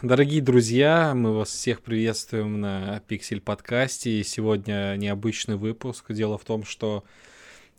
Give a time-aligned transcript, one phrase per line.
[0.00, 4.22] Дорогие друзья, мы вас всех приветствуем на Пиксель подкасте.
[4.22, 6.12] Сегодня необычный выпуск.
[6.12, 7.02] Дело в том, что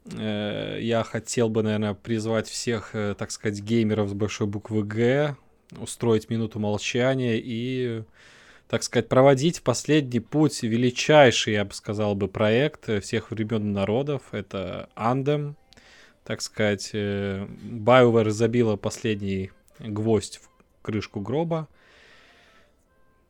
[0.04, 5.38] э, я хотел бы, наверное, призвать всех, э, так сказать, геймеров с большой буквы Г,
[5.80, 8.04] устроить минуту молчания и,
[8.68, 14.24] так сказать, проводить последний путь величайший, я бы сказал бы, проект всех времен и народов.
[14.34, 15.56] Это Андем.
[16.26, 17.48] Так сказать, э,
[18.28, 21.70] забила последний гвоздь в крышку гроба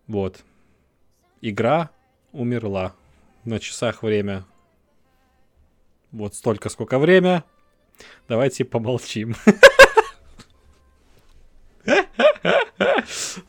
[0.09, 0.43] вот.
[1.39, 1.91] Игра
[2.33, 2.93] умерла.
[3.45, 4.43] На часах время.
[6.11, 7.45] Вот столько, сколько время.
[8.27, 9.35] Давайте помолчим.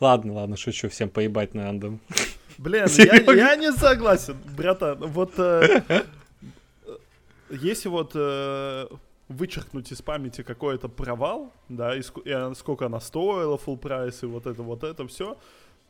[0.01, 2.01] Ладно, ладно, шучу, всем поебать на андом.
[2.59, 4.99] Блин, я, я не согласен, братан.
[4.99, 5.83] Вот э,
[7.51, 8.87] если вот э,
[9.29, 14.27] вычеркнуть из памяти какой-то провал, да, и, ск- и сколько она стоила, full прайс, и
[14.27, 15.38] вот это, вот это все,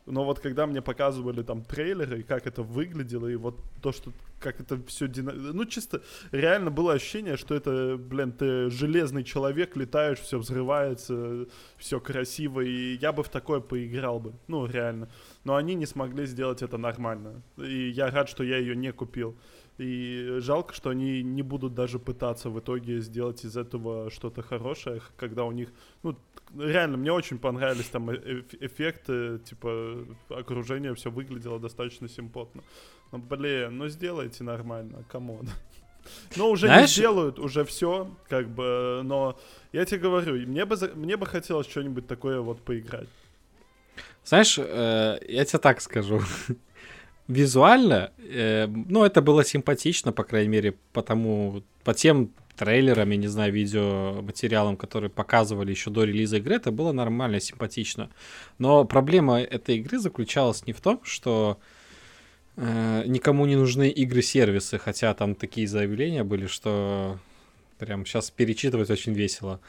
[0.05, 4.11] но вот когда мне показывали там трейлеры, и как это выглядело, и вот то, что
[4.39, 5.31] как это все дина...
[5.31, 11.45] Ну, чисто реально было ощущение, что это, блин, ты железный человек, летаешь, все взрывается,
[11.77, 14.33] все красиво, и я бы в такое поиграл бы.
[14.47, 15.09] Ну, реально.
[15.43, 17.41] Но они не смогли сделать это нормально.
[17.57, 19.37] И я рад, что я ее не купил.
[19.77, 25.01] И жалко, что они не будут даже пытаться в итоге сделать из этого что-то хорошее,
[25.17, 25.69] когда у них,
[26.03, 26.15] ну,
[26.57, 32.63] реально, мне очень понравились там э эффекты, типа, окружение все выглядело достаточно симпотно.
[33.11, 35.49] Ну, блин, ну сделайте нормально, come on.
[36.35, 36.89] Ну, уже Знаешь...
[36.89, 39.37] не сделают, уже все, как бы, но
[39.71, 43.07] я тебе говорю, мне бы, мне бы хотелось что-нибудь такое вот поиграть.
[44.23, 46.21] Знаешь, э, я тебе так скажу.
[47.27, 53.27] Визуально, э, ну, это было симпатично, по крайней мере, потому, по тем трейлерам, я не
[53.27, 58.11] знаю, видеоматериалам, которые показывали еще до релиза игры, это было нормально, симпатично.
[58.59, 61.57] Но проблема этой игры заключалась не в том, что
[62.57, 67.17] э, никому не нужны игры-сервисы, хотя там такие заявления были, что
[67.79, 69.59] прям сейчас перечитывать очень весело.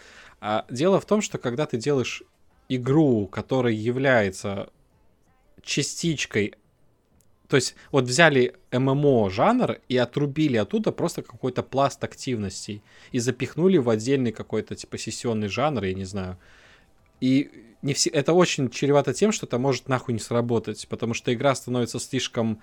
[0.43, 2.23] А дело в том, что когда ты делаешь
[2.69, 4.69] игру, которая является
[5.63, 6.57] частичкой
[7.53, 13.77] то есть вот взяли ММО жанр и отрубили оттуда просто какой-то пласт активностей и запихнули
[13.77, 16.39] в отдельный какой-то типа сессионный жанр, я не знаю.
[17.21, 21.35] И не все, это очень чревато тем, что это может нахуй не сработать, потому что
[21.35, 22.63] игра становится слишком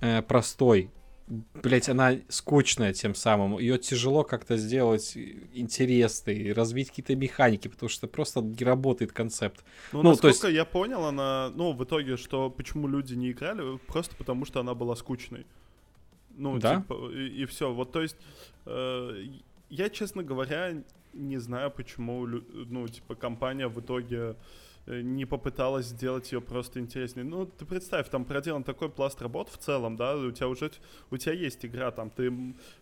[0.00, 0.90] э, простой
[1.26, 3.58] блять, она скучная тем самым.
[3.58, 5.16] Ее тяжело как-то сделать
[5.54, 9.64] интересной, развить какие-то механики, потому что просто не работает концепт.
[9.92, 10.56] Ну, ну насколько то есть...
[10.56, 14.74] я понял, она, ну, в итоге, что почему люди не играли, просто потому что она
[14.74, 15.46] была скучной.
[16.36, 16.76] Ну, да?
[16.76, 17.72] типа, и, и все.
[17.72, 18.16] Вот, то есть,
[18.66, 19.26] э,
[19.70, 24.34] я, честно говоря, не знаю, почему, ну, типа, компания в итоге Э,
[24.86, 27.24] не попыталась сделать ее просто интереснее.
[27.24, 30.70] Ну, ты представь, там проделан такой пласт работ в целом, да, у тебя уже,
[31.10, 32.32] у тебя есть игра, там, ты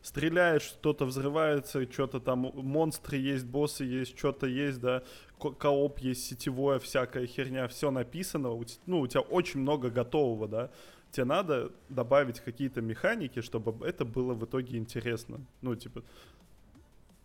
[0.03, 5.03] стреляешь, что-то взрывается, что-то там, монстры есть, боссы есть, что-то есть, да,
[5.39, 8.51] кооп есть, сетевое, всякая херня, все написано,
[8.87, 10.71] ну, у тебя очень много готового, да,
[11.13, 15.41] тебе надо добавить какие-то механики, чтобы это было в итоге интересно.
[15.61, 16.03] Ну, типа,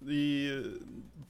[0.02, 0.80] и,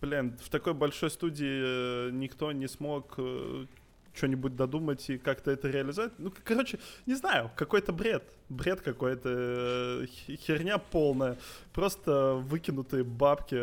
[0.02, 3.66] блин, в такой большой студии э, никто не смог э,
[4.14, 6.14] что-нибудь додумать и как-то это реализовать.
[6.18, 8.24] Ну, короче, не знаю, какой-то бред.
[8.50, 10.06] Бред какой-то, э,
[10.36, 11.38] херня полная.
[11.74, 13.56] Просто выкинутые бабки.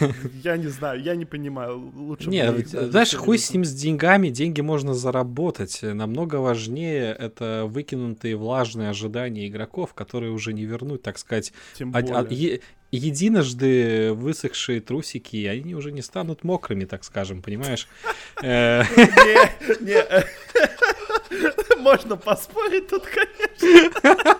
[0.42, 1.92] Я не знаю, я не понимаю.
[1.94, 5.80] Лучше Не, знаешь, хуй с ним с деньгами, деньги можно заработать.
[5.82, 11.52] Намного важнее это выкинутые влажные ожидания игроков, которые уже не вернуть, так сказать.
[11.74, 12.60] Тем более
[12.92, 17.88] единожды высохшие трусики, они уже не станут мокрыми, так скажем, понимаешь?
[18.42, 21.76] Э, не, не.
[21.80, 24.36] Можно поспорить тут, конечно.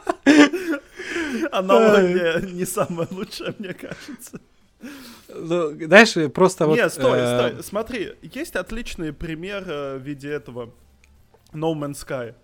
[1.52, 4.40] Аналогия не самая лучшая, мне кажется.
[5.28, 6.76] Ну, знаешь, просто вот...
[6.76, 7.62] Нет, стой, э, стой.
[7.62, 10.74] Смотри, есть отличный пример э, в виде этого
[11.52, 12.34] No Man's Sky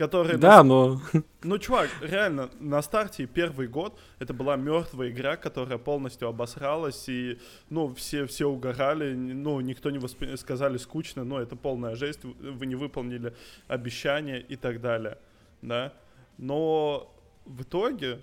[0.00, 0.38] который...
[0.38, 0.62] Да, на...
[0.62, 1.00] но...
[1.42, 7.38] Ну, чувак, реально, на старте первый год это была мертвая игра, которая полностью обосралась, и,
[7.68, 10.36] ну, все, все угорали, ну, никто не воспри...
[10.36, 13.34] сказали скучно, но это полная жесть, вы не выполнили
[13.68, 15.18] обещания и так далее,
[15.60, 15.92] да.
[16.38, 17.14] Но
[17.44, 18.22] в итоге,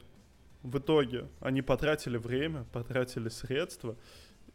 [0.68, 3.96] в итоге они потратили время, потратили средства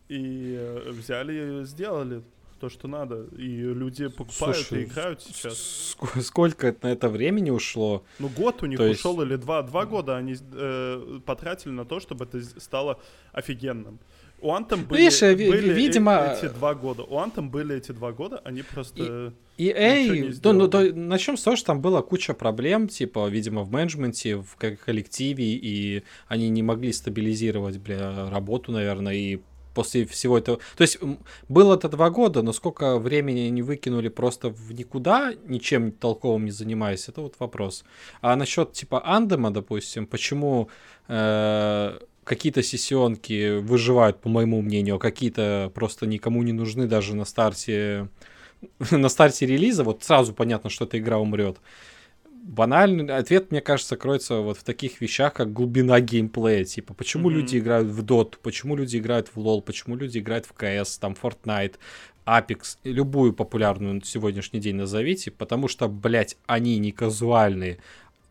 [0.08, 2.22] и э, взяли и сделали
[2.60, 3.24] то, что надо.
[3.36, 5.96] И люди покупают Слушай, и играют сейчас.
[6.22, 8.04] Сколько на это времени ушло?
[8.20, 9.26] Ну, год у них то ушел есть...
[9.26, 9.62] или два.
[9.62, 13.00] Два года они э, потратили на то, чтобы это стало
[13.32, 13.98] офигенным.
[14.42, 16.36] У Anthem были, Видишь, были видимо...
[16.36, 17.04] эти два года.
[17.04, 19.32] У Anthem были эти два года, они просто...
[19.56, 23.62] И, эй, ну, ну, то, начнем с того, что там была куча проблем, типа, видимо,
[23.62, 29.40] в менеджменте, в коллективе, и они не могли стабилизировать, бля, работу, наверное, и
[29.74, 30.58] после всего этого...
[30.76, 30.98] То есть
[31.48, 36.50] было это два года, но сколько времени они выкинули просто в никуда, ничем толковым не
[36.50, 37.84] занимаясь, это вот вопрос.
[38.20, 40.68] А насчет типа Андема, допустим, почему
[41.08, 47.24] э, какие-то сессионки выживают, по моему мнению, а какие-то просто никому не нужны даже на
[47.24, 48.08] старте
[48.90, 51.58] на старте релиза, вот сразу понятно, что эта игра умрет.
[52.44, 56.64] Банальный ответ, мне кажется, кроется вот в таких вещах, как глубина геймплея.
[56.64, 57.34] Типа, почему mm-hmm.
[57.34, 61.14] люди играют в Dot, почему люди играют в LoL, почему люди играют в CS, там,
[61.20, 61.76] Fortnite,
[62.26, 67.78] Apex, любую популярную на сегодняшний день назовите, потому что, блядь, они не казуальные.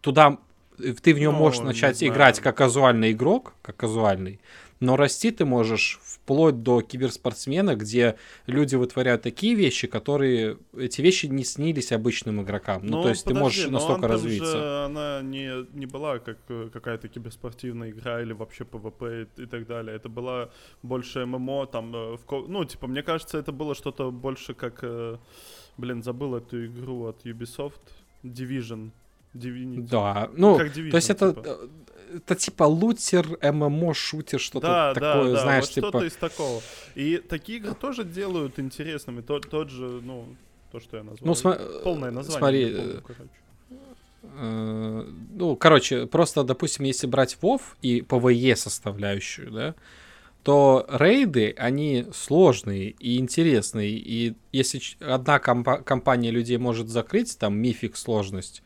[0.02, 0.40] Туда
[0.78, 4.40] ты в нем ну, можешь начать играть как казуальный игрок, как казуальный,
[4.82, 8.16] но расти ты можешь вплоть до киберспортсмена, где
[8.48, 12.82] люди вытворяют такие вещи, которые эти вещи не снились обычным игрокам.
[12.84, 14.58] Ну, ну то есть подожди, ты можешь настолько развиться.
[14.58, 16.38] Же она не, не была как
[16.74, 19.96] какая-то киберспортивная игра или вообще PvP и, и так далее.
[19.96, 20.50] Это была
[20.82, 25.18] больше ММО, там, э, в, ну, типа, мне кажется, это было что-то больше как, э,
[25.78, 27.82] блин, забыл эту игру от Ubisoft,
[28.24, 28.92] Division.
[29.34, 29.88] Divinity.
[29.88, 31.58] Да, ну, как Division, то есть это, типа.
[32.16, 35.88] это типа лутер, ММО, шутер, что-то да, такое, да, знаешь, да, вот типа...
[35.88, 36.62] что-то из такого.
[36.96, 39.22] И такие игры тоже делают интересными.
[39.22, 40.26] Тот, тот же, ну,
[40.72, 41.28] то, что я назвал.
[41.28, 41.84] Ну, см...
[41.84, 42.40] Полное название.
[42.40, 43.32] Смотри, помню, короче.
[44.24, 49.76] Э, ну, короче, просто, допустим, если брать WoW и PvE составляющую, да,
[50.44, 53.92] то рейды, они сложные и интересные.
[53.92, 58.64] И если одна комп- компания людей может закрыть, там, мифик сложность,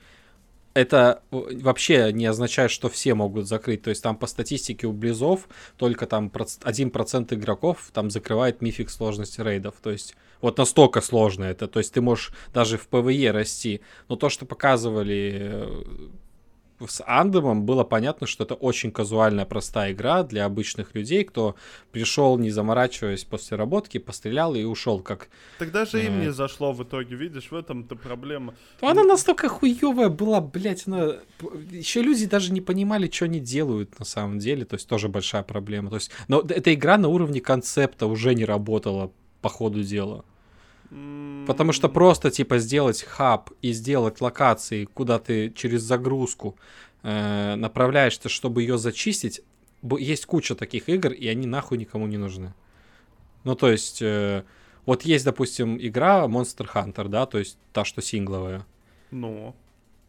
[0.75, 3.81] это вообще не означает, что все могут закрыть.
[3.81, 9.39] То есть там по статистике у Близзов только там 1% игроков там закрывает мифик сложности
[9.39, 9.75] рейдов.
[9.81, 11.67] То есть вот настолько сложно это.
[11.67, 13.81] То есть ты можешь даже в PvE расти.
[14.09, 16.09] Но то, что показывали э,
[16.85, 21.55] с Anthemом было понятно, что это очень казуальная, простая игра для обычных людей, кто
[21.91, 25.29] пришел, не заморачиваясь после работки, пострелял и ушел как...
[25.57, 26.25] Тогда же им э...
[26.25, 28.55] не зашло в итоге, видишь, в этом-то проблема.
[28.81, 31.13] Она настолько хуевая была, блядь, она...
[31.71, 35.43] Еще люди даже не понимали, что они делают на самом деле, то есть тоже большая
[35.43, 35.89] проблема.
[35.89, 36.11] То есть...
[36.27, 39.11] Но эта игра на уровне концепта уже не работала
[39.41, 40.25] по ходу дела.
[41.47, 46.55] Потому что просто типа сделать хаб и сделать локации, куда ты через загрузку
[47.03, 49.41] э, направляешься, чтобы ее зачистить,
[49.99, 52.53] есть куча таких игр, и они нахуй никому не нужны.
[53.43, 54.43] Ну, то есть, э,
[54.85, 58.65] вот есть, допустим, игра Monster Hunter, да, то есть та, что сингловая.
[59.11, 59.55] Ну.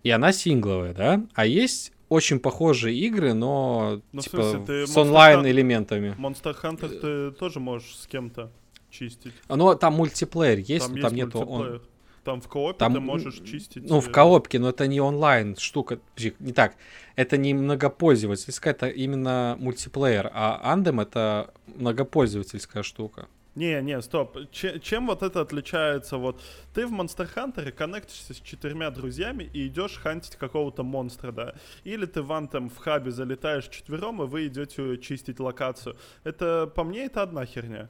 [0.02, 1.26] И она сингловая, да?
[1.34, 6.14] А есть очень похожие игры, но ну, типа смысле, с онлайн-элементами.
[6.19, 8.50] Monster Hunter ты тоже можешь с кем-то
[8.98, 9.32] чистить.
[9.48, 11.40] Ну, там мультиплеер есть, там но там есть нету...
[11.40, 11.82] Он...
[12.25, 13.88] Там в коопе там, ты можешь чистить.
[13.88, 16.00] Ну, в э, коопке, но это не онлайн штука.
[16.40, 16.75] Не так.
[17.14, 20.28] Это не многопользовательская, это именно мультиплеер.
[20.34, 23.28] А Андем это многопользовательская штука.
[23.56, 24.37] Не, не, стоп.
[24.50, 26.19] Ч- чем вот это отличается?
[26.19, 26.42] Вот
[26.75, 31.54] ты в Monster Hunter коннектишься с четырьмя друзьями и идешь хантить какого-то монстра, да?
[31.82, 35.96] Или ты в Anthem в хабе залетаешь четвером, и вы идете чистить локацию.
[36.22, 37.88] Это, по мне, это одна херня.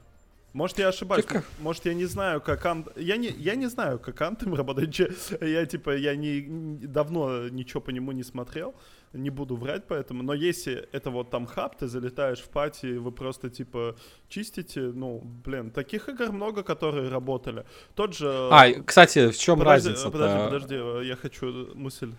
[0.57, 1.23] Может, я ошибаюсь.
[1.25, 1.45] Как?
[1.59, 2.87] Может, я не знаю, как Ан...
[2.95, 4.97] Я не, я не знаю, как Антем работает.
[5.41, 6.41] Я, типа, я не,
[6.87, 8.73] давно ничего по нему не смотрел.
[9.13, 10.23] Не буду врать поэтому.
[10.23, 13.95] Но если это вот там хаб, ты залетаешь в пати, вы просто, типа,
[14.29, 17.63] чистите, ну, блин, таких игр много, которые работали.
[17.93, 18.27] Тот же...
[18.51, 20.09] А, кстати, в чем подожди, разница?
[20.09, 22.11] Подожди, подожди, я хочу мысль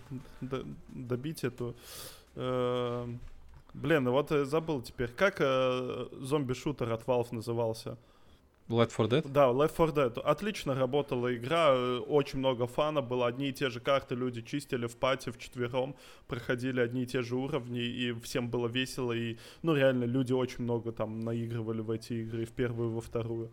[0.87, 1.75] добить эту.
[2.35, 3.05] Э,
[3.73, 5.09] блин, вот забыл теперь.
[5.09, 7.97] Как э, зомби-шутер от Valve назывался?
[8.69, 9.27] Left 4 Dead?
[9.27, 10.19] Да, Left 4 Dead.
[10.21, 14.95] Отлично работала игра, очень много фана было, одни и те же карты люди чистили в
[14.95, 15.95] пати вчетвером,
[16.27, 20.63] проходили одни и те же уровни, и всем было весело, и, ну, реально, люди очень
[20.63, 23.51] много там наигрывали в эти игры, в первую во вторую.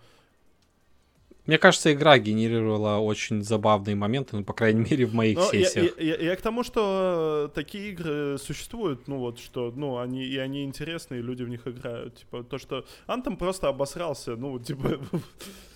[1.46, 5.98] Мне кажется, игра генерировала очень забавные моменты, ну, по крайней мере, в моих Но сессиях.
[5.98, 10.24] Я, я, я, я к тому, что такие игры существуют, ну вот, что, ну, они,
[10.24, 12.18] и они интересные, и люди в них играют.
[12.18, 14.98] Типа, то, что Антом просто обосрался, ну, типа,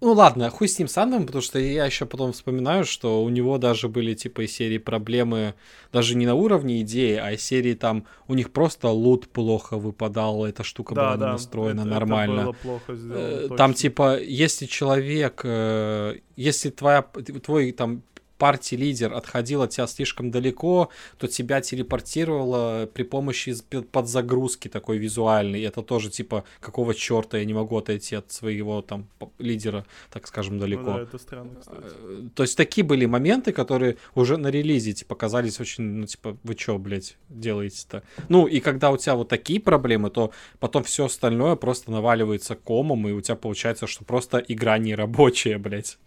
[0.00, 3.28] Ну ладно, хуй с ним с Андом, потому что я еще потом вспоминаю, что у
[3.28, 5.54] него даже были типа из серии проблемы
[5.92, 10.44] даже не на уровне идеи, а из серии там у них просто лут плохо выпадал,
[10.44, 12.40] эта штука да, была да, настроена это, нормально.
[12.40, 18.02] Это было плохо сделано, э, там типа, если человек, э, если твоя, твой там
[18.38, 20.88] партий-лидер отходил от тебя слишком далеко,
[21.18, 23.54] то тебя телепортировало при помощи
[23.92, 25.62] подзагрузки такой визуальной.
[25.62, 29.06] Это тоже типа, какого черта я не могу отойти от своего там
[29.38, 30.82] лидера, так скажем, далеко.
[30.82, 31.78] Ну, да, это странно, кстати.
[32.02, 36.36] Э, то есть такие были моменты, которые уже на релизе типа казались очень, ну типа,
[36.42, 38.02] вы чё, блядь, делаете-то?
[38.28, 43.08] Ну и когда у тебя вот такие проблемы, то потом все остальное просто наваливается комом,
[43.08, 45.98] и у тебя получается, что просто игра не рабочая, блядь.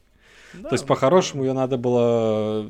[0.54, 2.70] Да, То есть, по-хорошему, ее надо было...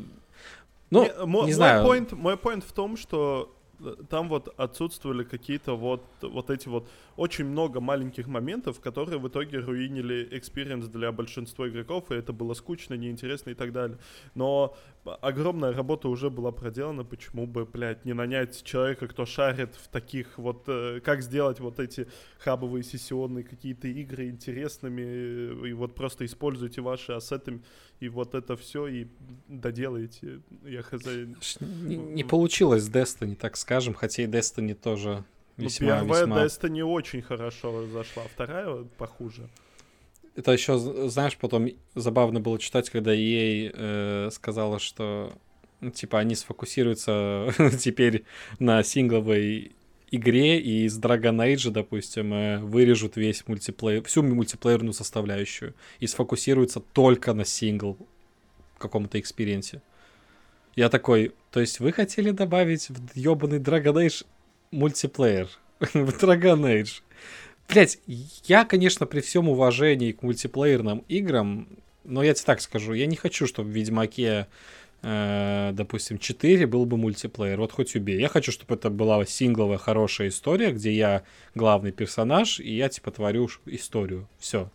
[0.89, 1.84] Ну, не, мой, не знаю.
[1.84, 6.69] Мой point, мой point в том, что э, там вот отсутствовали какие-то вот, вот эти
[6.69, 12.31] вот очень много маленьких моментов, которые в итоге руинили experience для большинства игроков, и это
[12.31, 13.98] было скучно, неинтересно и так далее.
[14.34, 14.77] Но
[15.15, 20.37] огромная работа уже была проделана, почему бы, блядь, не нанять человека, кто шарит в таких
[20.37, 22.07] вот, э, как сделать вот эти
[22.39, 27.61] хабовые сессионные какие-то игры интересными, и вот просто используйте ваши ассеты,
[27.99, 29.07] и вот это все, и
[29.47, 30.41] доделаете.
[30.63, 31.05] Я хз...
[31.61, 35.23] Не, не получилось с Destiny, так скажем, хотя и Destiny тоже
[35.57, 36.45] ну, весьма, первая весьма...
[36.45, 39.49] Destiny очень хорошо зашла, вторая похуже.
[40.38, 45.34] Это еще, знаешь, потом забавно было читать, когда EA сказала, что
[45.82, 48.24] ну, типа они сфокусируются теперь
[48.60, 49.72] на сингловой
[50.12, 56.82] игре и из Dragon Age, допустим, э, вырежут весь мультиплеер, всю мультиплеерную составляющую и сфокусируются
[56.82, 57.98] только на сингл
[58.77, 59.82] каком-то экспириенсе.
[60.75, 64.24] Я такой, то есть вы хотели добавить в ебаный Dragon Age
[64.70, 67.01] мультиплеер в Dragon Age.
[67.67, 68.00] Блять,
[68.45, 71.67] я, конечно, при всем уважении к мультиплеерным играм,
[72.05, 74.47] но я тебе так скажу, я не хочу, чтобы в Ведьмаке,
[75.01, 77.59] э, допустим, 4 был бы мультиплеер.
[77.59, 78.19] Вот хоть убей.
[78.21, 81.24] Я хочу, чтобы это была сингловая хорошая история, где я
[81.55, 84.29] главный персонаж, и я, типа, творю историю.
[84.39, 84.71] Все.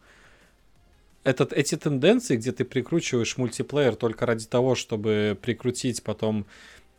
[1.25, 6.47] Этот, эти тенденции, где ты прикручиваешь мультиплеер только ради того, чтобы прикрутить потом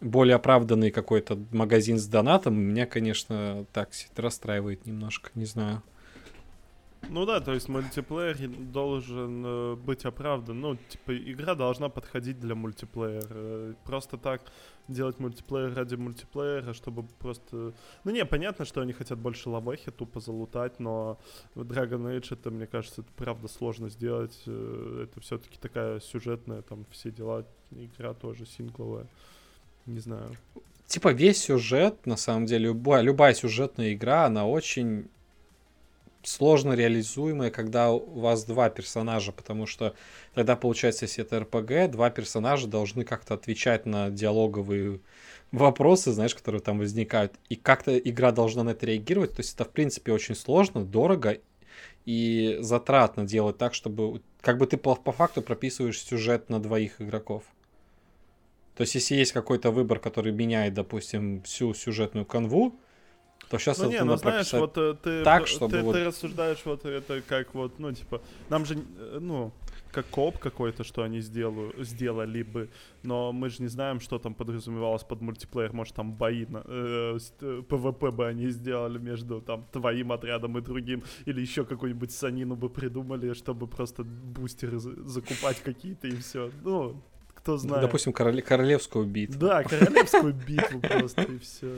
[0.03, 5.81] более оправданный какой-то магазин с донатом, меня, конечно, так расстраивает немножко, не знаю.
[7.09, 10.61] Ну да, то есть мультиплеер должен э, быть оправдан.
[10.61, 13.75] Ну, типа, игра должна подходить для мультиплеера.
[13.83, 14.41] Просто так
[14.87, 17.73] делать мультиплеер ради мультиплеера, чтобы просто...
[18.03, 21.19] Ну не, понятно, что они хотят больше лавехи тупо залутать, но
[21.55, 24.41] Dragon Age это, мне кажется, это правда сложно сделать.
[24.45, 27.45] Э, это все-таки такая сюжетная, там, все дела.
[27.71, 29.07] Игра тоже сингловая.
[29.85, 30.35] Не знаю.
[30.87, 35.07] Типа весь сюжет, на самом деле, любая, любая сюжетная игра, она очень
[36.23, 39.93] сложно реализуемая, когда у вас два персонажа, потому что
[40.33, 44.99] тогда получается, если это РПГ, два персонажа должны как-то отвечать на диалоговые
[45.51, 49.31] вопросы, знаешь, которые там возникают, и как-то игра должна на это реагировать.
[49.31, 51.39] То есть это, в принципе, очень сложно, дорого
[52.05, 57.43] и затратно делать так, чтобы как бы ты по, факту прописываешь сюжет на двоих игроков.
[58.75, 62.79] То есть, если есть какой-то выбор, который меняет, допустим, всю сюжетную канву,
[63.49, 65.93] то сейчас ну, это не, ну, знаешь, вот э, ты, так, чтобы ты, вот...
[65.93, 69.53] ты рассуждаешь вот это как вот, ну, типа, нам же, э, ну,
[69.91, 72.69] как коп какой-то, что они сделаю, сделали бы,
[73.03, 77.19] но мы же не знаем, что там подразумевалось под мультиплеер, может там бои, на, э,
[77.69, 82.69] ПВП бы они сделали между там твоим отрядом и другим, или еще какую-нибудь срянину бы
[82.69, 86.49] придумали, чтобы просто бустеры закупать какие-то и все.
[86.63, 87.03] Ну,
[87.43, 87.81] кто знает.
[87.81, 89.39] Допустим, короле- королевскую битву.
[89.39, 91.75] Да, королевскую битву просто, и все.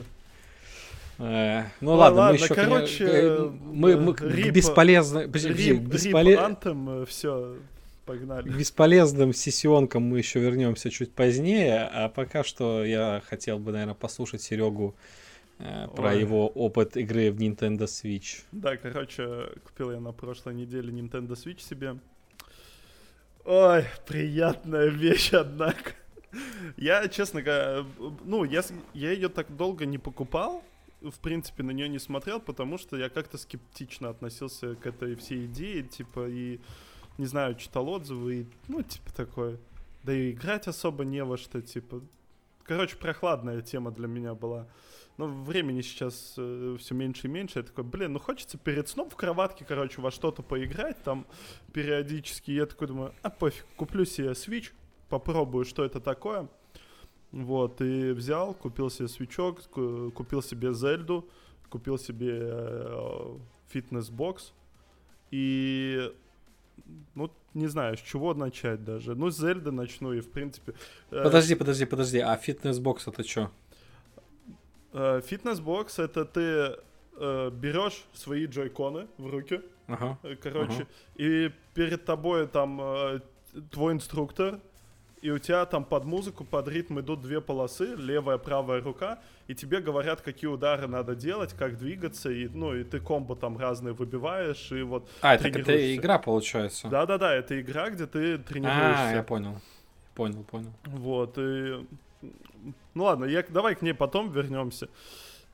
[1.17, 6.39] Э, ну ладно, мы еще короче, э, мы, рип, бесполезно, рип, бесполез...
[6.39, 7.55] Антhem, все,
[8.05, 8.49] погнали.
[8.49, 13.95] К бесполезным сессионкам мы еще вернемся чуть позднее, а пока что я хотел бы, наверное,
[13.95, 14.93] послушать Серегу
[15.57, 16.19] э, про Ой.
[16.19, 18.43] его опыт игры в Nintendo Switch.
[18.51, 21.95] Да, короче, купил я на прошлой неделе Nintendo Switch себе.
[23.45, 25.91] Ой, приятная вещь, однако.
[26.77, 27.85] Я, честно говоря,
[28.23, 28.63] ну, я,
[28.95, 30.63] я ее так долго не покупал,
[30.99, 35.45] в принципе, на нее не смотрел, потому что я как-то скептично относился к этой всей
[35.45, 36.59] идее, типа, и,
[37.19, 39.59] не знаю, читал отзывы, и, ну, типа, такое.
[40.03, 42.01] Да и играть особо не во что, типа.
[42.63, 44.67] Короче, прохладная тема для меня была.
[45.17, 47.59] Но времени сейчас э, все меньше и меньше.
[47.59, 51.25] Я такой, блин, ну хочется перед сном в кроватке, короче, во что-то поиграть там
[51.71, 52.51] периодически.
[52.51, 54.71] Я такой думаю, а пофиг, куплю себе Switch,
[55.09, 56.49] попробую, что это такое.
[57.31, 61.27] Вот, и взял, купил себе свечок, купил себе Зельду,
[61.69, 63.37] купил себе э,
[63.69, 64.53] фитнес-бокс.
[65.31, 66.13] И,
[67.13, 69.15] ну, не знаю, с чего начать даже.
[69.15, 70.73] Ну, с Зельды начну, и, в принципе...
[71.11, 73.51] Э, подожди, подожди, подожди, а фитнес-бокс это что?
[74.97, 76.77] Э, фитнес-бокс это ты
[77.17, 80.87] э, берешь свои джойконы в руки, ага, короче, ага.
[81.15, 83.21] и перед тобой там
[83.71, 84.59] твой инструктор,
[85.21, 89.55] и у тебя там под музыку, под ритм идут две полосы, левая, правая рука, и
[89.55, 93.93] тебе говорят, какие удары надо делать, как двигаться, и, ну, и ты комбо там разные
[93.93, 96.87] выбиваешь, и вот А, это, это игра, получается?
[96.87, 99.09] Да-да-да, это игра, где ты тренируешься.
[99.09, 99.59] А, я понял.
[100.13, 100.71] Понял, понял.
[100.85, 101.85] Вот, и...
[102.95, 104.89] Ну ладно, я, давай к ней потом вернемся.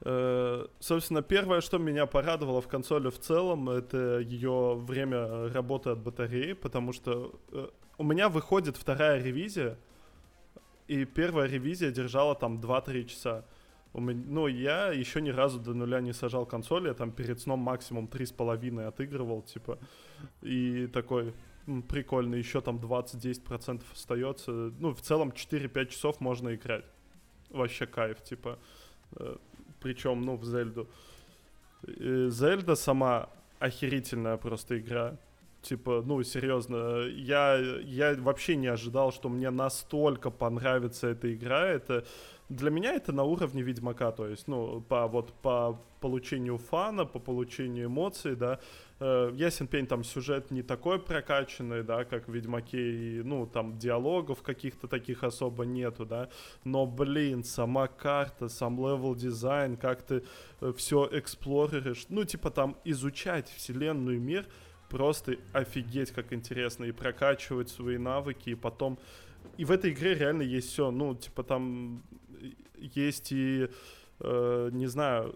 [0.01, 5.99] Э, собственно, первое, что меня порадовало в консоли в целом, это ее время работы от
[5.99, 7.67] батареи, потому что э,
[7.97, 9.77] у меня выходит вторая ревизия,
[10.87, 13.45] и первая ревизия держала там 2-3 часа.
[13.93, 17.39] У меня, ну, я еще ни разу до нуля не сажал консоль, я там перед
[17.39, 19.79] сном максимум 3,5 отыгрывал, типа,
[20.41, 21.33] и такой,
[21.89, 24.51] прикольно, еще там 20-10% остается.
[24.51, 26.85] Ну, в целом 4-5 часов можно играть.
[27.51, 28.57] Вообще кайф, типа.
[29.17, 29.35] Э,
[29.79, 30.87] Причем, ну, в Зельду.
[31.83, 33.29] Зельда сама
[33.59, 35.17] охерительная просто игра.
[35.61, 41.67] Типа, ну, серьезно, я, я вообще не ожидал, что мне настолько понравится эта игра.
[41.67, 42.03] Это
[42.49, 47.19] для меня это на уровне Ведьмака, то есть, ну, по вот по получению фана, по
[47.19, 48.59] получению эмоций, да.
[49.03, 53.79] Э, ясен пень, там сюжет не такой прокачанный, да, как в Ведьмаке, и, ну, там
[53.79, 56.29] диалогов каких-то таких особо нету, да.
[56.63, 60.23] Но, блин, сама карта, сам level дизайн, как ты
[60.61, 64.45] э, все explore ишь, ну, типа там изучать вселенную и мир,
[64.87, 68.99] просто офигеть, как интересно, и прокачивать свои навыки, и потом
[69.57, 70.91] и в этой игре реально есть все.
[70.91, 72.03] Ну, типа там
[72.77, 73.67] есть и,
[74.19, 75.35] э, не знаю,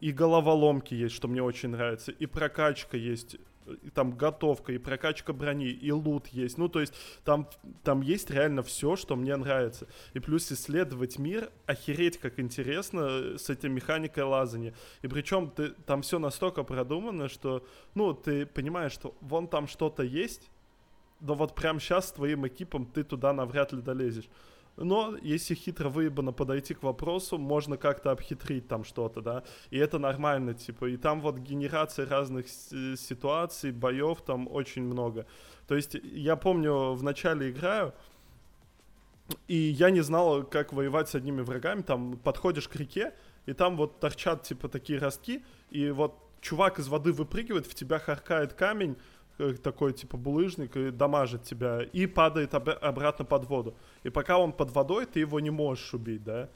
[0.00, 3.36] и головоломки есть, что мне очень нравится, и прокачка есть,
[3.82, 6.58] и там готовка, и прокачка брони, и лут есть.
[6.58, 6.94] Ну, то есть
[7.24, 7.48] там,
[7.82, 9.86] там есть реально все, что мне нравится.
[10.14, 14.74] И плюс исследовать мир, охереть, как интересно с этой механикой лазания.
[15.02, 20.02] И причем ты, там все настолько продумано, что, ну, ты понимаешь, что вон там что-то
[20.02, 20.50] есть,
[21.20, 24.28] но вот прямо сейчас с твоим экипом ты туда навряд ли долезешь.
[24.80, 29.42] Но если хитро выебано подойти к вопросу, можно как-то обхитрить там что-то, да.
[29.70, 30.86] И это нормально, типа.
[30.86, 35.26] И там вот генерация разных ситуаций, боев там очень много.
[35.66, 37.92] То есть я помню, в начале играю,
[39.48, 41.82] и я не знал, как воевать с одними врагами.
[41.82, 43.14] Там подходишь к реке,
[43.46, 47.98] и там вот торчат, типа, такие ростки, и вот чувак из воды выпрыгивает, в тебя
[47.98, 49.17] харкает камень, Э,
[49.62, 53.74] такой типа булыжник и дамажит тебя и падает об- обратно под воду.
[54.02, 56.48] И пока он под водой, ты его не можешь убить, да.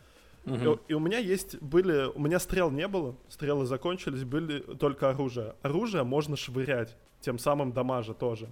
[0.45, 0.55] Угу.
[0.57, 5.11] И, и у меня есть были, у меня стрел не было, стрелы закончились, были только
[5.11, 5.55] оружие.
[5.63, 8.49] Оружие можно швырять, тем самым дамажа тоже.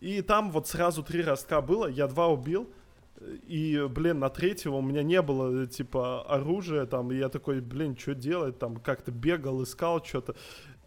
[0.00, 2.68] И там вот сразу три ростка было, я два убил,
[3.46, 7.96] и, блин, на третьего у меня не было, типа, оружия, там, и я такой, блин,
[7.96, 10.36] что делать, там, как-то бегал, искал что-то.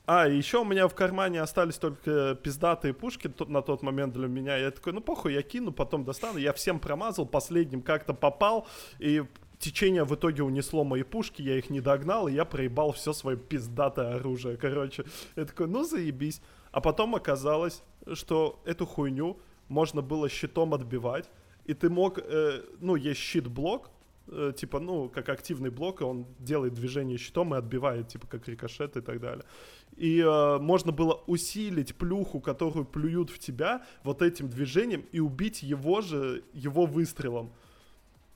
[0.06, 4.58] А, еще у меня в кармане остались только пиздатые пушки на тот момент для меня.
[4.58, 6.38] Я такой, ну похуй, я кину, потом достану.
[6.38, 8.68] Я всем промазал, последним как-то попал,
[9.00, 9.24] и
[9.63, 13.38] течение в итоге унесло мои пушки, я их не догнал, и я проебал все свое
[13.38, 14.58] пиздатое оружие.
[14.58, 15.06] Короче,
[15.38, 16.42] я такой, ну заебись.
[16.72, 17.82] А потом оказалось,
[18.13, 19.38] что эту хуйню
[19.70, 21.30] можно было щитом отбивать,
[21.66, 23.89] и ты мог, э, ну, есть щит-блок,
[24.56, 29.02] типа, ну, как активный блок, он делает движение щитом и отбивает, типа, как рикошет и
[29.02, 29.44] так далее
[29.98, 35.64] и э, можно было усилить плюху, которую плюют в тебя, вот этим движением и убить
[35.64, 37.52] его же, его выстрелом.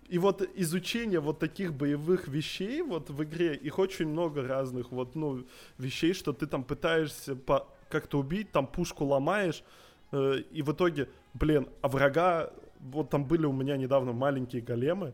[0.08, 5.16] И вот изучение вот таких боевых вещей вот в игре, их очень много разных вот,
[5.16, 5.46] ну,
[5.78, 9.64] вещей, что ты там пытаешься по как-то убить, там пушку ломаешь,
[10.12, 15.14] э, и в итоге, блин, а врага, вот там были у меня недавно маленькие големы,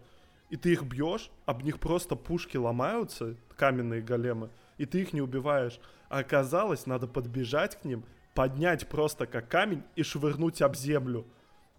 [0.53, 5.19] и ты их бьешь, об них просто пушки ломаются, каменные големы, и ты их не
[5.19, 5.79] убиваешь.
[6.09, 8.03] А оказалось, надо подбежать к ним,
[8.35, 11.25] поднять просто как камень и швырнуть об землю.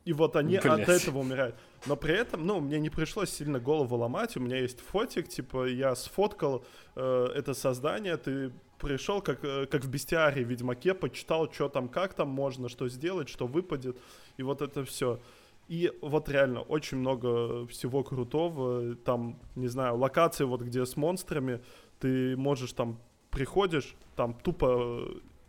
[0.05, 0.67] И вот они Блять.
[0.67, 1.55] от этого умирают.
[1.87, 4.37] Но при этом, ну, мне не пришлось сильно голову ломать.
[4.37, 6.65] У меня есть фотик, типа, я сфоткал
[6.97, 8.17] э, это создание.
[8.17, 12.89] Ты пришел, как, э, как в бестиарии Ведьмаке, почитал, что там, как там можно, что
[12.89, 13.97] сделать, что выпадет.
[14.37, 15.21] И вот это все.
[15.69, 18.95] И вот реально очень много всего крутого.
[18.97, 21.61] Там, не знаю, локации вот где с монстрами
[22.01, 22.99] ты можешь там
[23.31, 25.09] приходишь, там тупо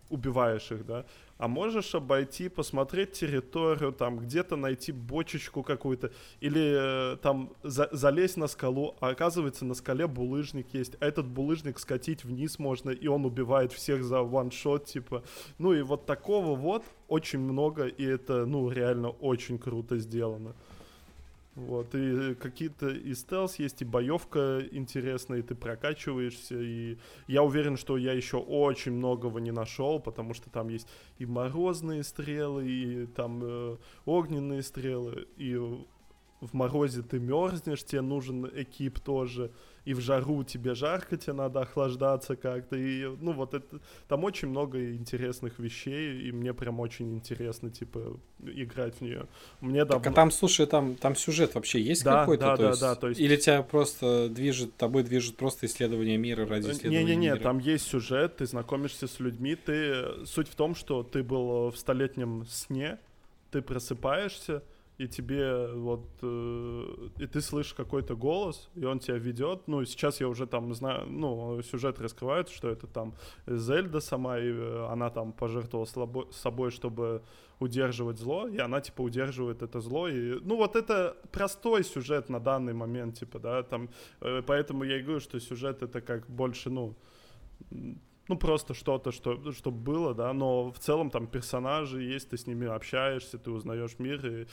[0.10, 1.06] убиваешь их, да,
[1.38, 8.38] а можешь обойти, посмотреть территорию, там где-то найти бочечку какую-то, или э, там за залезть
[8.38, 13.08] на скалу, а оказывается на скале булыжник есть, а этот булыжник скатить вниз можно, и
[13.08, 15.24] он убивает всех за ваншот, типа.
[15.58, 20.56] Ну и вот такого вот очень много, и это, ну, реально очень круто сделано.
[21.56, 27.78] Вот, и какие-то и стелс есть, и боевка интересная, и ты прокачиваешься, и я уверен,
[27.78, 33.06] что я еще очень многого не нашел, потому что там есть и морозные стрелы, и
[33.06, 39.50] там э, огненные стрелы, и в морозе ты мерзнешь, тебе нужен экип тоже,
[39.86, 44.50] и в жару тебе жарко, тебе надо охлаждаться как-то, и, ну, вот это, там очень
[44.50, 49.28] много интересных вещей, и мне прям очень интересно, типа, играть в нее.
[49.62, 50.04] Мне давно...
[50.04, 52.46] Так, а там, слушай, там, там сюжет вообще есть да, какой-то?
[52.46, 52.82] Да, то да, есть...
[52.82, 53.22] да, то есть...
[53.22, 57.40] Или тебя просто движет, тобой движет просто исследование мира ради исследования Не-не-не, мира?
[57.40, 60.26] там есть сюжет, ты знакомишься с людьми, ты...
[60.26, 62.98] Суть в том, что ты был в столетнем сне,
[63.52, 64.64] ты просыпаешься,
[64.98, 69.68] и тебе вот э, и ты слышишь какой-то голос, и он тебя ведет.
[69.68, 73.14] Ну, сейчас я уже там знаю, ну, сюжет раскрывает, что это там
[73.46, 77.24] Зельда сама, и э, она там пожертвовала слабо, собой, чтобы
[77.60, 80.08] удерживать зло, и она типа удерживает это зло.
[80.08, 83.90] И, ну, вот это простой сюжет на данный момент, типа, да, там,
[84.22, 86.96] э, поэтому я и говорю, что сюжет это как больше, ну,
[88.28, 92.48] ну, просто что-то, что, что было, да, но в целом там персонажи есть, ты с
[92.48, 94.48] ними общаешься, ты узнаешь мир, и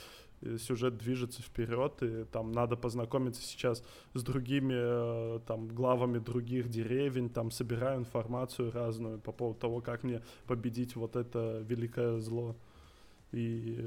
[0.59, 3.83] сюжет движется вперед, и там надо познакомиться сейчас
[4.15, 10.03] с другими э, там главами других деревень, там собираю информацию разную по поводу того, как
[10.03, 12.57] мне победить вот это великое зло.
[13.33, 13.79] И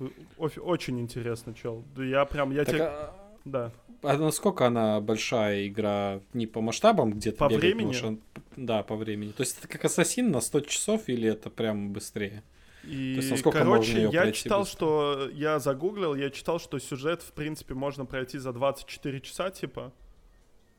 [0.00, 0.08] э,
[0.56, 1.84] очень интересно, чел.
[1.96, 2.84] Я прям, я тебе...
[2.84, 3.16] А...
[3.44, 3.72] Да.
[4.02, 7.38] А насколько она большая игра не по масштабам где-то?
[7.38, 7.86] По бегать, времени?
[7.86, 8.20] Может,
[8.56, 9.32] да, по времени.
[9.32, 12.42] То есть это как Ассасин на 100 часов или это прям быстрее?
[12.84, 14.76] И, есть, короче, я читал, быстро?
[14.76, 15.28] что...
[15.32, 19.92] Я загуглил, я читал, что сюжет, в принципе, можно пройти за 24 часа, типа,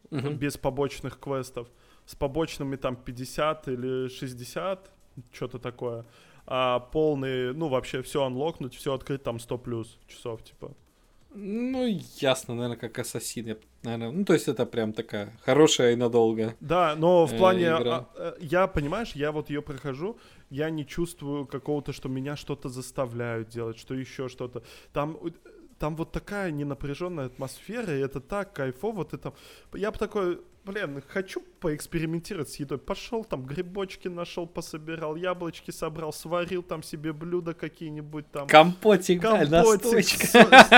[0.10, 0.30] угу.
[0.30, 1.68] без побочных квестов.
[2.06, 4.92] С побочными там 50 или 60,
[5.32, 6.06] что-то такое.
[6.48, 10.72] А полный, ну, вообще все анлокнуть, все открыть там 100 плюс часов, типа.
[11.34, 11.86] Ну,
[12.20, 13.58] ясно, наверное, как Ассасин.
[13.84, 16.56] Наверное, ну, то есть это прям такая хорошая и надолго.
[16.60, 17.64] Да, но в э, плане...
[17.66, 18.08] Э, игра.
[18.16, 20.18] А, я, понимаешь, я вот ее прохожу,
[20.52, 24.64] я не чувствую какого-то, что меня что-то заставляют делать, что еще что-то.
[24.94, 25.18] Там
[25.80, 29.34] там вот такая ненапряженная атмосфера, и это так кайфово, ты там...
[29.74, 32.78] Я бы такой, блин, хочу поэкспериментировать с едой.
[32.78, 38.48] Пошел там грибочки нашел, пособирал, яблочки собрал, сварил там себе блюда какие-нибудь там.
[38.48, 40.24] Компотик, Компотик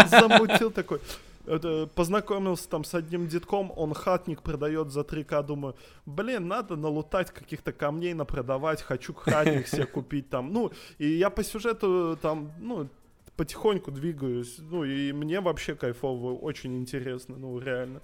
[0.07, 1.01] замутил такой.
[1.45, 5.75] Это, познакомился там с одним детком, он хатник продает за 3к, думаю,
[6.05, 11.43] блин, надо налутать каких-то камней, напродавать, хочу хатник себе купить там, ну, и я по
[11.43, 12.87] сюжету там, ну,
[13.35, 18.01] потихоньку двигаюсь, ну, и мне вообще кайфово, очень интересно, ну, реально.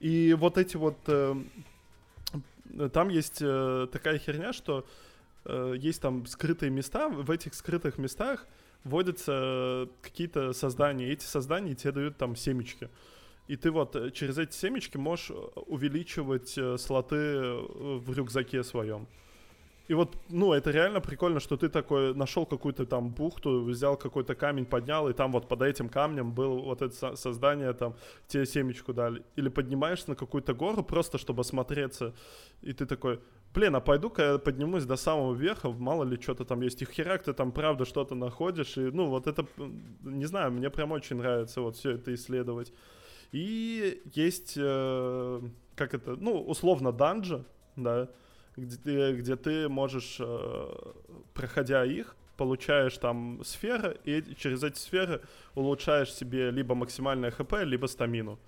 [0.00, 1.34] И вот эти вот, э,
[2.92, 4.84] там есть э, такая херня, что
[5.44, 8.46] э, есть там скрытые места, в этих скрытых местах
[8.84, 12.88] вводятся какие-то создания, эти создания тебе дают там семечки.
[13.48, 15.34] И ты вот э, через эти семечки можешь э,
[15.66, 19.08] увеличивать э, слоты в рюкзаке своем.
[19.88, 24.34] И вот, ну, это реально прикольно, что ты такой нашел какую-то там бухту, взял какой-то
[24.34, 27.96] камень, поднял, и там вот под этим камнем был вот это создание, там,
[28.28, 29.22] тебе семечку дали.
[29.34, 32.14] Или поднимаешься на какую-то гору просто, чтобы осмотреться,
[32.62, 33.20] и ты такой,
[33.54, 36.82] блин, а пойду-ка я поднимусь до самого верха, мало ли что-то там есть.
[36.82, 39.46] И херак ты там правда что-то находишь, и, ну, вот это,
[40.02, 42.72] не знаю, мне прям очень нравится вот все это исследовать.
[43.32, 45.40] И есть, э,
[45.74, 47.44] как это, ну, условно, данжи,
[47.76, 48.08] да,
[48.56, 50.92] где ты, где ты можешь, э,
[51.34, 55.22] проходя их, получаешь там сферы, и через эти сферы
[55.54, 58.38] улучшаешь себе либо максимальное хп, либо стамину.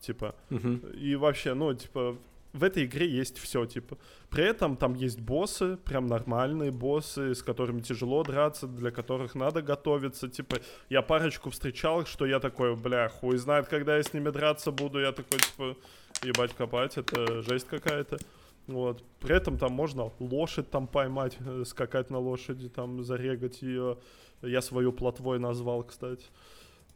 [0.00, 0.34] Типа.
[0.50, 0.96] Uh-huh.
[0.96, 2.18] И вообще, ну, типа,
[2.52, 3.96] в этой игре есть все, типа.
[4.28, 9.62] При этом там есть боссы, прям нормальные боссы, с которыми тяжело драться, для которых надо
[9.62, 10.28] готовиться.
[10.28, 10.56] Типа,
[10.90, 15.00] я парочку встречал, что я такой, бля, хуй знает, когда я с ними драться буду.
[15.00, 15.76] Я такой, типа,
[16.22, 18.18] ебать копать, это жесть какая-то.
[18.66, 19.02] Вот.
[19.18, 23.98] При этом там можно лошадь там поймать, э, скакать на лошади, там зарегать ее.
[24.42, 26.26] Я свою плотвой назвал, кстати.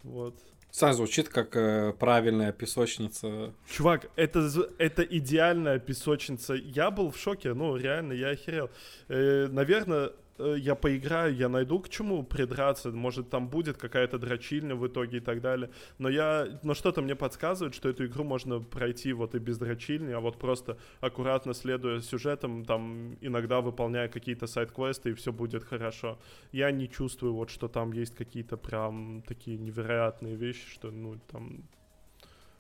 [0.03, 0.35] Вот.
[0.70, 3.55] Сразу звучит как э, правильная песочница.
[3.70, 6.55] Чувак, это, это идеальная песочница.
[6.55, 8.70] Я был в шоке, ну, реально, я охерел.
[9.09, 14.87] Э, наверное, я поиграю, я найду к чему придраться, может там будет какая-то дрочильня в
[14.87, 15.70] итоге и так далее.
[15.99, 20.12] Но я, но что-то мне подсказывает, что эту игру можно пройти вот и без дрочильни,
[20.12, 26.18] а вот просто аккуратно следуя сюжетам, там иногда выполняя какие-то сайт-квесты и все будет хорошо.
[26.53, 31.64] Я не чувствую вот, что там есть какие-то прям такие невероятные вещи, что ну там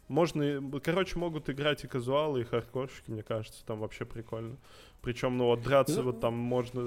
[0.08, 4.56] можно, короче, могут играть и казуалы, и хардкорщики, мне кажется, там вообще прикольно.
[5.02, 6.82] Причем, ну, вот драться вот там можно...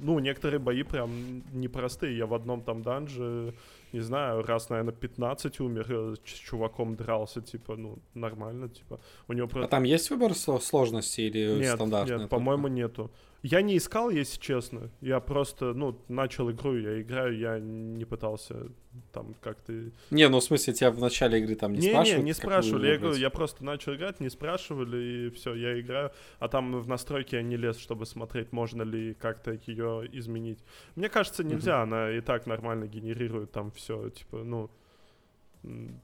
[0.00, 2.16] Ну, некоторые бои прям непростые.
[2.16, 3.54] Я в одном там данже,
[3.92, 9.00] не знаю, раз, наверное, 15 умер, э, с чуваком дрался, типа, ну, нормально, типа.
[9.28, 9.50] У него...
[9.54, 12.18] А там есть выбор сложности или нет, стандартный?
[12.20, 13.10] Нет, по-моему, нету.
[13.42, 14.90] Я не искал, если честно.
[15.00, 18.66] Я просто, ну, начал игру, я играю, я не пытался
[19.12, 19.72] там как-то...
[20.10, 22.18] Не, ну в смысле, тебя в начале игры там не, не спрашивали?
[22.18, 22.88] Не, не спрашивали.
[22.88, 26.10] Я, говорю, я просто начал играть, не спрашивали, и все, я играю.
[26.40, 30.58] А там в настройки я не лез, чтобы смотреть, можно ли как-то ее изменить.
[30.96, 31.82] Мне кажется, нельзя, uh-huh.
[31.82, 34.70] она и так нормально генерирует там все, типа, ну...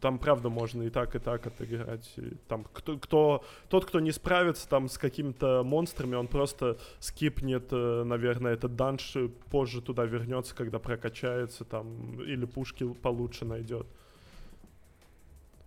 [0.01, 2.12] Там, правда, можно и так, и так отыграть.
[2.17, 7.69] И там, кто, кто, тот, кто не справится там с какими-то монстрами, он просто скипнет,
[7.71, 9.17] э, наверное, этот данж,
[9.51, 13.87] позже туда вернется, когда прокачается там, или пушки получше найдет.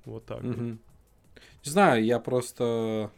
[0.05, 0.41] Вот так.
[0.41, 0.77] Mm-hmm.
[1.65, 3.11] Не знаю, я просто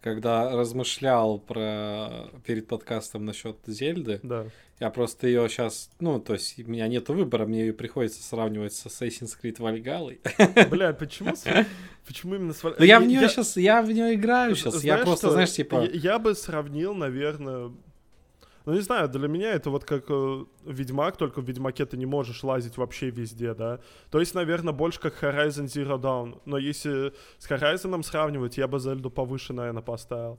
[0.00, 4.46] когда размышлял про перед подкастом насчет Зельды, да.
[4.78, 8.72] я просто ее сейчас, ну, то есть у меня нет выбора, мне ее приходится сравнивать
[8.72, 10.68] с Assassin's Creed Valhalla.
[10.68, 11.34] Бля, почему?
[12.06, 12.76] Почему именно с Valhalla?
[12.78, 15.84] Ну, я в нее сейчас, я в нее играю сейчас, я просто, знаешь, типа...
[15.92, 17.72] Я бы сравнил, наверное,
[18.70, 22.06] ну, не знаю, для меня это вот как э, Ведьмак, только в Ведьмаке ты не
[22.06, 23.80] можешь лазить вообще везде, да.
[24.10, 26.40] То есть, наверное, больше как Horizon Zero Dawn.
[26.44, 30.38] Но если с Horizon сравнивать, я бы Зельду повыше, наверное, поставил.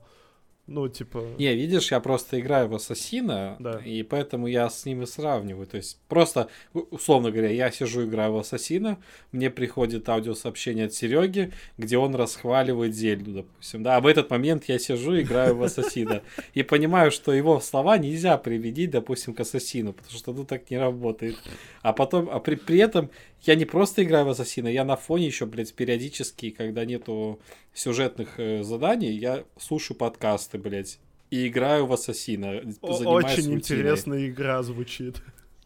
[0.68, 1.24] Ну, типа...
[1.38, 3.80] Не, видишь, я просто играю в Ассасина, да.
[3.84, 5.66] и поэтому я с ними сравниваю.
[5.66, 8.98] То есть, просто, условно говоря, я сижу, играю в Ассасина,
[9.32, 13.82] мне приходит аудиосообщение от Сереги, где он расхваливает Зельду, допустим.
[13.82, 16.22] Да, а в этот момент я сижу, играю в Ассасина,
[16.54, 20.78] и понимаю, что его слова нельзя приведить, допустим, к Ассасину, потому что ну так не
[20.78, 21.36] работает.
[21.82, 23.10] А потом, а при, при этом
[23.42, 27.40] я не просто играю в Ассасина, я на фоне еще, блядь, периодически, когда нету
[27.74, 30.98] сюжетных э, заданий, я слушаю подкасты, блядь,
[31.30, 32.62] и играю в Ассасина.
[32.82, 35.22] Очень интересная игра звучит.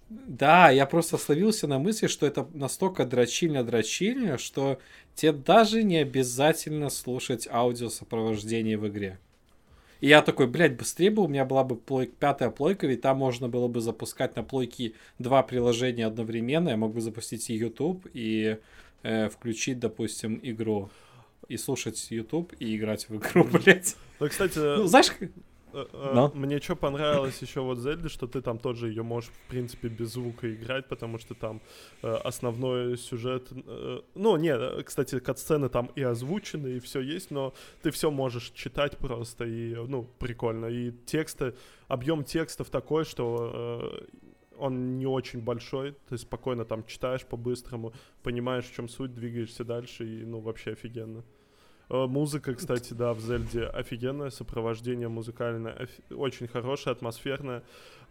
[0.08, 4.78] Да, я просто словился на мысли, что это настолько дрочильно-дрочильно, что
[5.14, 9.18] тебе даже не обязательно слушать аудиосопровождение в игре.
[10.00, 13.18] И я такой, блядь, быстрее бы у меня была бы плойк, пятая плойка, ведь там
[13.18, 16.70] можно было бы запускать на плойке два приложения одновременно.
[16.70, 18.58] Я мог бы запустить и YouTube, и
[19.02, 20.90] э, включить, допустим, игру.
[21.48, 23.96] И слушать YouTube, и играть в игру, блядь.
[24.20, 24.58] Ну, кстати...
[24.58, 25.12] Ну, знаешь,
[25.92, 26.30] Но?
[26.34, 30.12] Мне что понравилось еще вот Зельде, что ты там тоже ее можешь, в принципе, без
[30.12, 31.60] звука играть, потому что там
[32.02, 33.48] э, основной сюжет...
[33.66, 38.50] Э, ну, не, кстати, кат-сцены там и озвучены, и все есть, но ты все можешь
[38.50, 40.66] читать просто, и, ну, прикольно.
[40.66, 41.54] И тексты,
[41.88, 43.98] объем текстов такой, что...
[44.00, 44.22] Э,
[44.58, 50.06] он не очень большой, ты спокойно там читаешь по-быстрому, понимаешь, в чем суть, двигаешься дальше,
[50.06, 51.22] и, ну, вообще офигенно.
[51.88, 57.62] Э, музыка, кстати, да, в Зельде офигенное, сопровождение музыкальное, очень хорошее, атмосферное.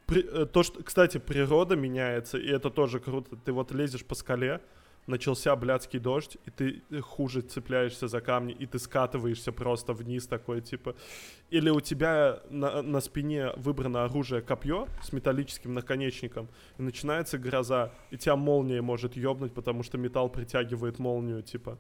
[0.06, 3.36] При, э, то, что, кстати, природа меняется, и это тоже круто.
[3.36, 4.62] Ты вот лезешь по скале,
[5.08, 10.62] начался блядский дождь, и ты хуже цепляешься за камни, и ты скатываешься просто вниз такой,
[10.62, 10.96] типа...
[11.52, 16.48] Или у тебя на, на спине выбрано оружие копье с металлическим наконечником,
[16.80, 21.78] и начинается гроза, и тебя молния может ёбнуть, потому что металл притягивает молнию, типа...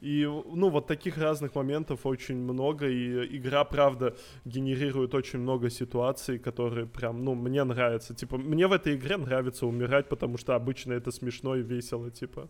[0.00, 6.38] И, ну, вот таких разных моментов очень много, и игра, правда, генерирует очень много ситуаций,
[6.38, 8.14] которые прям, ну, мне нравятся.
[8.14, 12.48] Типа, мне в этой игре нравится умирать, потому что обычно это смешно и весело, типа.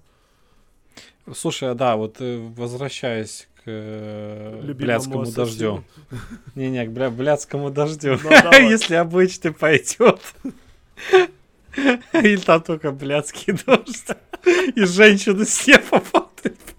[1.35, 5.85] Слушай, а да, вот э, возвращаясь к э, блядскому дождю.
[6.55, 8.19] Не-не, к бля, блядскому дождю.
[8.23, 8.31] Ну,
[8.71, 10.21] Если обычный пойдет.
[12.12, 14.17] Или там только блядский дождь.
[14.77, 16.76] И женщины все попадают.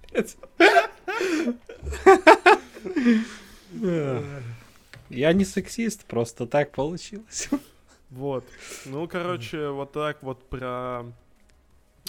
[5.10, 7.50] Я не сексист, просто так получилось.
[8.10, 8.46] Вот.
[8.86, 11.04] Ну, короче, вот так вот про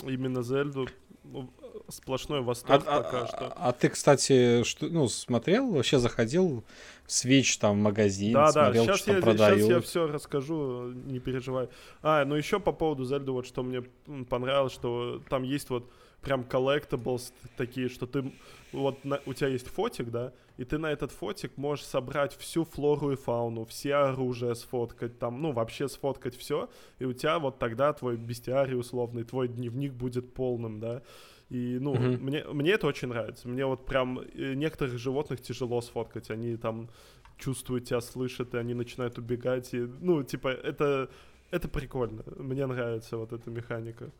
[0.04, 0.86] именно Зельду
[1.24, 1.50] ну,
[1.88, 3.46] сплошной восторг а, пока а, что.
[3.46, 6.64] А, а ты, кстати, что, ну, смотрел, вообще заходил
[7.06, 9.60] в Switch, там, в магазин, да, смотрел, да, сейчас что я, продают?
[9.60, 11.68] Сейчас я все расскажу, не переживай.
[12.02, 13.82] А, ну еще по поводу Зельды, вот что мне
[14.28, 15.90] понравилось, что там есть вот
[16.22, 18.32] прям collectibles такие, что ты
[18.72, 22.64] вот на, у тебя есть фотик, да, и ты на этот фотик можешь собрать всю
[22.64, 27.58] флору и фауну, все оружия сфоткать, там, ну, вообще сфоткать все, и у тебя вот
[27.58, 31.02] тогда твой бестиарий условный, твой дневник будет полным, да.
[31.50, 32.18] И, ну, mm-hmm.
[32.18, 33.48] мне, мне это очень нравится.
[33.48, 36.30] Мне вот прям э, некоторых животных тяжело сфоткать.
[36.30, 36.90] Они там
[37.38, 39.72] чувствуют тебя, слышат, и они начинают убегать.
[39.72, 41.08] И, ну, типа, это,
[41.50, 42.22] это прикольно.
[42.36, 44.10] Мне нравится вот эта механика.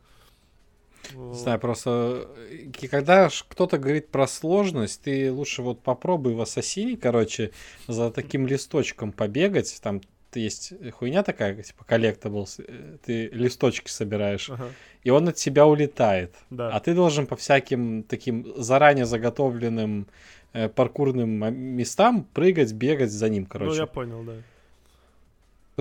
[1.15, 6.97] Не знаю, просто э, когда кто-то говорит про сложность, ты лучше вот попробуй в Ассасине,
[6.97, 7.51] короче,
[7.87, 10.01] за таким листочком побегать, там
[10.35, 14.69] есть хуйня такая, типа collectibles, э, ты листочки собираешь, ага.
[15.03, 16.35] и он от тебя улетает.
[16.49, 16.69] Да.
[16.69, 20.07] А ты должен по всяким таким заранее заготовленным
[20.53, 23.71] э, паркурным местам прыгать, бегать за ним, короче.
[23.71, 24.33] Ну, я понял, да.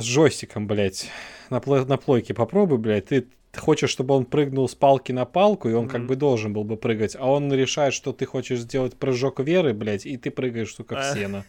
[0.00, 1.10] с джойстиком, блядь,
[1.50, 5.68] на, пл- на плойке попробуй, блядь, ты хочешь, чтобы он прыгнул с палки на палку,
[5.68, 5.90] и он mm-hmm.
[5.90, 9.72] как бы должен был бы прыгать, а он решает, что ты хочешь сделать прыжок веры,
[9.72, 11.44] блядь, и ты прыгаешь, сука, в сено.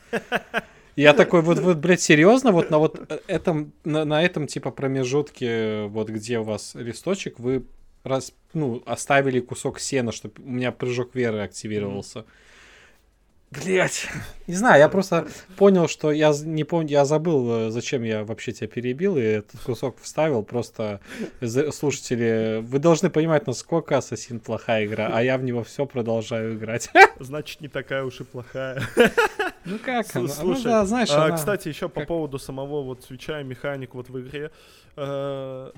[0.96, 4.72] Я такой, вот, вот, блядь, серьезно, вот на вот э, этом, на, на этом, типа,
[4.72, 7.64] промежутке, вот где у вас листочек, вы
[8.04, 12.20] раз, ну, оставили кусок сена, чтобы у меня прыжок веры активировался.
[12.20, 12.26] Mm-hmm.
[13.52, 14.08] Блять,
[14.46, 18.52] не знаю, я просто понял, что я не помню, я забыл, э, зачем я вообще
[18.52, 20.44] тебя перебил, и этот кусок вставил.
[20.44, 21.00] Просто
[21.72, 26.92] слушатели, вы должны понимать, насколько Ассасин плохая игра, а я в него все продолжаю играть.
[27.20, 28.84] Значит, не такая уж и плохая.
[29.66, 30.06] Ну как?
[30.08, 31.36] Слушай, ну, да, знаешь, а, она...
[31.36, 34.52] кстати, еще по поводу самого вот свеча и механик вот в игре.
[34.96, 35.72] Э,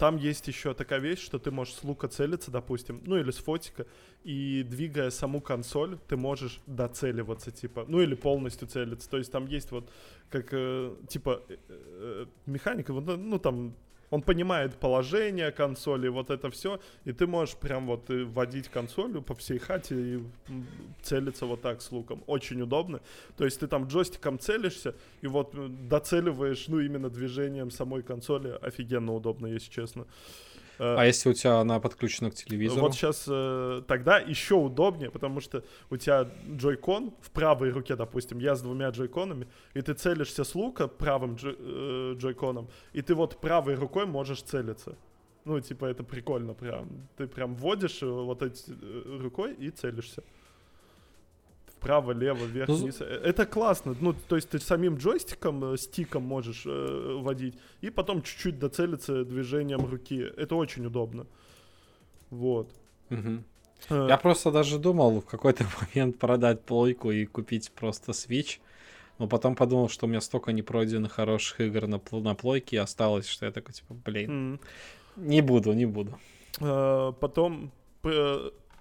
[0.00, 3.36] там есть еще такая вещь, что ты можешь с лука целиться, допустим, ну или с
[3.36, 3.86] фотика,
[4.24, 9.10] и двигая саму консоль, ты можешь доцеливаться, типа, ну или полностью целиться.
[9.10, 9.90] То есть там есть вот
[10.30, 13.74] как, э, типа, э, э, механика, ну там
[14.10, 19.34] он понимает положение консоли, вот это все, и ты можешь прям вот вводить консоль по
[19.34, 20.22] всей хате и
[21.02, 22.22] целиться вот так с луком.
[22.26, 23.00] Очень удобно.
[23.36, 25.54] То есть ты там джойстиком целишься, и вот
[25.88, 28.58] доцеливаешь, ну, именно движением самой консоли.
[28.60, 30.02] Офигенно удобно, если честно.
[30.02, 30.49] Э,
[30.80, 32.80] а если у тебя она подключена к телевизору?
[32.80, 38.38] Вот сейчас э, тогда еще удобнее, потому что у тебя джойкон в правой руке, допустим,
[38.38, 43.14] я с двумя джойконами, и ты целишься с лука правым джой, э, джойконом, и ты
[43.14, 44.96] вот правой рукой можешь целиться.
[45.44, 47.08] Ну, типа, это прикольно прям.
[47.16, 48.72] Ты прям вводишь вот эти
[49.20, 50.22] рукой и целишься
[51.80, 53.00] вправо, лево, вверх, ну, вниз.
[53.00, 53.96] Э, это классно.
[54.00, 59.24] Ну, то есть ты самим джойстиком, э, стиком можешь э, водить, и потом чуть-чуть доцелиться
[59.24, 60.30] движением руки.
[60.36, 61.26] Это очень удобно.
[62.30, 62.68] Вот.
[63.10, 63.42] Угу.
[63.88, 68.58] Э, Я просто даже думал в какой-то момент продать плойку и купить просто Switch.
[69.18, 73.46] Но потом подумал, что у меня столько непройденных хороших игр на, на плойке осталось, что
[73.46, 74.60] я такой, типа, блин, mm.
[75.16, 76.18] не буду, не буду.
[76.58, 77.12] Uh,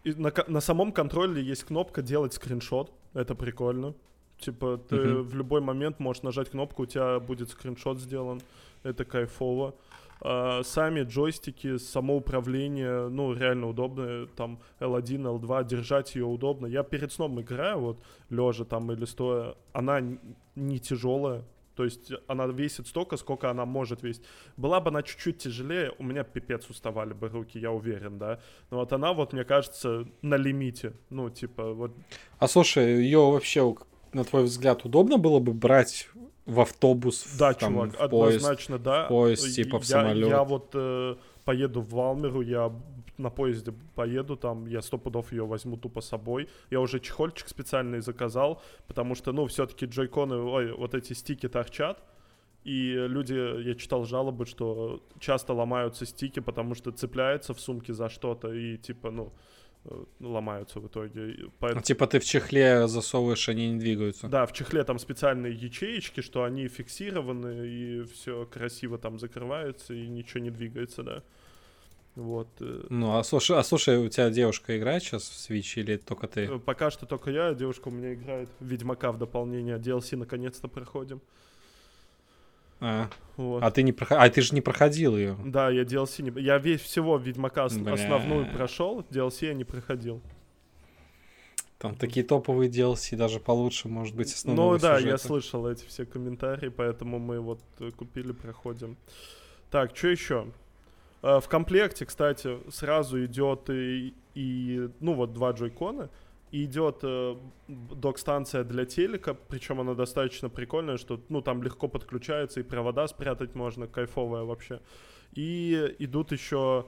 [0.03, 2.91] потом на, на самом контроле есть кнопка делать скриншот.
[3.13, 3.93] Это прикольно.
[4.39, 5.21] Типа, ты uh-huh.
[5.21, 8.41] в любой момент можешь нажать кнопку, у тебя будет скриншот сделан.
[8.83, 9.75] Это кайфово.
[10.21, 14.27] А, сами джойстики, само управление, ну, реально удобно.
[14.35, 16.67] Там L1, L2, держать ее удобно.
[16.67, 17.97] Я перед сном играю, вот,
[18.29, 19.55] лежа там или стоя.
[19.73, 20.01] Она
[20.55, 21.43] не тяжелая,
[21.79, 24.21] то есть она весит столько, сколько она может весить.
[24.57, 28.41] Была бы она чуть-чуть тяжелее, у меня пипец уставали бы руки, я уверен, да.
[28.69, 30.91] Но вот она вот, мне кажется, на лимите.
[31.09, 31.91] Ну, типа, вот...
[32.37, 33.73] А слушай, ее вообще,
[34.11, 36.09] на твой взгляд, удобно было бы брать
[36.45, 39.05] в автобус, да, в, там, чувак, в поезд, однозначно, да.
[39.05, 40.29] В поезд, типа в я, самолет.
[40.29, 41.15] Я вот э,
[41.45, 42.73] поеду в Валмеру, я
[43.19, 46.49] на поезде поеду, там я сто пудов ее возьму тупо с собой.
[46.71, 52.03] Я уже чехольчик специальный заказал, потому что, ну, все-таки джойконы, ой, вот эти стики торчат.
[52.63, 53.33] И люди,
[53.67, 58.77] я читал жалобы, что часто ломаются стики, потому что цепляются в сумке за что-то и
[58.77, 59.33] типа, ну,
[59.85, 61.49] э, ломаются в итоге.
[61.59, 61.81] Поэтому...
[61.81, 64.27] Типа ты в чехле засовываешь, они не двигаются.
[64.27, 70.07] Да, в чехле там специальные ячеечки, что они фиксированы и все красиво там закрывается и
[70.07, 71.23] ничего не двигается, да.
[72.19, 72.49] Вот.
[72.59, 72.85] Э.
[72.89, 76.41] Ну, а слушай, а слушай, у тебя девушка играет сейчас в Switch или только ты?
[76.41, 81.21] Э, пока что только я, девушка у меня играет Ведьмака в дополнение, DLC наконец-то проходим.
[82.81, 83.63] А, вот.
[83.63, 84.17] а ты не проход...
[84.19, 85.37] а ты же не проходил ее?
[85.45, 86.41] Да, я DLC не...
[86.41, 87.93] Я весь всего Ведьмака Бля.
[87.93, 90.21] основную прошел, DLC я не проходил.
[91.77, 95.11] Там такие топовые DLC, даже получше, может быть, основного Ну да, сюжета.
[95.11, 98.97] я слышал эти все комментарии, поэтому мы вот э, купили, проходим.
[99.71, 100.47] Так, что еще?
[101.21, 106.09] Э, в комплекте, кстати, сразу идет и, и ну вот два джойкона,
[106.51, 107.35] и идет э,
[107.67, 113.55] док-станция для телека, причем она достаточно прикольная, что ну там легко подключается и провода спрятать
[113.55, 114.81] можно, кайфовая вообще.
[115.33, 116.87] И идут еще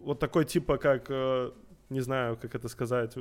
[0.00, 1.50] вот такой типа как, э,
[1.90, 3.16] не знаю, как это сказать,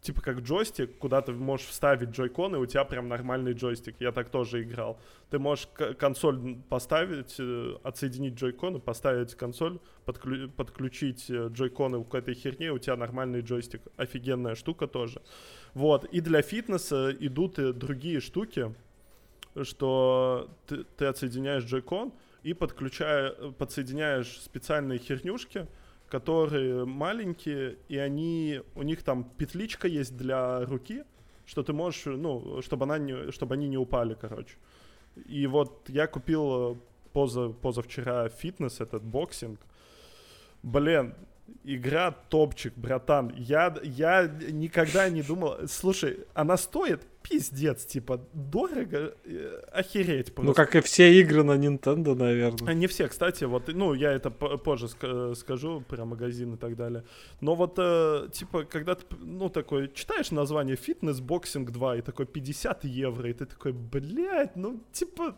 [0.00, 3.96] типа как джойстик, куда ты можешь вставить джойкон, и у тебя прям нормальный джойстик.
[4.00, 4.98] Я так тоже играл.
[5.30, 12.34] Ты можешь консоль поставить, э, отсоединить джойконы, поставить консоль, подклю подключить э, джойконы к этой
[12.34, 13.82] херне, у тебя нормальный джойстик.
[13.96, 15.20] Офигенная штука тоже.
[15.74, 16.06] Вот.
[16.06, 18.74] И для фитнеса идут и другие штуки,
[19.62, 25.66] что ты, ты отсоединяешь джойкон и подключая, подсоединяешь специальные хернюшки,
[26.10, 31.04] которые маленькие, и они, у них там петличка есть для руки,
[31.46, 34.56] что ты можешь, ну, чтобы, она не, чтобы они не упали, короче.
[35.26, 36.76] И вот я купил э,
[37.12, 39.60] поза, позавчера фитнес, этот боксинг.
[40.62, 41.14] Блин,
[41.64, 43.32] игра топчик, братан.
[43.36, 45.68] Я, я никогда не думал...
[45.68, 50.48] Слушай, она стоит пиздец, типа, дорого, э, охереть просто.
[50.48, 52.74] Ну, как и все игры на Nintendo, наверное.
[52.74, 57.04] Не все, кстати, вот, ну, я это позже скажу про магазин и так далее.
[57.40, 62.26] Но вот, э, типа, когда ты, ну, такой, читаешь название «Fitness Boxing 2» и такой
[62.26, 65.36] 50 евро, и ты такой, блядь, ну, типа,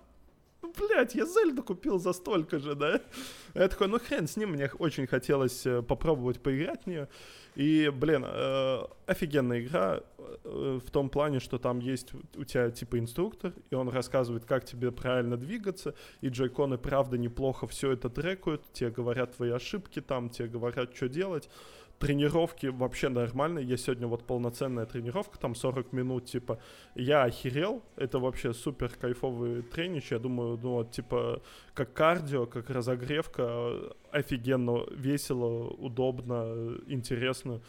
[0.62, 3.00] ну, блядь, я Зельду купил за столько же, да?
[3.54, 7.08] Я такой, ну хрен с ним, мне очень хотелось э, попробовать поиграть в нее.
[7.54, 10.00] И, блин, э, офигенная игра
[10.44, 14.64] э, в том плане, что там есть у тебя типа инструктор, и он рассказывает, как
[14.64, 20.30] тебе правильно двигаться, и джойконы, правда, неплохо все это трекают, тебе говорят твои ошибки там,
[20.30, 21.50] тебе говорят, что делать
[21.98, 23.66] тренировки вообще нормальные.
[23.66, 26.58] Я сегодня вот полноценная тренировка, там 40 минут, типа,
[26.94, 27.82] я охерел.
[27.96, 30.12] Это вообще супер кайфовый тренич.
[30.12, 31.42] Я думаю, ну, вот, типа,
[31.74, 37.60] как кардио, как разогревка, офигенно, весело, удобно, интересно.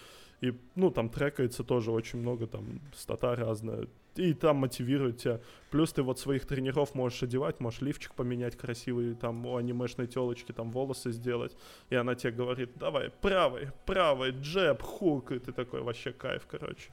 [0.41, 5.39] И, ну, там трекается тоже очень много, там, стата разная и там мотивирует тебя.
[5.71, 10.51] Плюс ты вот своих тренеров можешь одевать, можешь лифчик поменять красивый, там у анимешной телочки
[10.51, 11.55] там волосы сделать,
[11.89, 16.89] и она тебе говорит, давай, правый, правый, джеб, хук, и ты такой, вообще кайф, короче.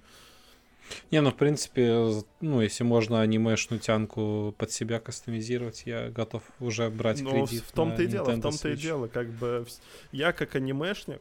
[1.10, 2.10] Не, ну, в принципе,
[2.40, 7.62] ну, если можно анимешную тянку под себя кастомизировать, я готов уже брать ну, кредит.
[7.62, 9.66] в том-то и дело, в том-то и дело, как бы,
[10.10, 11.20] я как анимешник,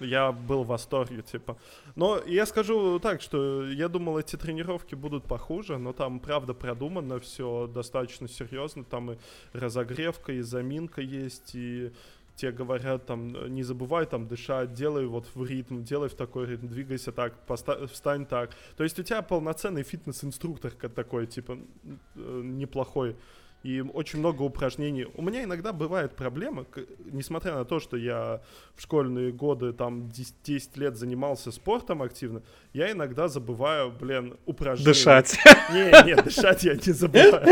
[0.00, 1.56] я был в восторге, типа.
[1.96, 7.18] Но я скажу так, что я думал, эти тренировки будут похуже, но там, правда, продумано
[7.20, 8.84] все достаточно серьезно.
[8.84, 9.16] Там и
[9.52, 11.92] разогревка, и заминка есть, и
[12.40, 16.68] тебе говорят, там, не забывай там дышать, делай вот в ритм, делай в такой ритм,
[16.68, 17.34] двигайся так,
[17.92, 18.50] встань так.
[18.76, 21.58] То есть у тебя полноценный фитнес-инструктор такой, типа,
[22.16, 23.16] э, неплохой
[23.62, 25.06] и очень много упражнений.
[25.14, 26.66] У меня иногда бывает проблема,
[27.04, 28.40] несмотря на то, что я
[28.74, 32.42] в школьные годы там 10, 10 лет занимался спортом активно,
[32.72, 34.92] я иногда забываю, блин, упражнения.
[34.92, 35.38] Дышать.
[35.72, 37.46] Не, нет, дышать я не забываю.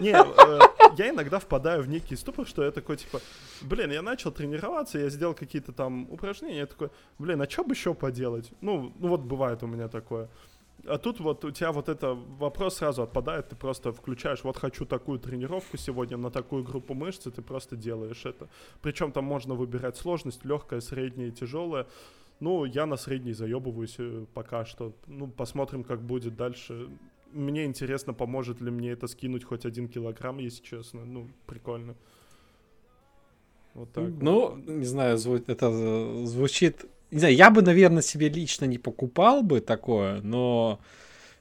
[0.00, 0.60] Не, э,
[0.98, 3.20] я иногда впадаю в некий ступор, что я такой, типа,
[3.62, 7.74] блин, я начал тренироваться, я сделал какие-то там упражнения, я такой, блин, а что бы
[7.74, 8.50] еще поделать?
[8.60, 10.28] Ну, ну вот бывает у меня такое.
[10.84, 14.84] А тут вот у тебя вот это вопрос сразу отпадает, ты просто включаешь, вот хочу
[14.84, 18.48] такую тренировку сегодня на такую группу мышц, и ты просто делаешь это.
[18.80, 21.86] Причем там можно выбирать сложность, легкая, средняя, тяжелая.
[22.40, 24.92] Ну, я на средней заебываюсь э, пока что.
[25.06, 26.88] Ну, посмотрим, как будет дальше.
[27.30, 31.04] Мне интересно, поможет ли мне это скинуть хоть один килограмм, если честно.
[31.04, 31.94] Ну, прикольно.
[33.74, 34.10] Вот так.
[34.20, 35.16] Ну, не знаю,
[35.46, 40.80] это э, звучит не знаю, я бы, наверное, себе лично не покупал бы такое, но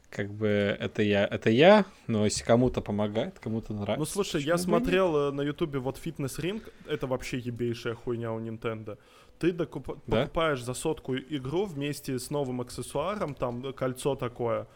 [0.09, 3.97] как бы это я, это я, но если кому-то помогает, кому-то нравится.
[3.97, 5.33] Ну слушай, я смотрел нет?
[5.33, 8.97] Э, на ютубе вот фитнес-ринг, это вообще ебейшая хуйня у Nintendo.
[9.39, 9.97] Ты докуп...
[10.07, 10.23] да?
[10.23, 14.67] покупаешь за сотку игру вместе с новым аксессуаром, там кольцо такое,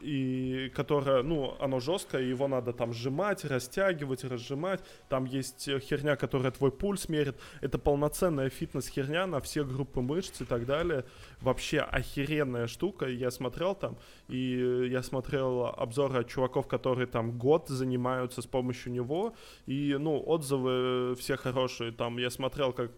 [0.00, 4.80] и которое, ну, оно жесткое, его надо там сжимать, растягивать, разжимать.
[5.08, 7.36] Там есть херня, которая твой пульс мерит.
[7.60, 11.04] Это полноценная фитнес-херня на все группы мышц и так далее.
[11.40, 13.06] Вообще охеренная штука.
[13.06, 13.96] Я смотрел там,
[14.28, 19.34] и я смотрел обзоры от чуваков, которые там год занимаются с помощью него.
[19.66, 21.92] И, ну, отзывы все хорошие.
[21.92, 22.92] Там я смотрел, как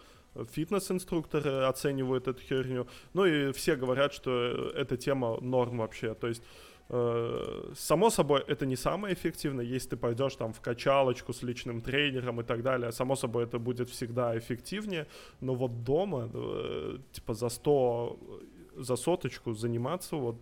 [0.53, 2.89] фитнес-инструкторы оценивают эту херню.
[3.12, 6.14] Ну и все говорят, что эта тема норм вообще.
[6.14, 11.32] То есть Э, само собой, это не самое эффективное, если ты пойдешь там в качалочку
[11.32, 12.93] с личным тренером и так далее.
[12.93, 15.07] Само собой, это будет всегда эффективнее,
[15.41, 18.18] но вот дома, э, типа за 100,
[18.76, 20.37] за соточку заниматься вот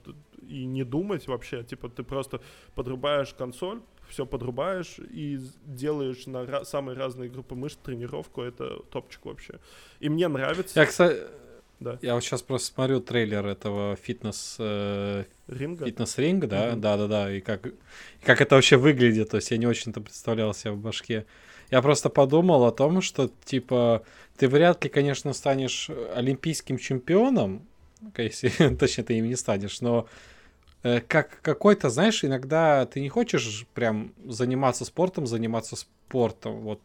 [0.49, 2.41] и не думать вообще, типа ты просто
[2.75, 9.25] подрубаешь консоль, все подрубаешь и делаешь на ra- самые разные группы мышц тренировку, это топчик
[9.25, 9.61] вообще.
[10.01, 10.81] И мне нравится.
[10.81, 11.21] Я, кстати,
[11.83, 11.99] да.
[12.03, 16.77] Я вот сейчас просто смотрю трейлер этого фитнес э, ринга, фитнес ринга, да, mm-hmm.
[16.77, 17.73] да, да, да, и как и
[18.25, 21.27] как это вообще выглядит, то есть я не очень-то представлял себе в башке.
[21.71, 24.05] Я просто подумал о том, что типа
[24.37, 27.67] ты вряд ли, конечно, станешь олимпийским чемпионом,
[28.17, 30.07] если, точнее, ты им не станешь, но
[30.83, 36.81] э, как какой-то, знаешь, иногда ты не хочешь прям заниматься спортом, заниматься спортом, вот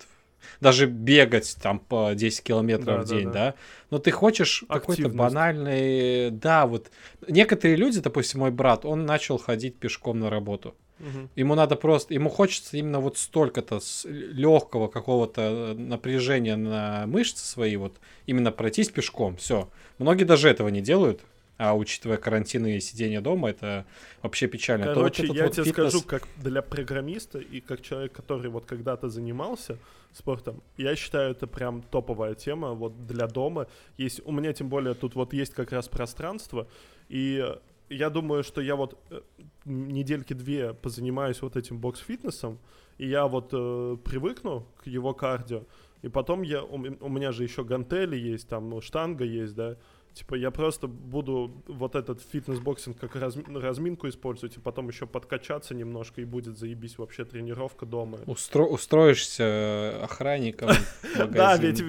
[0.59, 3.45] даже бегать там по 10 километров да, в день, да, да.
[3.51, 3.55] да.
[3.89, 6.31] Но ты хочешь какой-то банальный...
[6.31, 6.91] Да, вот
[7.27, 10.75] некоторые люди, допустим, мой брат, он начал ходить пешком на работу.
[10.99, 11.29] Угу.
[11.35, 17.75] Ему надо просто, ему хочется именно вот столько-то легкого какого-то э, напряжения на мышцы свои,
[17.75, 19.69] вот именно пройтись пешком, все.
[19.99, 21.21] Многие даже этого не делают,
[21.57, 23.85] а учитывая карантины и сидение дома, это
[24.21, 24.93] вообще печально.
[24.93, 25.89] Короче, вот я вот тебе фитнес...
[25.89, 29.77] скажу, как для программиста и как человек, который вот когда-то занимался
[30.13, 33.67] спортом, я считаю, это прям топовая тема вот для дома.
[33.97, 36.67] Есть, у меня тем более тут вот есть как раз пространство,
[37.09, 37.43] и
[37.89, 39.21] я думаю, что я вот э,
[39.65, 42.59] недельки две позанимаюсь вот этим бокс-фитнесом,
[42.97, 45.63] и я вот э, привыкну к его кардио,
[46.01, 49.77] и потом я, у, у меня же еще гантели есть, там, ну, штанга есть, да,
[50.17, 55.05] Типа я просто буду вот этот fitness boxing как разми- разминку использовать, и потом еще
[55.05, 58.17] подкачаться немножко, и будет заебись вообще тренировка дома.
[58.25, 60.71] Устро- устроишься охранником
[61.29, 61.83] Да, ведь...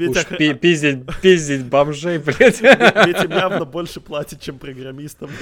[0.61, 2.61] Пиздить, пиздить бомжей, блядь.
[2.61, 5.31] Ведь им явно больше платят, чем программистам.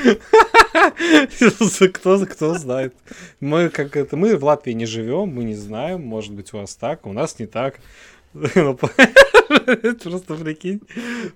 [1.93, 2.95] Кто, кто знает.
[3.41, 6.77] Мы как это, мы в Латвии не живем, мы не знаем, может быть у вас
[6.77, 7.81] так, у нас не так.
[8.55, 8.77] Ну,
[10.03, 10.81] просто прикинь,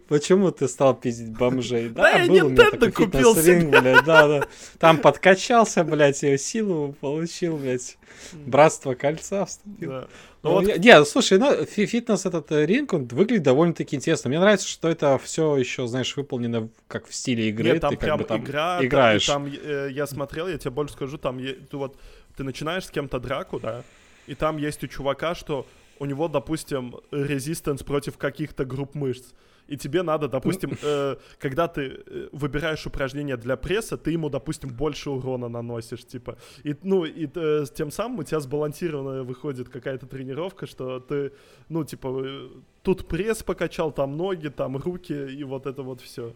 [0.08, 1.88] почему ты стал пиздить бомжей?
[1.88, 4.02] Да, я Nintendo купил себе.
[4.04, 4.46] Да, да.
[4.78, 7.98] Там подкачался, блядь, ее силу получил, блядь.
[8.32, 9.90] Братство кольца вступил.
[9.90, 10.08] Да.
[10.42, 10.78] Ну, вот...
[10.78, 14.28] Не, слушай, ну, фитнес этот э, ринг, он выглядит довольно-таки интересно.
[14.28, 17.72] Мне нравится, что это все еще, знаешь, выполнено как в стиле игры.
[17.72, 19.26] Нет, там ты прям как бы там игра, играешь.
[19.26, 21.96] Там, э, я смотрел, я тебе больше скажу, там ты вот
[22.36, 23.82] ты начинаешь с кем-то драку, да,
[24.26, 25.66] и там есть у чувака, что
[26.00, 29.32] у него, допустим, резистанс против каких-то групп мышц.
[29.68, 34.70] И тебе надо, допустим, э, когда ты э, выбираешь упражнение для пресса, ты ему, допустим,
[34.70, 36.38] больше урона наносишь, типа.
[36.64, 41.32] И, ну, и э, тем самым у тебя сбалансированная выходит какая-то тренировка, что ты,
[41.68, 42.48] ну, типа, э,
[42.82, 46.34] тут пресс покачал, там ноги, там руки, и вот это вот все.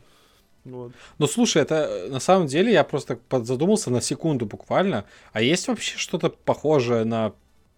[0.65, 0.93] Вот.
[1.19, 5.05] Ну слушай, это э, на самом деле я просто задумался на секунду буквально.
[5.33, 7.35] А есть вообще что-то похожее на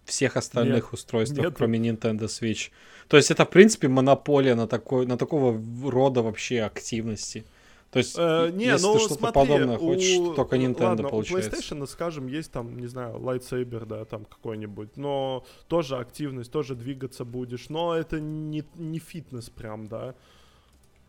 [0.06, 1.54] всех остальных нет, устройствах, нет.
[1.56, 2.70] кроме Nintendo Switch.
[3.08, 7.44] То есть это, в принципе, монополия на, такой, на такого рода вообще активности.
[7.90, 9.80] То есть, э, не, если ну, ты что-то смотри, подобное у...
[9.80, 11.50] хочешь, только Nintendo Ладно, получается.
[11.50, 16.74] У PlayStation, скажем, есть там, не знаю, lightsaber, да, там какой-нибудь, но тоже активность, тоже
[16.74, 20.14] двигаться будешь, но это не, не фитнес прям, да.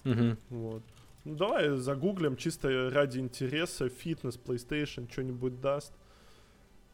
[0.06, 0.38] Угу.
[0.50, 0.84] Вот.
[1.26, 5.92] Ну, давай загуглим чисто ради интереса, фитнес, PlayStation, что-нибудь даст.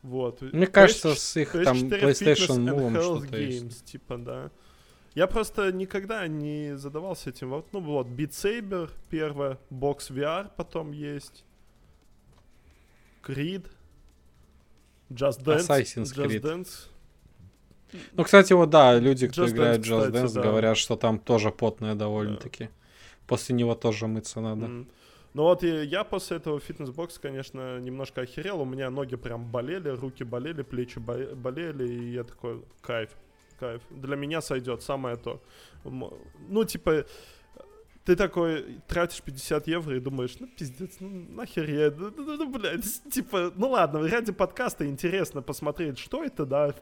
[0.03, 0.41] Вот.
[0.41, 3.85] Мне кажется, с их PS4 там PlayStation Move что-то Games, есть.
[3.85, 4.51] типа, да.
[5.15, 7.49] Я просто никогда не задавался этим.
[7.49, 11.45] Вот, ну вот, Beat Saber первое, Box VR потом есть,
[13.23, 13.67] Creed,
[15.09, 15.67] Just Dance.
[15.67, 16.41] Assassin's Just Creed.
[16.41, 16.89] Dance.
[18.13, 20.41] Ну, кстати, вот да, люди, кто Just играет Dance, Just Dance, да.
[20.41, 22.65] говорят, что там тоже потное довольно-таки.
[22.65, 22.69] Да.
[23.27, 24.65] После него тоже мыться надо.
[24.65, 24.87] Mm.
[25.33, 28.61] Ну вот я после этого фитнес-бокса, конечно, немножко охерел.
[28.61, 33.09] У меня ноги прям болели, руки болели, плечи болели, и я такой, кайф,
[33.59, 33.81] кайф.
[33.89, 35.41] Для меня сойдет, самое то.
[35.83, 37.05] Ну, типа,
[38.05, 42.49] ты такой тратишь 50 евро и думаешь, ну пиздец, ну нахер я, ну, ну, ну
[42.49, 46.73] блядь, типа, ну ладно, ради подкаста интересно посмотреть, что это, да,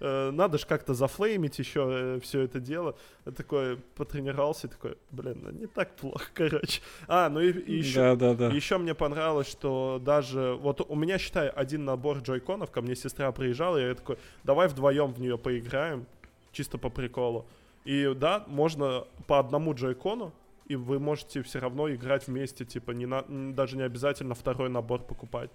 [0.00, 2.96] э, надо же как-то зафлеймить еще э, все это дело.
[3.24, 6.82] Я такой потренировался, такой, блин, ну не так плохо, короче.
[7.08, 8.54] А, ну и, и еще, да, да, да.
[8.54, 13.32] еще мне понравилось, что даже, вот у меня, считай, один набор джойконов, ко мне сестра
[13.32, 16.06] приезжала, и я такой, давай вдвоем в нее поиграем,
[16.52, 17.46] чисто по приколу.
[17.86, 20.34] И да, можно по одному джойкону,
[20.68, 25.02] и вы можете все равно играть вместе, типа, не на, даже не обязательно второй набор
[25.02, 25.50] покупать.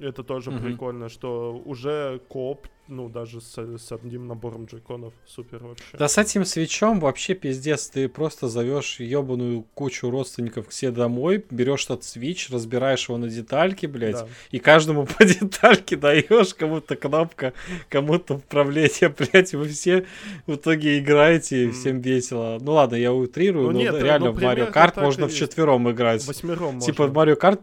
[0.00, 0.62] Это тоже mm-hmm.
[0.62, 5.96] прикольно, что уже коп, ну, даже с, с одним набором джейконов, супер вообще.
[5.96, 11.44] Да с этим свечом вообще пиздец, ты просто зовешь ебаную кучу родственников к себе домой,
[11.50, 14.28] берешь этот свич, разбираешь его на детальки, блядь, да.
[14.50, 17.52] и каждому по детальке даешь, кому-то кнопка,
[17.88, 20.06] кому-то управление, блядь, вы все
[20.46, 21.70] в итоге играете, mm.
[21.72, 22.58] всем весело.
[22.60, 26.26] Ну ладно, я утрирую, ну, но нет, реально ну, в Mario Kart можно вчетвером играть.
[26.26, 27.60] Восьмером Типа в Mario Kart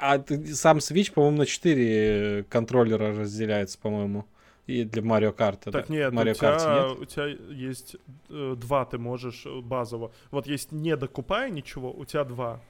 [0.00, 0.22] а
[0.52, 4.26] сам Switch, по-моему, на 4 контроллера разделяется, по-моему.
[4.66, 5.70] И для Mario Kart.
[5.70, 7.96] Так нет, Mario у, тебя, нет, у тебя есть
[8.30, 10.10] э, два, ты можешь э, базово.
[10.30, 12.60] Вот есть не докупая ничего, у тебя два.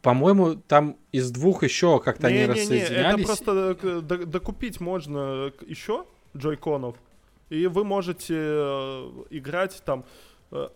[0.00, 3.16] По-моему, там из двух еще как-то не, они не, рассоединялись.
[3.16, 6.96] Не, это просто э, докупить можно еще джойконов,
[7.50, 10.04] и вы можете э, играть там...
[10.50, 10.68] Э,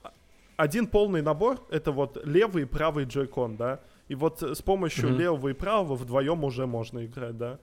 [0.56, 3.80] один полный набор, это вот левый и правый джойкон, да?
[4.14, 5.18] И вот с помощью mm-hmm.
[5.18, 7.58] левого и правого вдвоем уже можно играть, да.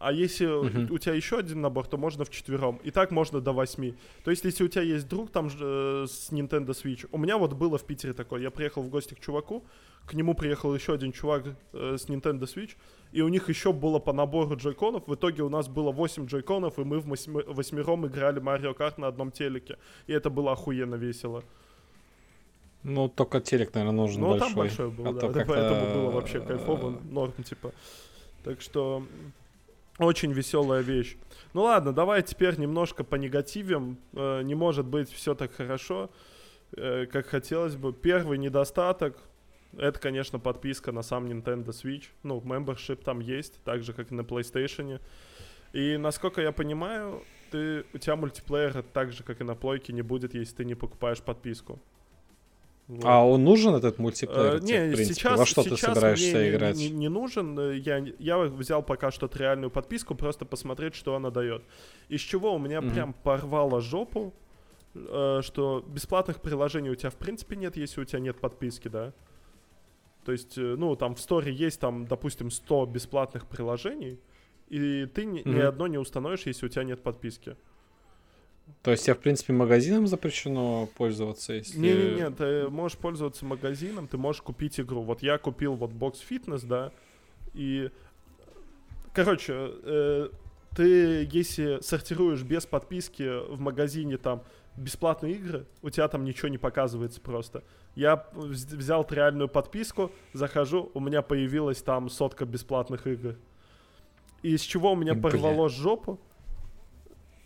[0.00, 0.92] А если mm-hmm.
[0.92, 2.80] у тебя еще один набор, то можно в четвером.
[2.82, 3.94] И так можно до восьми.
[4.24, 7.52] То есть, если у тебя есть друг там э, с Nintendo Switch, у меня вот
[7.52, 8.42] было в Питере такое.
[8.42, 9.62] Я приехал в гости к чуваку,
[10.04, 12.72] к нему приехал еще один чувак э, с Nintendo Switch,
[13.12, 15.06] и у них еще было по набору джойконов.
[15.06, 18.94] В итоге у нас было 8 джойконов, и мы в восьми, восьмером играли Mario Kart
[18.96, 19.78] на одном телеке.
[20.08, 21.44] И это было охуенно весело.
[22.84, 24.48] Ну, только телек, наверное, нужен ну, большой.
[24.48, 25.28] Ну, там большой был, а да.
[25.28, 27.72] да поэтому было вообще кайфово, норм, типа.
[28.44, 29.02] Так что
[29.98, 31.16] очень веселая вещь.
[31.54, 33.96] Ну ладно, давай теперь немножко по негативам.
[34.12, 36.10] Э, не может быть все так хорошо,
[36.76, 37.92] э, как хотелось бы.
[37.92, 39.16] Первый недостаток
[39.76, 42.04] Это, конечно, подписка на сам Nintendo Switch.
[42.22, 45.00] Ну, membership там есть, так же, как и на PlayStation.
[45.72, 50.02] И, насколько я понимаю, ты, у тебя мультиплеер так же, как и на плойке, не
[50.02, 51.80] будет, если ты не покупаешь подписку.
[52.86, 53.04] Вот.
[53.04, 54.56] А он нужен этот мультиплеер?
[54.56, 55.14] Э, не, в принципе?
[55.14, 56.76] сейчас, Во что сейчас ты собираешься мне играть?
[56.76, 57.72] Не, не нужен.
[57.72, 61.62] Я, я взял пока что реальную подписку, просто посмотреть, что она дает.
[62.08, 62.92] Из чего у меня mm-hmm.
[62.92, 64.34] прям порвало жопу,
[64.94, 69.14] э, что бесплатных приложений у тебя в принципе нет, если у тебя нет подписки, да?
[70.26, 74.20] То есть, э, ну, там в сторе есть, там, допустим, 100 бесплатных приложений,
[74.68, 75.48] и ты mm-hmm.
[75.48, 77.56] ни одно не установишь, если у тебя нет подписки.
[78.82, 81.78] То есть тебе, в принципе, магазином запрещено пользоваться, если...
[81.78, 85.02] Не-не-не, ты можешь пользоваться магазином, ты можешь купить игру.
[85.02, 86.92] Вот я купил вот Box Fitness, да,
[87.54, 87.90] и...
[89.14, 90.28] Короче, э,
[90.76, 94.42] ты, если сортируешь без подписки в магазине там
[94.76, 97.62] бесплатные игры, у тебя там ничего не показывается просто.
[97.94, 103.36] Я взял реальную подписку, захожу, у меня появилась там сотка бесплатных игр.
[104.42, 105.22] И из чего у меня Бля.
[105.22, 106.20] порвало жопу?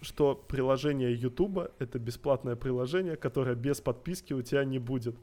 [0.01, 5.17] Что приложение YouTube это бесплатное приложение, которое без подписки у тебя не будет.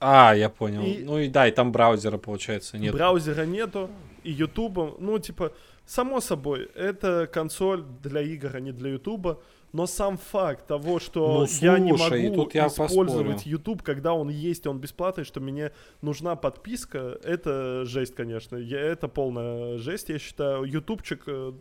[0.00, 0.82] А, я понял.
[0.82, 1.04] И...
[1.04, 2.92] Ну и да, и там браузера, получается, нет.
[2.92, 3.88] Браузера нету,
[4.24, 5.52] и YouTube, ну, типа,
[5.86, 9.38] само собой, это консоль для игр, а не для YouTube.
[9.72, 13.38] Но сам факт того, что ну, слушай, я не могу тут я использовать поспорю.
[13.42, 15.72] YouTube, когда он есть, он бесплатный, что мне
[16.02, 18.56] нужна подписка, это жесть, конечно.
[18.56, 20.64] Я, это полная жесть, я считаю.
[20.64, 21.52] Ютубчик э,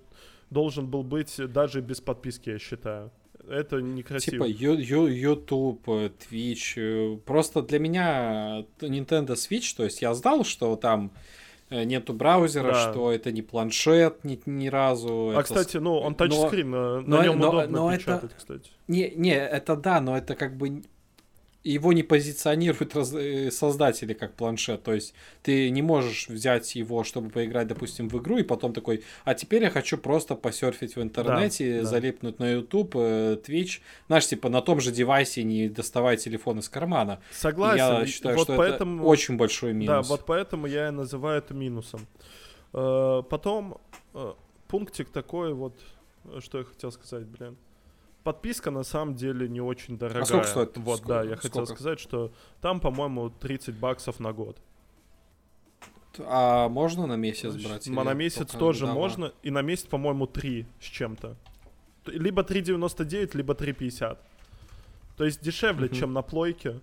[0.52, 3.12] должен был быть даже без подписки, я считаю.
[3.50, 4.48] Это некрасиво.
[4.48, 6.74] Типа YouTube, э, Twitch.
[6.78, 11.12] Э, просто для меня Nintendo Switch, то есть я знал, что там
[11.70, 12.92] э, нету браузера, да.
[12.92, 15.30] что это не планшет ни, ни разу.
[15.30, 15.44] А, это...
[15.44, 18.36] кстати, ну, он тачскрин, но, на, на нем но, удобно но печатать, это...
[18.36, 18.70] кстати.
[18.88, 20.84] Не, не, это да, но это как бы
[21.64, 24.84] его не позиционируют раз, э, создатели как планшет.
[24.84, 29.04] То есть ты не можешь взять его, чтобы поиграть, допустим, в игру, и потом такой,
[29.26, 32.46] а теперь я хочу просто посерфить в интернете, да, залипнуть да.
[32.46, 33.82] на YouTube, э, Twitch.
[34.08, 37.20] Знаешь, типа на том же девайсе не доставай телефон из кармана.
[37.32, 37.78] Согласен.
[37.78, 39.02] я считаю, вот что поэтому...
[39.02, 40.08] это очень большой минус.
[40.08, 42.08] Да, вот поэтому я и называю это минусом.
[42.74, 43.80] Э, потом
[44.68, 45.80] пунктик такой вот,
[46.40, 47.58] что я хотел сказать, блин
[48.24, 50.24] подписка на самом деле не очень дорогая.
[50.24, 50.78] А сколько стоит?
[50.78, 51.14] Вот, сколько?
[51.14, 51.42] да, я сколько?
[51.42, 54.58] хотел сказать, что там, по-моему, 30 баксов на год.
[56.20, 57.88] А можно на месяц брать?
[57.88, 59.00] А на месяц тоже недавно?
[59.00, 61.38] можно, и на месяц, по-моему, 3 с чем-то.
[62.06, 64.18] Либо 3,99, либо 3,50.
[65.18, 65.96] То есть дешевле, mm-hmm.
[65.96, 66.80] чем на плойке.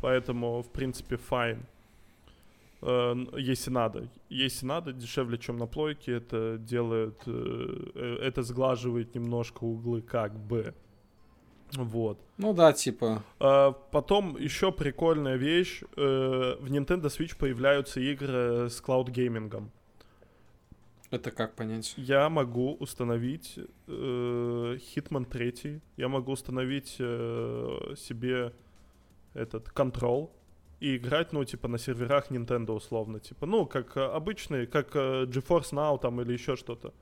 [0.00, 1.64] Поэтому, в принципе, файн.
[2.82, 4.08] Э, если надо.
[4.28, 10.38] Если надо, дешевле, чем на плойке, это делает, э, э, это сглаживает немножко углы как
[10.38, 10.74] бы.
[11.74, 12.18] Вот.
[12.36, 13.22] Ну да, типа.
[13.38, 15.80] Потом еще прикольная вещь.
[15.96, 19.70] В Nintendo Switch появляются игры с cloud gaming ом.
[21.12, 21.94] Это как понять?
[21.96, 25.80] Я могу установить э, Hitman 3.
[25.98, 28.54] Я могу установить э, себе
[29.34, 30.34] этот Control
[30.82, 35.24] и играть, ну, типа, на серверах Nintendo условно, типа, ну, как э, обычный, как э,
[35.26, 36.92] GeForce Now там или еще что-то.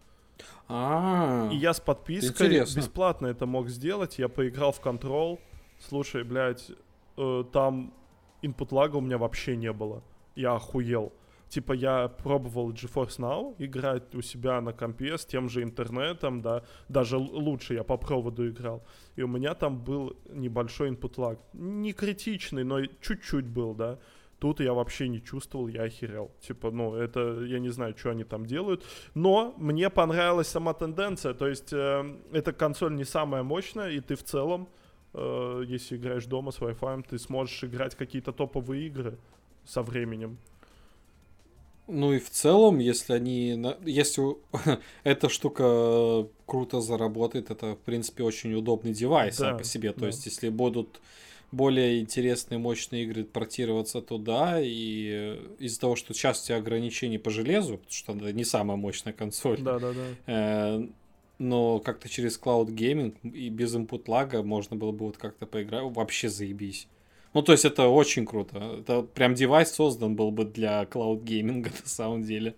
[0.69, 2.79] А, и я с подпиской интересно.
[2.79, 4.19] бесплатно это мог сделать.
[4.19, 5.39] Я поиграл в Control.
[5.79, 6.71] Слушай, блядь,
[7.17, 7.95] э, там
[8.43, 10.03] input лага у меня вообще не было.
[10.37, 11.13] Я охуел
[11.51, 16.63] типа я пробовал GeForce Now играть у себя на компе с тем же интернетом, да,
[16.89, 18.83] даже лучше я по проводу играл.
[19.17, 21.39] И у меня там был небольшой input lag.
[21.53, 23.99] Не критичный, но чуть-чуть был, да.
[24.39, 26.31] Тут я вообще не чувствовал, я охерел.
[26.41, 28.85] Типа, ну, это, я не знаю, что они там делают.
[29.15, 31.35] Но мне понравилась сама тенденция.
[31.35, 34.69] То есть, э, эта консоль не самая мощная, и ты в целом,
[35.13, 39.19] э, если играешь дома с Wi-Fi, ты сможешь играть какие-то топовые игры
[39.65, 40.39] со временем.
[41.87, 44.37] Ну и в целом, если они, если
[45.05, 49.93] эта штука круто заработает, это в принципе очень удобный девайс да, сам по себе.
[49.93, 50.07] То да.
[50.09, 51.01] есть, если будут
[51.53, 57.31] более интересные, мощные игры портироваться туда, и из-за того, что сейчас у тебя ограничения по
[57.31, 60.07] железу, потому что это не самая мощная консоль, да, да, да.
[60.27, 60.87] Э,
[61.39, 65.85] но как-то через Cloud Gaming и без input лага можно было бы вот как-то поиграть,
[65.85, 66.87] вообще заебись.
[67.33, 68.79] Ну, то есть это очень круто.
[68.81, 72.57] Это прям девайс создан был бы для клауд-гейминга на самом деле.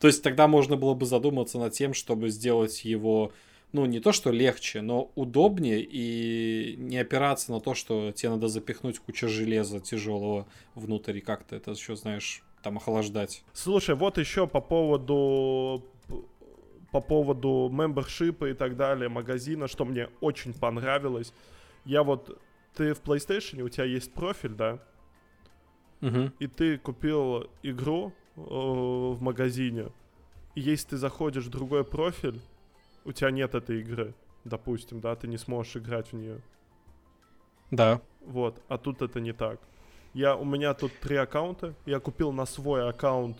[0.00, 3.32] То есть тогда можно было бы задуматься над тем, чтобы сделать его,
[3.72, 8.48] ну, не то что легче, но удобнее и не опираться на то, что тебе надо
[8.48, 13.42] запихнуть кучу железа тяжелого внутрь и как-то это еще, знаешь, там охлаждать.
[13.52, 15.84] Слушай, вот еще по поводу
[16.92, 21.32] по поводу мембершипа и так далее, магазина, что мне очень понравилось.
[21.84, 22.40] Я вот
[22.76, 24.78] ты в PlayStation, у тебя есть профиль, да?
[26.00, 26.30] угу.
[26.38, 29.88] и ты купил игру э, в магазине,
[30.54, 32.40] и если ты заходишь в другой профиль,
[33.04, 34.14] у тебя нет этой игры,
[34.44, 36.40] допустим, да, ты не сможешь играть в нее.
[37.70, 38.00] Да.
[38.24, 39.60] Вот, а тут это не так.
[40.14, 43.38] Я, у меня тут три аккаунта, я купил на свой аккаунт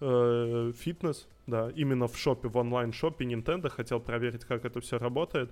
[0.00, 5.50] э, фитнес, да, именно в шопе, в онлайн-шопе Nintendo, хотел проверить, как это все работает,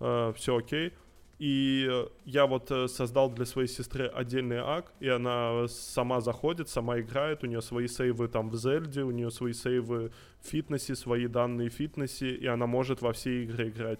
[0.00, 0.92] э, все окей.
[1.38, 1.86] И
[2.24, 7.44] я вот э, создал для своей сестры отдельный ак, и она сама заходит, сама играет,
[7.44, 10.12] у нее свои сейвы там в Зельде, у нее свои сейвы
[10.42, 13.98] в фитнесе, свои данные в фитнесе, и она может во все игры играть.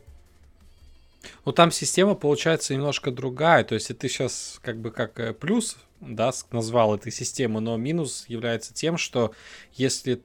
[1.45, 5.76] Ну там система получается немножко другая, то есть ты сейчас как бы как э, плюс,
[6.01, 9.34] да, назвал этой систему, но минус является тем, что
[9.74, 10.22] если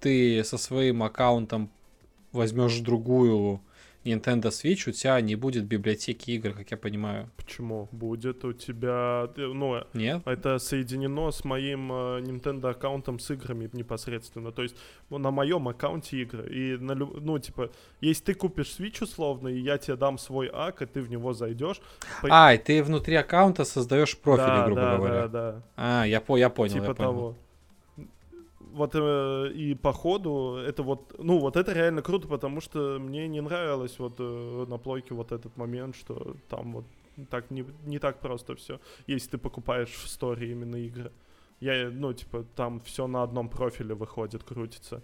[0.00, 1.70] ты со своим аккаунтом
[2.32, 3.62] возьмешь другую
[4.04, 7.30] Nintendo Switch, у тебя не будет библиотеки игр, как я понимаю.
[7.36, 7.88] Почему?
[7.92, 9.28] Будет у тебя...
[9.36, 10.22] Ну, Нет?
[10.24, 14.50] это соединено с моим э, Nintendo аккаунтом с играми непосредственно.
[14.52, 14.76] То есть
[15.10, 16.48] ну, на моем аккаунте игры.
[16.52, 20.82] И, на, ну, типа, если ты купишь Switch условно, и я тебе дам свой ак,
[20.82, 21.80] и ты в него зайдешь...
[22.20, 22.28] По...
[22.30, 25.28] А, и ты внутри аккаунта создаешь профиль, да, грубо да, говоря.
[25.28, 27.12] Да, да, А, я, по, я понял, типа я понял.
[27.12, 27.36] того
[28.72, 33.28] вот э, и по ходу это вот, ну вот это реально круто, потому что мне
[33.28, 36.84] не нравилось вот э, на плойке вот этот момент, что там вот
[37.30, 41.12] так не, не так просто все, если ты покупаешь в сторе именно игры.
[41.60, 45.00] Я, ну, типа, там все на одном профиле выходит, крутится.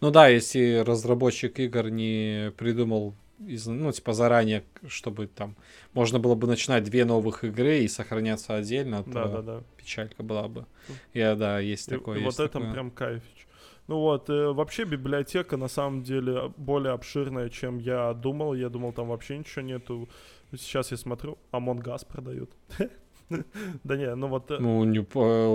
[0.00, 3.14] Ну да, если разработчик игр не придумал
[3.46, 5.56] из, ну, типа, заранее, чтобы там
[5.92, 9.62] можно было бы начинать две новых игры и сохраняться отдельно, то да, да, да.
[9.76, 10.66] печалька была бы.
[11.14, 12.18] Я, да, есть и, такое.
[12.18, 12.66] И есть вот такое.
[12.66, 13.46] это прям кайфич.
[13.88, 18.54] Ну вот, э, вообще библиотека на самом деле более обширная, чем я думал.
[18.54, 20.08] Я думал, там вообще ничего нету.
[20.52, 22.50] Сейчас я смотрю, Among Us продают.
[23.84, 24.50] Да не, ну вот...
[24.50, 25.00] Э, ну, не,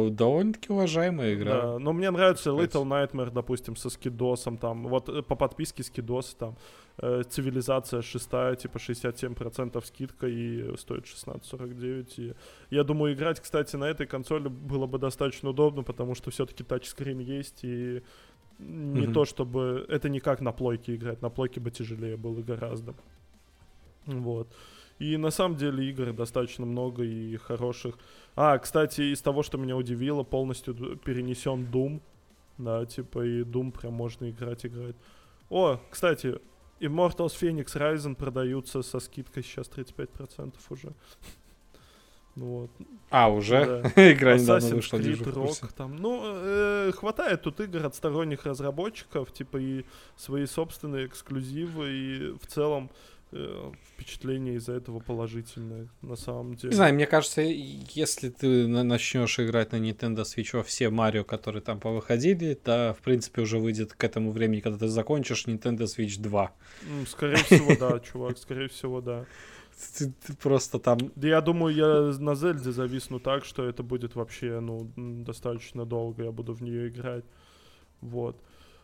[0.09, 1.61] довольно-таки уважаемая игра.
[1.61, 6.35] Да, но мне нравится Little Nightmare, допустим, со скидосом, там, вот э, по подписке скидос,
[6.39, 6.57] там,
[6.99, 12.13] э, цивилизация шестая, типа 67% скидка и стоит 16.49.
[12.17, 12.33] И
[12.69, 17.19] я думаю, играть, кстати, на этой консоли было бы достаточно удобно, потому что все-таки тачскрин
[17.19, 18.03] есть, и
[18.59, 19.13] не mm-hmm.
[19.13, 19.85] то чтобы...
[19.87, 22.95] Это не как на плойке играть, на плойке бы тяжелее было гораздо.
[24.05, 24.47] Вот.
[24.99, 27.99] И на самом деле игр достаточно много и хороших.
[28.35, 32.01] А, кстати, из того, что меня удивило, полностью перенесен Doom.
[32.57, 34.95] Да, типа и Doom прям можно играть, играть.
[35.49, 36.39] О, кстати,
[36.79, 40.93] Immortals Phoenix Rising продаются со скидкой сейчас 35% уже.
[42.35, 42.71] Ну вот.
[43.09, 43.91] А, уже?
[43.95, 44.11] Да.
[44.11, 45.95] Игра недавно вышла, Creed, Rock, там.
[45.95, 52.45] Ну, э, хватает тут игр от сторонних разработчиков, типа и свои собственные эксклюзивы, и в
[52.45, 52.91] целом
[53.29, 56.69] впечатление из-за этого положительное, на самом деле.
[56.69, 61.79] Не знаю, мне кажется, если ты начнешь играть на Nintendo Switch все Марио, которые там
[61.79, 66.51] повыходили, то, в принципе, уже выйдет к этому времени, когда ты закончишь Nintendo Switch 2.
[67.07, 69.25] Скорее всего, да, чувак, скорее всего, да.
[69.97, 70.97] Ты, ты просто там...
[71.15, 76.23] Да я думаю, я на Зельде зависну так, что это будет вообще, ну, достаточно долго,
[76.23, 77.25] я буду в нее играть.
[78.01, 78.41] Вот.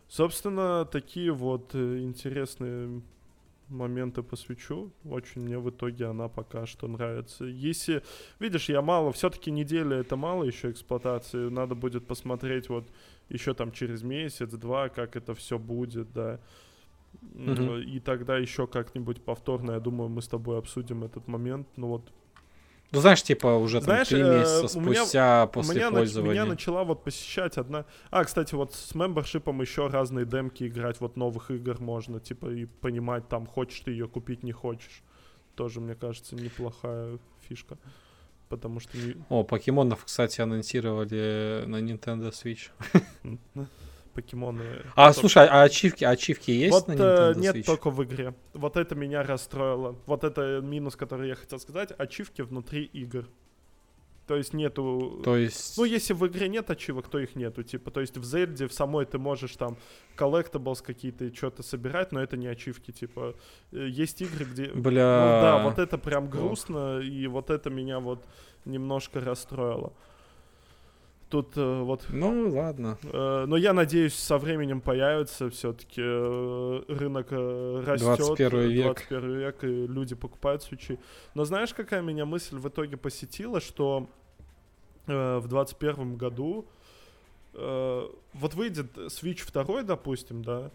[0.08, 3.02] Собственно, такие вот э, интересные
[3.74, 4.92] моменты посвящу.
[5.04, 7.46] Очень мне в итоге она пока что нравится.
[7.46, 8.04] Если,
[8.40, 11.50] видишь, я мало, все-таки неделя это мало еще эксплуатации.
[11.50, 12.86] Надо будет посмотреть вот
[13.30, 16.40] еще там через месяц-два, как это все будет, да.
[17.22, 17.84] Mm-hmm.
[17.84, 21.68] И тогда еще как-нибудь повторно, я думаю, мы с тобой обсудим этот момент.
[21.76, 22.12] Ну вот
[22.92, 26.34] ну, знаешь, типа уже там знаешь, 3 э, месяца спустя меня, после меня пользования.
[26.34, 27.86] Меня начала вот посещать одна...
[28.12, 32.66] А, кстати, вот с мембершипом еще разные демки играть, вот новых игр можно, типа, и
[32.66, 35.02] понимать, там, хочешь ты ее купить, не хочешь.
[35.56, 37.18] Тоже, мне кажется, неплохая
[37.48, 37.78] фишка.
[38.50, 38.96] Потому что...
[39.30, 42.70] О, покемонов, кстати, анонсировали на Nintendo Switch.
[44.14, 44.64] Покемоны.
[44.96, 45.20] А, только...
[45.20, 48.34] слушай, а ачивки, ачивки есть вот, на Nintendo э, Нет, только в игре.
[48.54, 49.96] Вот это меня расстроило.
[50.06, 51.92] Вот это минус, который я хотел сказать.
[51.98, 53.28] Ачивки внутри игр.
[54.28, 55.22] То есть нету...
[55.24, 55.78] То есть...
[55.78, 57.64] Ну, если в игре нет ачивок, то их нету.
[57.64, 59.78] Типа, то есть в Зельде, в самой ты можешь там
[60.16, 62.92] collectibles какие-то, что-то собирать, но это не ачивки.
[62.92, 63.36] Типа,
[63.74, 64.68] э, есть игры, где...
[64.68, 65.26] Бля...
[65.26, 68.26] Ну да, вот это прям грустно, и вот это меня вот
[68.64, 69.92] немножко расстроило.
[71.34, 72.06] Тут э, вот...
[72.10, 73.00] Ну, ладно.
[73.12, 78.18] Э, но я надеюсь, со временем появится все-таки э, рынок э, растет.
[78.18, 78.84] 21 век.
[79.10, 81.00] 21 век, и люди покупают свечи.
[81.34, 84.08] Но знаешь, какая меня мысль в итоге посетила, что
[85.08, 86.68] э, в 21 году
[87.56, 90.70] э, вот выйдет Switch 2, допустим, да,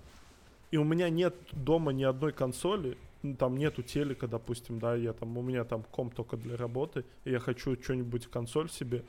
[0.73, 2.99] и у меня нет дома ни одной консоли,
[3.39, 7.31] там нету телека, допустим, да, я там, у меня там комп только для работы, и
[7.31, 9.05] я хочу что-нибудь консоль себе,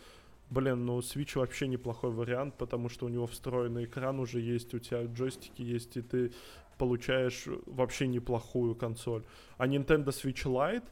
[0.50, 4.80] блин, ну Switch вообще неплохой вариант, потому что у него встроенный экран уже есть, у
[4.80, 6.32] тебя джойстики есть, и ты
[6.78, 9.24] получаешь вообще неплохую консоль.
[9.58, 10.86] А Nintendo Switch Lite,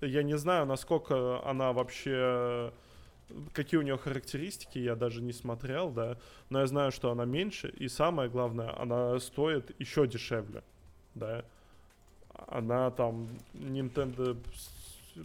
[0.00, 2.72] я не знаю, насколько она вообще
[3.52, 6.18] какие у нее характеристики, я даже не смотрел, да,
[6.50, 10.62] но я знаю, что она меньше, и самое главное, она стоит еще дешевле,
[11.14, 11.44] да.
[12.48, 14.36] Она там, Nintendo,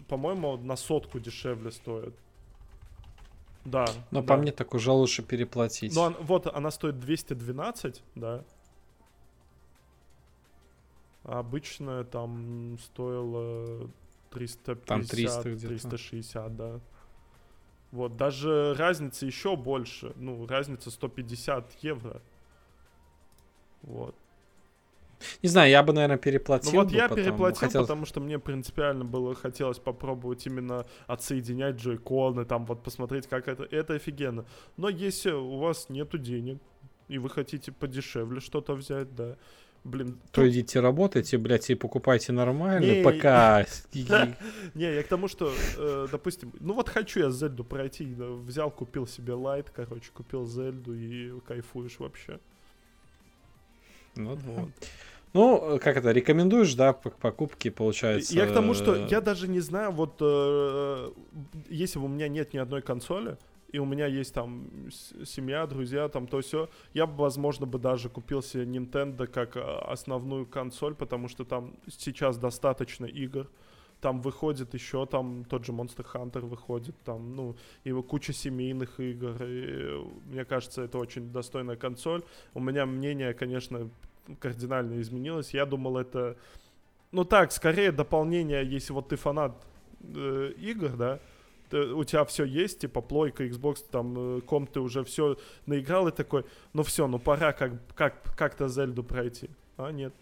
[0.07, 2.15] по-моему, на сотку дешевле стоит.
[3.67, 3.85] Да.
[4.11, 4.27] Но да.
[4.27, 5.93] по мне так уже лучше переплатить.
[5.93, 8.45] Ну, вот она стоит 212, да.
[11.25, 13.89] А обычная там стоила
[14.31, 16.79] 350, там 300 360, да.
[17.91, 20.13] Вот, даже разница еще больше.
[20.15, 22.21] Ну, разница 150 евро.
[23.81, 24.15] Вот.
[25.41, 26.71] Не знаю, я бы, наверное, переплатил.
[26.71, 27.23] Ну вот бы я потом.
[27.23, 27.81] переплатил, Хотел...
[27.81, 33.63] потому что мне принципиально было хотелось попробовать именно отсоединять джойконы, там вот посмотреть, как это.
[33.63, 34.45] Это офигенно.
[34.77, 36.59] Но если у вас нету денег,
[37.07, 39.37] и вы хотите подешевле что-то взять, да,
[39.83, 40.19] блин.
[40.31, 40.51] То тут...
[40.51, 43.65] идите работайте, блядь, и покупайте нормально, пока...
[43.93, 49.07] Не, я к тому, что, э, допустим, ну вот хочу я Зельду пройти, взял, купил
[49.07, 52.39] себе лайт, короче, купил Зельду и кайфуешь вообще.
[54.17, 54.67] Ну да.
[55.33, 58.33] Ну, как это, рекомендуешь, да, покупки, получается?
[58.33, 61.11] Я к тому, что я даже не знаю, вот э,
[61.69, 63.37] если у меня нет ни одной консоли,
[63.71, 64.67] и у меня есть там
[65.25, 69.79] семья, друзья, там то все, я бы, возможно, бы даже купил себе Nintendo как а,
[69.91, 73.47] основную консоль, потому что там сейчас достаточно игр.
[74.01, 79.35] Там выходит еще, там тот же Monster Hunter выходит, там, ну, и куча семейных игр.
[79.43, 82.23] И, мне кажется, это очень достойная консоль.
[82.53, 83.89] У меня мнение, конечно,
[84.39, 85.53] кардинально изменилось.
[85.53, 86.37] Я думал, это,
[87.11, 89.65] ну так, скорее дополнение, если вот ты фанат
[90.01, 91.19] э, игр, да,
[91.71, 96.11] у тебя все есть, типа плойка, Xbox, там, э, комп, ты уже все наиграл и
[96.11, 99.49] такой, ну все, ну пора как, как, как-то Зельду пройти.
[99.75, 100.13] А нет.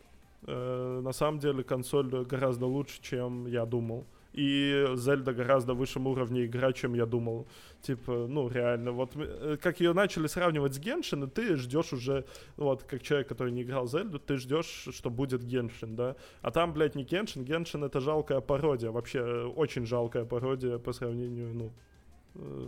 [0.47, 6.45] Э, на самом деле консоль гораздо лучше, чем я думал и Зельда гораздо высшем уровне
[6.45, 7.47] игра, чем я думал.
[7.81, 12.25] Типа, ну, реально, вот э, как ее начали сравнивать с Геншин, и ты ждешь уже,
[12.57, 16.15] вот, как человек, который не играл Зельду, ты ждешь, что будет Геншин, да?
[16.41, 20.91] А там, блядь, не Геншин, Геншин это жалкая пародия, вообще э, очень жалкая пародия по
[20.91, 21.71] сравнению, ну,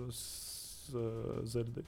[0.10, 0.90] с
[1.44, 1.84] Зельдой.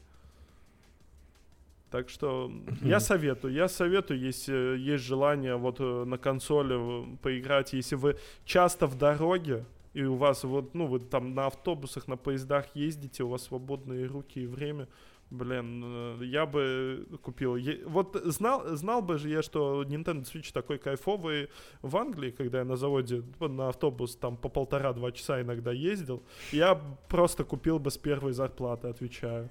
[1.91, 7.95] Так что я советую, я советую, если есть желание вот э, на консоли поиграть, если
[7.95, 12.67] вы часто в дороге, и у вас вот, ну, вы там на автобусах, на поездах
[12.75, 14.87] ездите, у вас свободные руки и время,
[15.31, 17.57] блин, э, я бы купил.
[17.85, 21.49] Вот знал, знал бы же я, что Nintendo Switch такой кайфовый
[21.81, 26.21] в Англии, когда я на заводе на автобус там по полтора-два часа иногда ездил,
[26.51, 26.75] я
[27.07, 29.49] просто купил бы с первой зарплаты, отвечаю.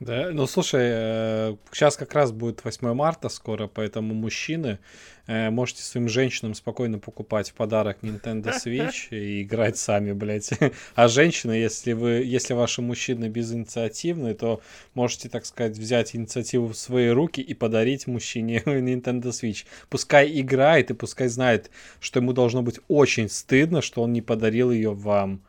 [0.00, 4.80] Да, ну слушай, сейчас э, как раз будет 8 марта скоро, поэтому мужчины
[5.28, 10.50] э, можете своим женщинам спокойно покупать в подарок Nintendo Switch и играть сами, блядь.
[10.96, 14.60] А женщины, если вы, если ваши мужчины безинициативны, то
[14.94, 19.64] можете, так сказать, взять инициативу в свои руки и подарить мужчине Nintendo Switch.
[19.88, 21.70] Пускай играет и пускай знает,
[22.00, 25.40] что ему должно быть очень стыдно, что он не подарил ее вам.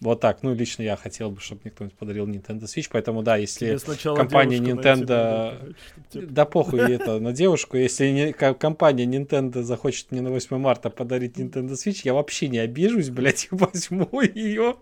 [0.00, 0.42] Вот так.
[0.42, 3.78] Ну, лично я хотел бы, чтобы мне кто-нибудь подарил Nintendo Switch, поэтому да, если
[4.14, 5.58] компания Nintendo...
[5.60, 5.76] Найти,
[6.12, 10.90] найти, да похуй это на девушку, если не, компания Nintendo захочет мне на 8 марта
[10.90, 14.76] подарить Nintendo Switch, я вообще не обижусь, блядь, и возьму ее.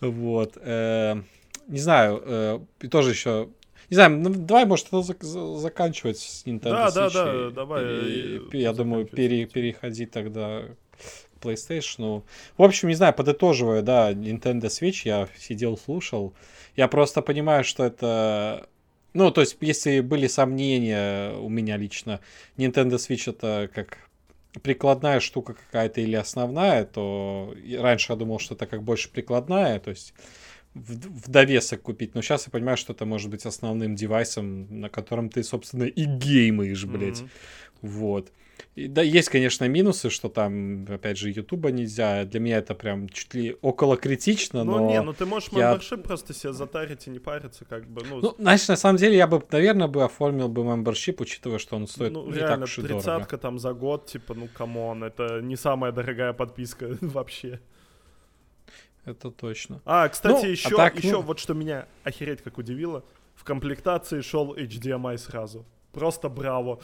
[0.00, 0.56] Вот.
[0.62, 1.20] Э,
[1.68, 3.50] не знаю, э, и тоже еще
[3.90, 6.92] не знаю, ну, давай, может, это заканчивать с Nintendo да, Switch.
[6.92, 7.84] Да, да, да, давай.
[8.06, 10.62] И, я думаю, пере, переходить тогда
[11.40, 12.22] PlayStation.
[12.56, 16.34] В общем, не знаю, подытоживая, да, Nintendo Switch, я сидел, слушал.
[16.76, 18.68] Я просто понимаю, что это...
[19.12, 22.20] Ну, то есть, если были сомнения у меня лично,
[22.56, 23.98] Nintendo Switch это как
[24.62, 29.90] прикладная штука какая-то или основная, то раньше я думал, что это как больше прикладная, то
[29.90, 30.12] есть
[30.74, 30.92] в,
[31.24, 32.14] в довесок купить.
[32.14, 36.04] Но сейчас я понимаю, что это может быть основным девайсом, на котором ты, собственно, и
[36.04, 37.20] геймаешь, блядь.
[37.20, 37.28] Mm-hmm.
[37.82, 38.32] Вот.
[38.76, 42.24] И, да, есть, конечно, минусы, что там, опять же, Ютуба нельзя.
[42.24, 44.78] Для меня это прям чуть ли около критично, ну, но...
[44.78, 45.70] Ну, не, ну ты можешь я...
[45.70, 48.20] membership просто себе затарить и не париться, как бы, ну...
[48.20, 51.88] Ну, знаешь, на самом деле, я бы, наверное, бы оформил бы membership, учитывая, что он
[51.88, 53.38] стоит ну, не реально, так уж и дорого.
[53.38, 57.60] там за год, типа, ну, come on, это не самая дорогая подписка вообще.
[59.04, 59.80] Это точно.
[59.84, 61.22] А, кстати, ну, еще, а так, еще ну...
[61.22, 63.02] вот что меня охереть как удивило,
[63.34, 65.64] в комплектации шел HDMI сразу.
[65.92, 66.78] Просто браво.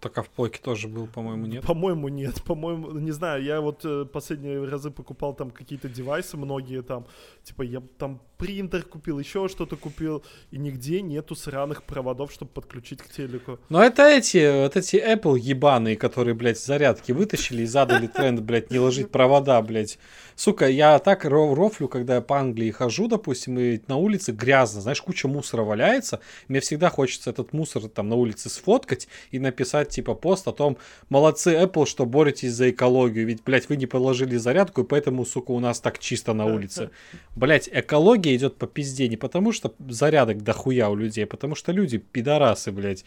[0.00, 1.64] Только в плойке тоже был, по-моему, нет.
[1.64, 2.42] По-моему, нет.
[2.42, 7.06] По-моему, не знаю, я вот э, последние разы покупал там какие-то девайсы, многие там,
[7.44, 13.02] типа, я там принтер купил, еще что-то купил, и нигде нету сраных проводов, чтобы подключить
[13.02, 13.58] к телеку.
[13.68, 18.70] Но это эти, вот эти Apple ебаные, которые, блядь, зарядки вытащили и задали тренд, блядь,
[18.70, 19.98] не ложить провода, блядь.
[20.40, 25.02] Сука, я так рофлю, когда я по Англии хожу, допустим, и на улице грязно, знаешь,
[25.02, 26.20] куча мусора валяется.
[26.48, 30.78] Мне всегда хочется этот мусор там на улице сфоткать и написать, типа, пост о том,
[31.10, 33.26] молодцы Apple, что боретесь за экологию.
[33.26, 36.88] Ведь, блядь, вы не положили зарядку, и поэтому, сука, у нас так чисто на улице.
[37.36, 41.70] Блядь, экология идет по пизде не потому, что зарядок дохуя у людей, а потому что
[41.70, 43.04] люди пидорасы, блядь.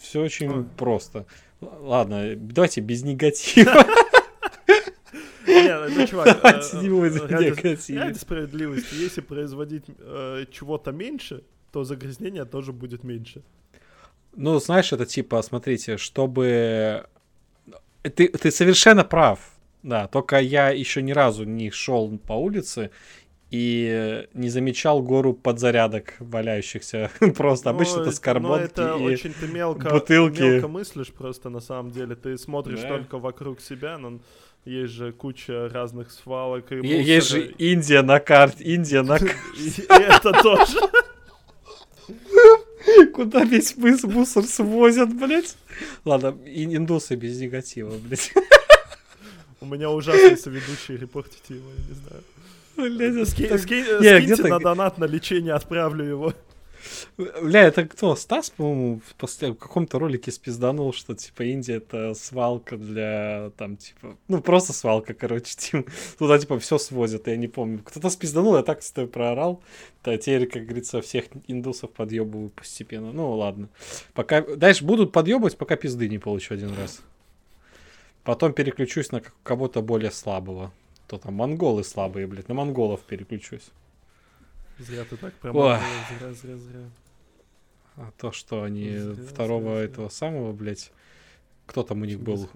[0.00, 1.26] Все очень просто.
[1.60, 3.86] Ладно, давайте без негатива.
[5.46, 12.44] Нет, ну, чувак, э, не будет ради справедливости, если производить э, чего-то меньше, то загрязнение
[12.44, 13.42] тоже будет меньше.
[14.34, 17.06] Ну, знаешь, это типа, смотрите, чтобы...
[18.02, 19.38] Ты, ты совершенно прав,
[19.82, 22.90] да, только я еще ни разу не шел по улице
[23.52, 27.10] и не замечал гору подзарядок валяющихся.
[27.36, 30.40] просто ну, обычно это скорботки это и очень ты мелко, бутылки.
[30.40, 32.16] мелко мыслишь просто на самом деле.
[32.16, 32.88] Ты смотришь да.
[32.88, 34.20] только вокруг себя, но
[34.64, 37.00] есть же куча разных свалок и мусора.
[37.00, 39.84] Есть же Индия на карте, Индия на карте.
[39.88, 40.78] это тоже.
[43.12, 45.56] Куда весь мусор свозят, блядь?
[46.04, 48.32] Ладно, индусы без негатива, блядь.
[49.60, 52.22] У меня ужасный соведущий репортить его, я не знаю.
[52.76, 56.34] Блядь, Ски, ски, скиньте на донат на лечение, отправлю его.
[57.16, 58.16] Бля, это кто?
[58.16, 64.16] Стас, по-моему, в каком-то ролике спизданул, что, типа, Индия— это свалка для, там, типа...
[64.28, 67.80] Ну, просто свалка, короче, типа, туда, типа, все свозят, я не помню.
[67.84, 69.62] Кто-то спизданул, я так с тобой проорал.
[70.04, 73.12] Да, теперь, как говорится, всех индусов подъебываю постепенно.
[73.12, 73.68] Ну, ладно.
[74.14, 74.42] Пока...
[74.42, 77.02] Дальше будут подъебывать, пока пизды не получу один раз.
[78.24, 80.72] Потом переключусь на кого-то более слабого.
[81.08, 83.70] То там монголы слабые, блядь, на монголов переключусь.
[84.78, 86.90] Зря ты так прям зря, зря, зря.
[87.96, 90.16] А то, что они зря, второго зря, этого зря.
[90.16, 90.92] самого, блядь,
[91.66, 92.48] кто там у них был?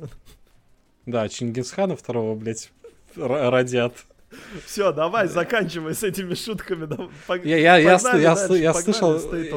[1.04, 2.72] Да, Чингисхана второго, блядь,
[3.14, 3.94] родят.
[4.64, 6.88] Все, давай, заканчивай с этими шутками.
[7.46, 8.54] Я, я, я, я, я слышал,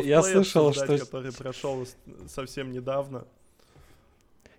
[0.02, 0.98] я слышал, что...
[0.98, 1.88] Который прошел
[2.28, 3.26] совсем недавно.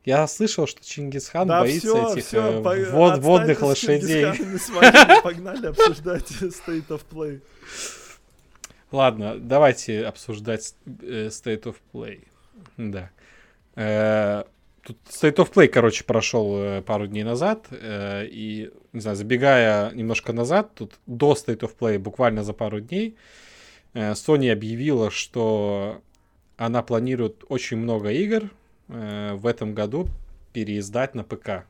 [0.04, 4.26] Я слышал, что Чингисхан да, боится все, этих все, э, вод, водных лошадей.
[5.22, 7.42] Погнали обсуждать State of Play.
[8.92, 12.26] Ладно, давайте обсуждать э, State of Play.
[12.76, 13.10] Да.
[13.76, 14.44] Э,
[14.82, 17.68] тут State of Play, короче, прошел э, пару дней назад.
[17.70, 23.16] И, не знаю, забегая немножко назад, тут до State of Play, буквально за пару дней,
[23.94, 26.00] Sony объявила, что
[26.56, 28.50] она планирует очень много игр
[28.88, 30.08] в этом году
[30.52, 31.64] переиздать на ПК.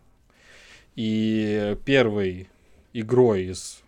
[0.97, 2.49] И первой
[2.93, 3.83] игрой из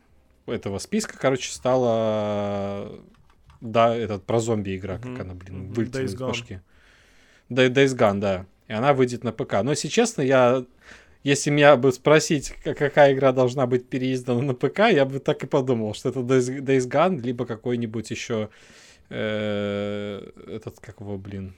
[0.47, 2.90] этого списка, короче, стала
[3.62, 5.16] да, этот про зомби игра, mm-hmm.
[5.16, 5.74] как она, блин, mm-hmm.
[5.74, 6.61] вылетела из башки.
[7.49, 8.47] Days Gone, да.
[8.68, 9.62] И она выйдет на ПК.
[9.62, 10.64] Но, если честно, я...
[11.22, 15.47] Если меня бы спросить, какая игра должна быть переиздана на ПК, я бы так и
[15.47, 18.49] подумал, что это Days, Gone, либо какой-нибудь еще
[19.09, 21.55] э, этот, как его, блин,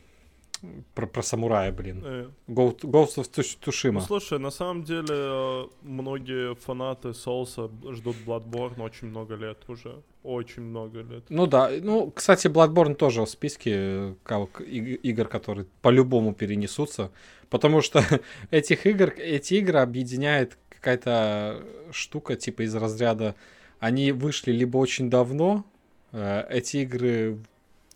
[0.95, 2.03] про, про самурая, блин.
[2.05, 2.29] Э.
[2.49, 3.93] Ghost, Ghost of Tsushima.
[3.93, 10.03] Ну, слушай, на самом деле, э, многие фанаты Соуса ждут Bloodborne очень много лет уже.
[10.23, 11.25] Очень много лет.
[11.29, 17.11] Ну да, ну, кстати, Bloodborne тоже в списке э, как, игр, которые по-любому перенесутся.
[17.51, 18.03] Потому что
[18.51, 21.63] этих игр, эти игры объединяет какая-то
[21.93, 23.35] штука типа из разряда
[23.81, 25.65] они вышли либо очень давно,
[26.13, 27.39] эти игры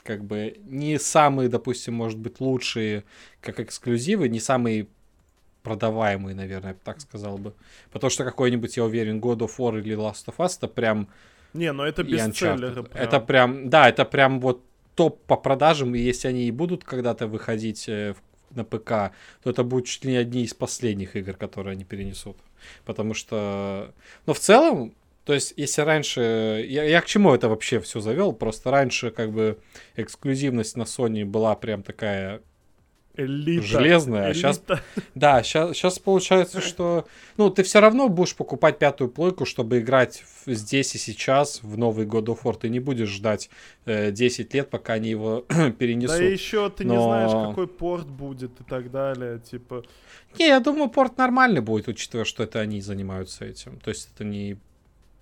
[0.09, 3.04] как бы не самые, допустим, может быть, лучшие
[3.42, 4.86] как эксклюзивы, не самые
[5.62, 7.52] продаваемые, наверное, я бы так сказал бы.
[7.92, 11.09] Потому что какой-нибудь, я уверен, God of War или Last of Us, это прям...
[11.52, 12.84] Не, ну это бестселлеры.
[12.84, 13.04] Прям.
[13.04, 17.26] Это прям, да, это прям вот топ по продажам, и если они и будут когда-то
[17.26, 18.14] выходить э,
[18.54, 22.38] на ПК, то это будут чуть ли не одни из последних игр, которые они перенесут.
[22.86, 23.92] Потому что,
[24.24, 24.94] ну, в целом,
[25.28, 26.64] то есть, если раньше...
[26.66, 28.32] Я, я к чему это вообще все завел?
[28.32, 29.58] Просто раньше как бы
[29.94, 32.40] эксклюзивность на Sony была прям такая
[33.14, 33.62] Элита.
[33.62, 34.48] железная, Элита.
[34.48, 34.62] а сейчас...
[35.14, 37.06] Да, сейчас, сейчас получается, что...
[37.36, 42.06] Ну, ты все равно будешь покупать пятую плойку, чтобы играть здесь и сейчас в новый
[42.06, 42.58] God of War.
[42.58, 43.50] Ты не будешь ждать
[43.84, 45.44] э, 10 лет, пока они его
[45.78, 46.16] перенесут.
[46.16, 46.94] Да еще ты Но...
[46.94, 49.84] не знаешь, какой порт будет и так далее, типа...
[50.38, 53.78] Не, я думаю, порт нормальный будет, учитывая, что это они занимаются этим.
[53.80, 54.56] То есть это не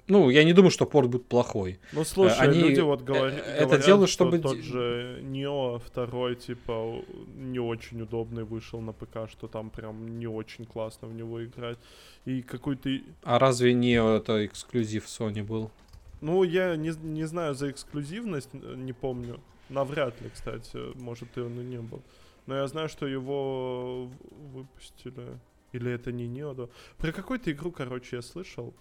[0.09, 1.78] ну, я не думаю, что порт будет плохой.
[1.92, 6.36] Ну, слушай, Они люди вот говори, это говорят, что чтобы тот д- же Нео второй,
[6.36, 7.02] типа,
[7.36, 11.78] не очень удобный вышел на ПК, что там прям не очень классно в него играть.
[12.24, 12.90] И какой-то...
[13.22, 15.70] А разве не это эксклюзив Sony был?
[16.20, 19.40] Ну, я не, не знаю за эксклюзивность, э, не помню.
[19.68, 22.02] Навряд ли, кстати, может, и он и не был.
[22.46, 24.09] Но я знаю, что его
[24.52, 25.38] выпустили.
[25.72, 26.68] Или это не Нео, да.
[26.96, 28.72] Про какую-то игру, короче, я слышал,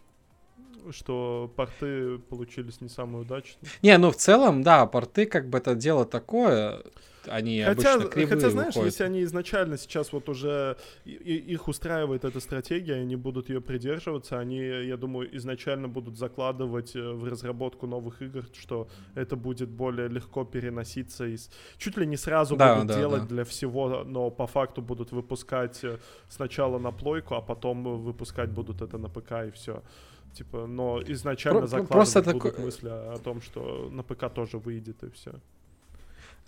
[0.91, 3.69] что порты получились не самые удачные.
[3.81, 6.83] Не, ну в целом, да, порты как бы это дело такое,
[7.27, 8.93] они Хотя, обычно кривые хотя, знаешь, выходят.
[8.93, 13.61] если они изначально сейчас вот уже и- и- их устраивает эта стратегия, они будут ее
[13.61, 19.69] придерживаться, они, я думаю, изначально будут закладывать э, в разработку новых игр, что это будет
[19.69, 21.49] более легко переноситься из...
[21.79, 23.27] Чуть ли не сразу Да, будут да, делать да.
[23.27, 25.97] для всего, но по факту будут выпускать э,
[26.29, 29.81] сначала на плойку, а потом э, выпускать будут это на ПК и все.
[30.35, 34.57] Типа, но изначально Про- закладывать просто будут такой- мысли о том, что на ПК тоже
[34.57, 35.31] выйдет и все.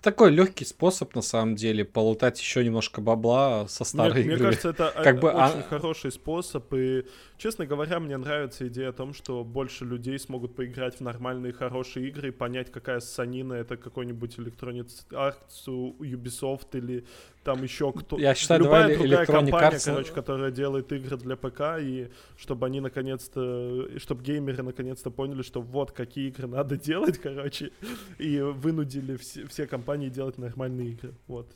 [0.02, 4.36] Такой легкий способ, на самом деле, полутать еще немножко бабла со старой мне, игры.
[4.36, 6.72] мне кажется, это Как э, бы, а- очень хороший способ.
[6.76, 7.04] И,
[7.38, 12.10] честно говоря, мне нравится идея о том, что больше людей смогут поиграть в нормальные, хорошие
[12.10, 15.66] игры и понять, какая ссанина это какой-нибудь Electronic Arts,
[16.00, 17.04] Ubisoft или
[17.43, 18.20] там еще кто.
[18.20, 22.10] Я считаю, Любая давай другая Electronic компания, Arts- короче, которая делает игры для ПК, и
[22.38, 27.72] чтобы они наконец-то, чтобы геймеры наконец-то поняли, что вот какие игры надо делать, короче,
[28.20, 31.14] и вынудили все, все компании делать нормальные игры.
[31.28, 31.48] Вот.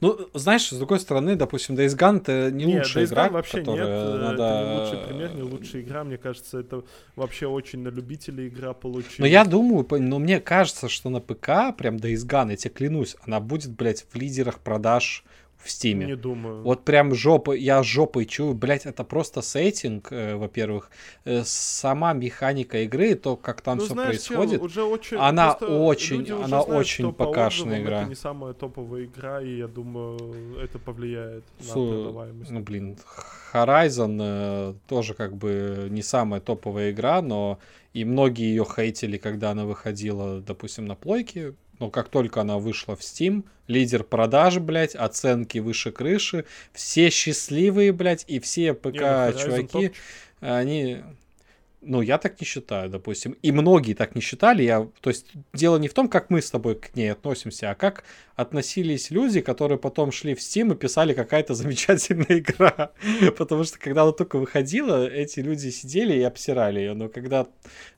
[0.00, 3.28] Ну, знаешь, с другой стороны, допустим, Days Gone это не Нет, лучшая Days Gone игра,
[3.30, 4.44] вообще нет, которая э, надо...
[4.44, 6.84] это не лучший пример, не лучшая игра, мне кажется, это
[7.16, 9.18] вообще очень на любителей игра получилась.
[9.18, 13.16] Но я думаю, но мне кажется, что на ПК, прям Days Gone, я тебе клянусь,
[13.24, 15.24] она будет, блядь, в лидерах продаж
[15.64, 16.06] в Стиме.
[16.06, 16.62] Не думаю.
[16.62, 20.90] Вот прям жопа, я жопой чую, блядь, это просто сеттинг, э, во-первых,
[21.24, 24.60] э, сама механика игры, то, как там ну, все знаешь, чел, происходит.
[24.62, 28.00] уже очень, она очень- она знают, очень что по покашенная отзывам игра.
[28.00, 32.50] Это не самая топовая игра, и я думаю, это повлияет на Су- продаваемость.
[32.50, 32.98] Ну, блин,
[33.52, 37.58] Horizon э, тоже как бы не самая топовая игра, но
[37.92, 41.54] и многие ее хейтили, когда она выходила, допустим, на плойке.
[41.78, 47.92] Но как только она вышла в Steam, лидер продаж, блядь, оценки выше крыши, все счастливые,
[47.92, 49.92] блядь, и все ну, ПК-чуваки,
[50.40, 51.02] они...
[51.86, 53.36] Ну, я так не считаю, допустим.
[53.42, 54.62] И многие так не считали.
[54.62, 54.88] Я...
[55.00, 58.04] То есть дело не в том, как мы с тобой к ней относимся, а как
[58.36, 62.92] относились люди, которые потом шли в Steam и писали какая-то замечательная игра.
[63.36, 66.94] Потому что когда она только выходила, эти люди сидели и обсирали ее.
[66.94, 67.46] Но когда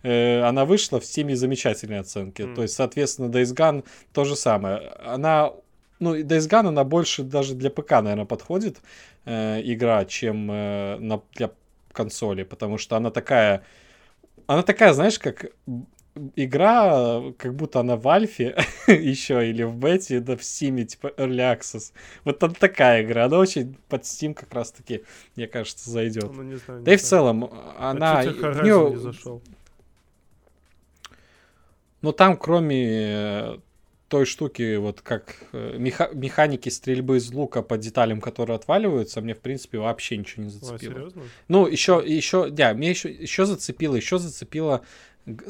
[0.03, 2.43] э, она вышла, в Steam замечательные оценки.
[2.43, 2.55] Мгм.
[2.55, 4.89] То есть, соответственно, Days Gone то же самое.
[5.05, 5.53] Она...
[5.99, 8.79] Ну, Days Gone, она больше даже для ПК, наверное, подходит
[9.25, 11.51] э, игра, чем э, на, для
[11.97, 13.63] консоли, потому что она такая,
[14.47, 15.47] она такая, знаешь, как
[16.37, 21.57] игра, как будто она в альфе еще или в бете, да в стиме, типа Early
[21.59, 21.93] Access.
[22.25, 25.03] Вот там такая игра, она очень под Steam как раз-таки,
[25.37, 26.31] мне кажется, зайдет.
[26.33, 28.23] Ну, не знаю, не Да и в целом, А она...
[28.23, 29.43] тебе в неё- не зашел?
[32.03, 33.59] Ну, там, кроме э,
[34.09, 39.35] той штуки, вот как э, меха- механики стрельбы из лука по деталям, которые отваливаются, мне,
[39.35, 40.95] в принципе, вообще ничего не зацепило.
[40.95, 41.23] серьезно?
[41.49, 44.83] Ну, еще, еще, да, мне еще, еще зацепило, еще зацепила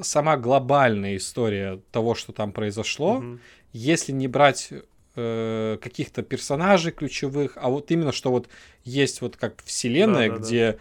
[0.00, 3.20] сама глобальная история того, что там произошло.
[3.20, 3.40] Мгм.
[3.72, 4.70] Если не брать
[5.16, 8.48] э, каких-то персонажей ключевых, а вот именно, что вот
[8.84, 10.46] есть вот как вселенная, Да-да-да.
[10.46, 10.76] где э,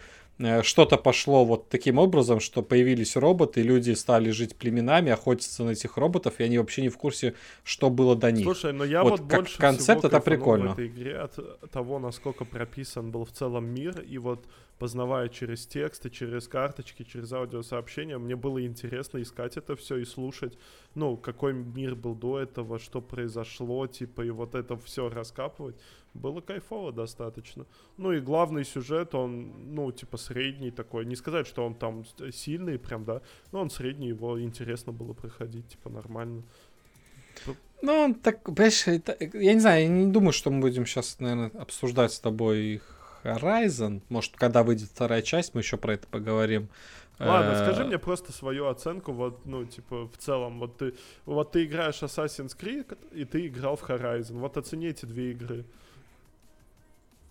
[0.62, 5.96] что-то пошло вот таким образом, что появились роботы, люди стали жить племенами, охотиться на этих
[5.96, 7.34] роботов, и они вообще не в курсе,
[7.64, 8.44] что было до них.
[8.44, 10.70] Слушай, но я Вот вот, как больше концепт всего это прикольно.
[10.70, 14.46] в этой игре от того, насколько прописан был в целом мир, и вот
[14.78, 20.58] познавая через тексты, через карточки, через аудиосообщения, мне было интересно искать это все и слушать,
[20.94, 25.76] ну, какой мир был до этого, что произошло, типа, и вот это все раскапывать.
[26.16, 27.64] Было кайфово достаточно.
[27.98, 31.04] Ну и главный сюжет, он, ну, типа, средний такой.
[31.06, 33.20] Не сказать, что он там сильный прям, да,
[33.52, 36.42] но он средний, его интересно было проходить, типа, нормально.
[37.82, 41.20] Ну, он так, понимаешь, это- я не знаю, я не думаю, что мы будем сейчас,
[41.20, 42.80] наверное, обсуждать с тобой
[43.24, 44.00] Horizon.
[44.08, 46.68] Может, когда выйдет вторая часть, мы еще про это поговорим.
[47.18, 50.94] Ладно, Э, скажи мне просто свою оценку, вот, ну, типа, в целом, вот ты,
[51.24, 55.64] вот ты играешь Assassin's Creed, и ты играл в Horizon, вот оцени эти две игры.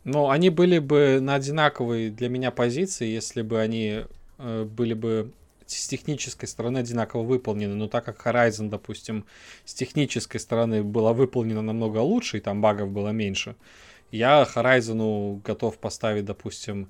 [0.05, 4.05] Ну, они были бы на одинаковой для меня позиции, если бы они
[4.37, 5.31] э, были бы
[5.65, 7.73] с технической стороны одинаково выполнены.
[7.75, 9.25] Но так как Horizon, допустим,
[9.65, 13.55] с технической стороны была выполнена намного лучше, и там багов было меньше,
[14.11, 16.87] я Horizon готов поставить, допустим,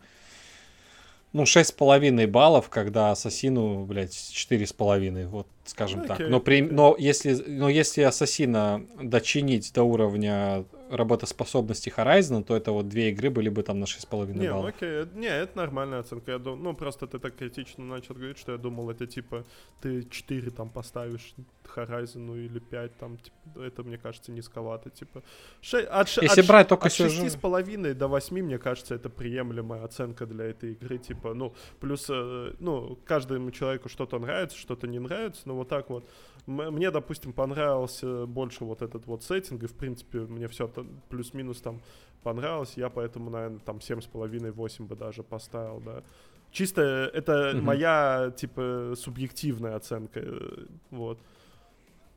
[1.32, 6.08] ну, 6,5 баллов, когда Ассасину, блядь, 4,5, вот, скажем okay.
[6.08, 6.20] так.
[6.20, 12.88] Но, при, но, если, но если Ассасина дочинить до уровня работоспособности Horizon, то это вот
[12.88, 14.76] две игры были бы там на 6,5 не, баллов.
[14.76, 15.06] Окей.
[15.16, 16.32] Не, это нормальная оценка.
[16.32, 16.64] Я дум...
[16.64, 19.46] Ну, просто ты так критично начал говорить, что я думал, это типа
[19.82, 21.34] ты 4 там поставишь
[21.76, 24.90] Horizon или 5, там, типа, это, мне кажется, низковато.
[24.90, 25.24] Типа,
[25.62, 30.26] 6, от, Если от, брать только от 6,5 до 8, мне кажется, это приемлемая оценка
[30.26, 30.98] для этой игры.
[30.98, 35.90] Типа, ну, плюс, э, ну, каждому человеку что-то нравится, что-то не нравится, но вот так
[35.90, 36.08] вот.
[36.48, 40.72] Мне, допустим, понравился больше вот этот вот сеттинг, и, в принципе, мне все
[41.10, 41.82] плюс-минус там
[42.22, 46.04] понравилось, я поэтому, наверное, там 7,5-8 бы даже поставил, да.
[46.52, 47.62] Чисто это mm-hmm.
[47.62, 51.20] моя, типа, субъективная оценка, э, вот.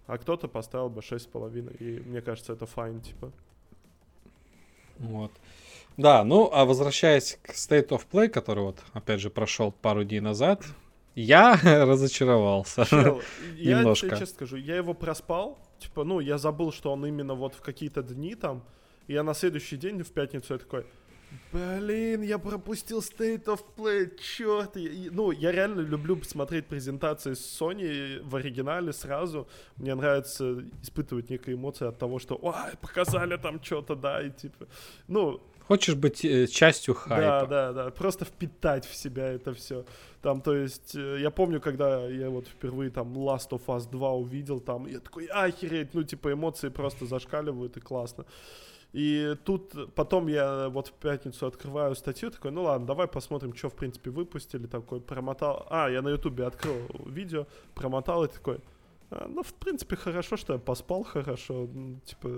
[0.06, 3.32] А кто-то поставил бы 6,5, и мне кажется, это файн, типа.
[4.98, 5.32] Вот.
[5.96, 10.20] Да, ну, а возвращаясь к State of Play, который вот, опять же, прошел пару дней
[10.20, 10.62] назад,
[11.22, 12.84] я разочаровался.
[12.84, 13.22] Чел,
[13.56, 17.54] я тебе честно скажу, я его проспал, типа, ну, я забыл, что он именно вот
[17.54, 18.62] в какие-то дни там,
[19.06, 20.84] и я на следующий день, в пятницу, я такой,
[21.52, 24.76] Блин, я пропустил State of Play, черт.
[25.12, 29.46] Ну, я реально люблю смотреть презентации с Sony в оригинале сразу.
[29.76, 34.68] Мне нравится испытывать некие эмоции от того, что, ой, показали там что-то, да, и типа,
[35.06, 35.40] ну...
[35.68, 37.46] Хочешь быть э, частью хайпа.
[37.46, 39.84] Да, да, да, просто впитать в себя это все.
[40.22, 44.12] Там, то есть, э, я помню, когда я вот впервые там Last of Us 2
[44.12, 48.24] увидел, там, я такой, охереть, ну, типа, эмоции просто зашкаливают и классно.
[48.94, 53.68] И тут потом я вот в пятницу открываю статью, такой, ну ладно, давай посмотрим, что
[53.68, 54.66] в принципе выпустили.
[54.66, 55.66] Такой промотал.
[55.68, 58.60] А, я на ютубе открыл видео, промотал и такой.
[59.10, 61.68] А, ну, в принципе, хорошо, что я поспал хорошо.
[62.04, 62.28] Типа,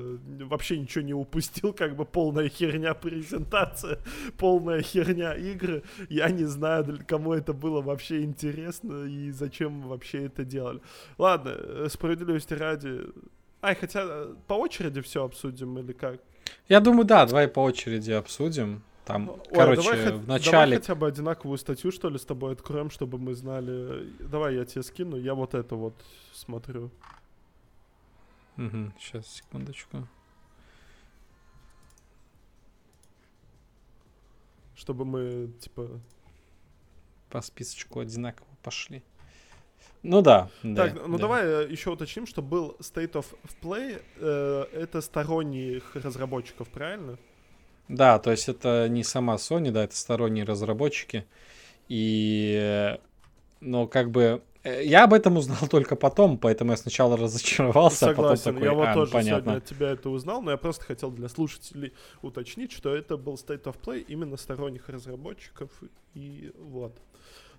[0.45, 3.99] вообще ничего не упустил, как бы полная херня презентация,
[4.39, 5.83] полная херня игры.
[6.09, 10.81] Я не знаю, кому это было вообще интересно и зачем вообще это делали.
[11.19, 13.01] Ладно, э, справедливости ради.
[13.63, 16.21] Ай, хотя э, по очереди все обсудим или как?
[16.69, 18.83] Я думаю, да, давай по очереди обсудим.
[19.13, 20.53] Там, Ой, короче, давай, в начале...
[20.53, 24.13] Давай хотя бы одинаковую статью, что ли, с тобой откроем, чтобы мы знали...
[24.21, 25.95] Давай я тебе скину, я вот это вот
[26.33, 26.91] смотрю.
[28.57, 30.07] Угу, сейчас, секундочку.
[34.75, 36.01] Чтобы мы, типа...
[37.29, 39.03] По списочку одинаково пошли.
[40.03, 40.51] Ну да.
[40.63, 41.23] Так, да, ну да.
[41.23, 43.27] давай э, еще уточним, что был State of
[43.63, 47.19] Play, э, это сторонних разработчиков, правильно?
[47.91, 51.27] Да, то есть это не сама Sony, да, это сторонние разработчики.
[51.89, 52.97] И,
[53.61, 58.21] но как бы э, я об этом узнал только потом, поэтому я сначала разочаровался, Согласен,
[58.21, 59.41] а потом такой, я вот а, тоже понятно.
[59.43, 61.93] сегодня от тебя это узнал, но я просто хотел для слушателей
[62.23, 65.71] уточнить, что это был State of Play именно сторонних разработчиков,
[66.15, 66.97] и вот.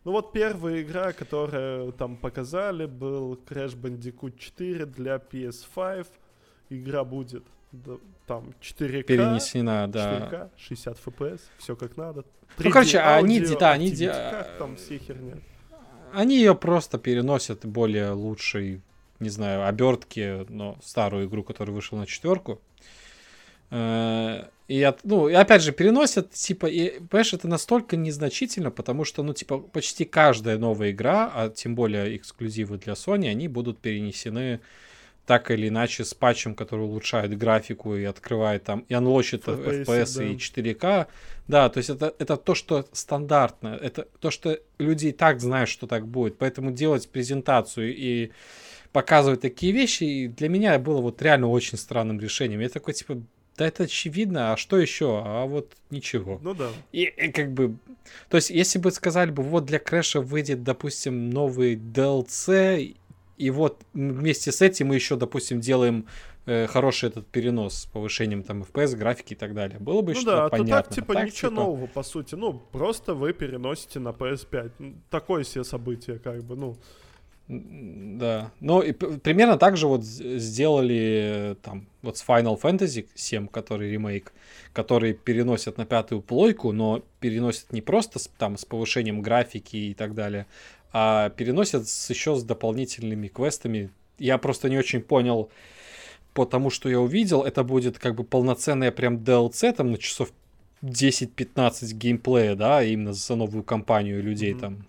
[0.06, 6.08] Ну вот первая игра, которую там показали, был Crash Bandicoot 4 для PS5.
[6.70, 7.44] Игра будет
[8.28, 9.04] там 4К.
[9.04, 10.30] Перенесена, да.
[10.32, 12.26] 4К, 60 FPS, все как надо.
[12.58, 13.96] Ну, короче, аудио, они, да, они...
[14.58, 15.38] Там все херня.
[16.14, 18.82] Они ее просто переносят более лучшей,
[19.20, 22.60] не знаю, обертки, но старую игру, которая вышла на четверку.
[23.70, 29.06] Э, и, от, ну, и опять же, переносят, типа, и, понимаешь, это настолько незначительно, потому
[29.06, 33.80] что, ну, типа, почти каждая новая игра, а тем более эксклюзивы для Sony, они будут
[33.80, 34.60] перенесены
[35.26, 40.18] так или иначе с патчем, который улучшает графику и открывает там, и анлочит FPS, FPS
[40.18, 40.24] да.
[40.26, 41.08] и 4К.
[41.48, 45.70] Да, то есть это, это то, что стандартно, это то, что люди и так знают,
[45.70, 46.38] что так будет.
[46.38, 48.32] Поэтому делать презентацию и
[48.92, 52.60] показывать такие вещи для меня было вот реально очень странным решением.
[52.60, 53.22] Я такой, типа,
[53.58, 55.22] да это очевидно, а что еще?
[55.24, 56.40] А вот ничего.
[56.42, 56.70] Ну да.
[56.92, 57.76] И, и как бы...
[58.30, 62.96] То есть, если бы сказали бы, вот для Крэша выйдет, допустим, новый DLC,
[63.42, 66.06] и вот вместе с этим мы еще, допустим, делаем
[66.46, 69.80] э, хороший этот перенос с повышением там FPS, графики и так далее.
[69.80, 70.64] Было бы ну что-то да, понятно.
[70.64, 71.62] Ну да, так, типа, так, ничего типа...
[71.62, 72.36] нового, по сути.
[72.36, 74.94] Ну, просто вы переносите на PS5.
[75.10, 76.78] Такое себе событие, как бы, ну...
[77.48, 78.52] Да.
[78.62, 84.32] Ну, и примерно так же вот сделали там вот с Final Fantasy 7, который ремейк,
[84.72, 89.94] который переносят на пятую плойку, но переносят не просто с, там с повышением графики и
[89.94, 90.46] так далее,
[90.94, 93.90] а переносят с, еще с дополнительными квестами.
[94.18, 95.50] Я просто не очень понял,
[96.34, 100.32] потому что я увидел, это будет как бы полноценная прям DLC там на часов
[100.84, 104.60] 10-15 геймплея, да, именно за новую компанию людей mm-hmm.
[104.60, 104.86] там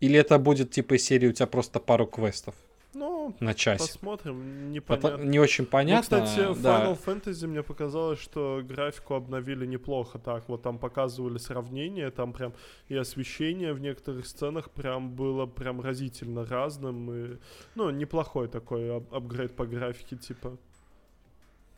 [0.00, 2.54] или это будет типа серии у тебя просто пару квестов?
[2.96, 3.92] Ну, Ну, на часе.
[3.92, 5.22] Посмотрим, непонятно.
[5.22, 6.18] Не очень ну, понятно.
[6.18, 6.86] Ну, кстати, да.
[6.86, 10.18] Final Fantasy мне показалось, что графику обновили неплохо.
[10.18, 12.54] Так, вот там показывали сравнение, там прям
[12.88, 17.10] и освещение в некоторых сценах прям было прям разительно разным.
[17.12, 17.36] И,
[17.74, 20.56] ну, неплохой такой ап апгрейд по графике, типа.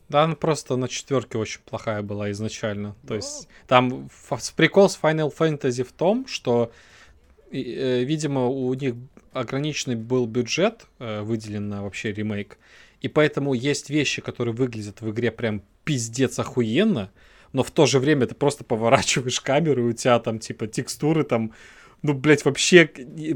[0.07, 2.95] Да, она просто на четверке очень плохая была изначально.
[3.07, 4.09] То есть там
[4.55, 6.71] прикол с Final Fantasy в том, что,
[7.51, 8.95] э, видимо, у них
[9.33, 12.57] ограниченный был бюджет э, выделен на вообще ремейк,
[13.01, 17.11] и поэтому есть вещи, которые выглядят в игре прям пиздец охуенно,
[17.53, 21.23] но в то же время ты просто поворачиваешь камеру, и у тебя там типа текстуры
[21.23, 21.53] там
[22.01, 22.85] ну, блядь, вообще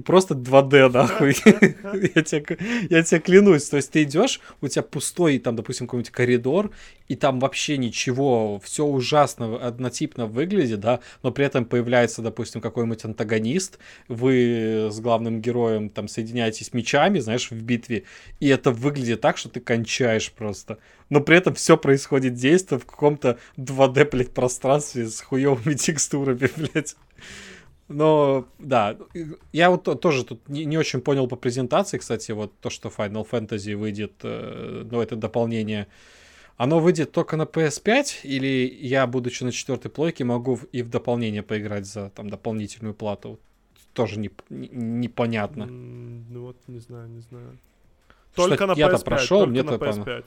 [0.06, 1.36] просто 2D, нахуй.
[2.16, 2.58] я, тебе,
[2.90, 3.68] я тебе клянусь.
[3.70, 6.72] То есть ты идешь, у тебя пустой, там, допустим, какой-нибудь коридор,
[7.08, 13.04] и там вообще ничего, все ужасно, однотипно выглядит, да, но при этом появляется, допустим, какой-нибудь
[13.04, 18.04] антагонист, вы с главным героем там соединяетесь мечами, знаешь, в битве,
[18.40, 20.80] и это выглядит так, что ты кончаешь просто.
[21.10, 26.96] Но при этом все происходит действие в каком-то 2D, блядь, пространстве с хуевыми текстурами, блядь.
[27.90, 28.98] Но, да,
[29.52, 33.28] я вот тоже тут не, не очень понял по презентации, кстати, вот то, что Final
[33.30, 35.88] Fantasy выйдет, э, ну, это дополнение,
[36.56, 41.44] оно выйдет только на PS5, или я, будучи на четвертой плойке, могу и в дополнение
[41.44, 43.40] поиграть за там дополнительную плату?
[43.94, 45.64] Тоже не, не, непонятно.
[45.64, 47.60] Mm, ну вот, не знаю, не знаю.
[48.34, 50.26] Только что на PS5, прошел, только мне на PS5.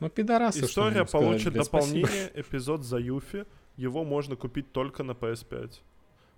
[0.00, 0.64] Ну, пидорасы.
[0.64, 3.44] История получит дополнение, эпизод за Юфи.
[3.76, 5.74] Его можно купить только на PS5.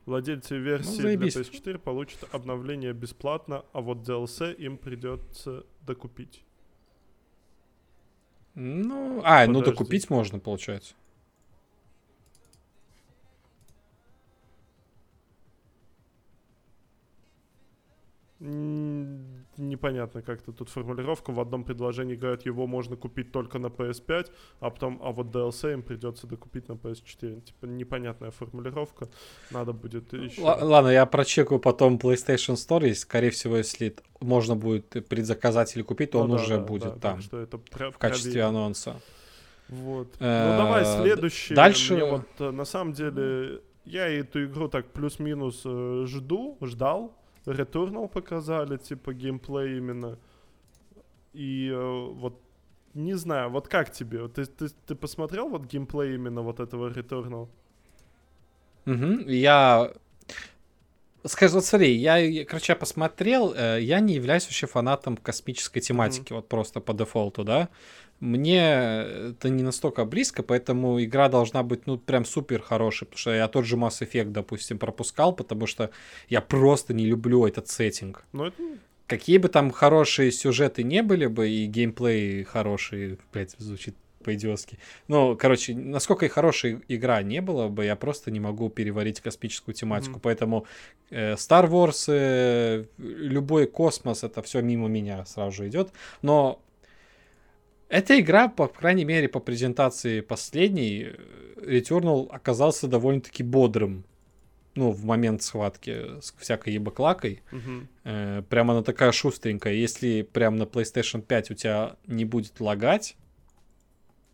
[0.07, 6.45] Владельцы версии ну, для PS4 получат обновление бесплатно, а вот DLC им придется докупить.
[8.55, 9.53] Ну, а, Подожди.
[9.53, 10.95] ну докупить можно, получается.
[19.59, 21.33] Непонятно как-то тут формулировка.
[21.33, 25.73] В одном предложении говорят, его можно купить только на PS5, а потом, а вот DLC
[25.73, 27.41] им придется докупить на PS4.
[27.41, 29.09] Типа непонятная формулировка.
[29.51, 30.41] Надо будет еще...
[30.43, 35.83] Л- ладно, я прочекаю потом PlayStation Store, и, скорее всего, если можно будет предзаказать или
[35.83, 37.21] купить, то ну, он да, уже да, будет да, там.
[37.21, 38.49] что это про- в качестве проверим.
[38.49, 39.01] анонса.
[39.69, 40.09] Вот.
[40.21, 41.55] Э, ну давай следующий.
[41.55, 41.95] Дальше.
[41.95, 48.09] Мне вот э, на самом деле я эту игру так плюс-минус э, жду, ждал Returnal
[48.09, 50.19] показали, типа геймплей именно.
[51.33, 52.41] И э, вот
[52.95, 54.29] не знаю, вот как тебе?
[54.29, 57.49] Ты, ты, ты посмотрел вот геймплей именно вот этого Returnal?
[58.87, 59.93] Угу, я...
[61.27, 66.33] Скажи, вот смотри, я, короче, я посмотрел, э, я не являюсь вообще фанатом космической тематики,
[66.33, 67.69] mm вот просто по дефолту, да.
[68.21, 73.35] Мне это не настолько близко, поэтому игра должна быть, ну, прям супер хорошей, потому что
[73.35, 75.91] я тот же Mass Effect, допустим, пропускал, потому что
[76.29, 78.25] я просто не люблю этот сеттинг.
[78.33, 78.63] Ну, это...
[79.07, 84.79] Какие бы там хорошие сюжеты не были бы, и геймплей хороший, блядь, звучит по-идиотски.
[85.07, 89.75] Ну, короче, насколько и хорошая игра не была бы, я просто не могу переварить космическую
[89.75, 90.17] тематику.
[90.17, 90.23] Mm-hmm.
[90.23, 90.67] Поэтому
[91.11, 95.93] э, Star Wars, э, любой космос, это все мимо меня сразу же идет.
[96.23, 96.61] Но
[97.89, 101.13] эта игра, по крайней мере, по презентации последней,
[101.57, 104.05] Returnal оказался довольно-таки бодрым.
[104.75, 107.43] Ну, в момент схватки с всякой ебаклакой.
[107.53, 107.87] Угу.
[108.05, 109.75] Э, прям она такая шустренькая.
[109.75, 113.17] Если прям на PlayStation 5 у тебя не будет лагать,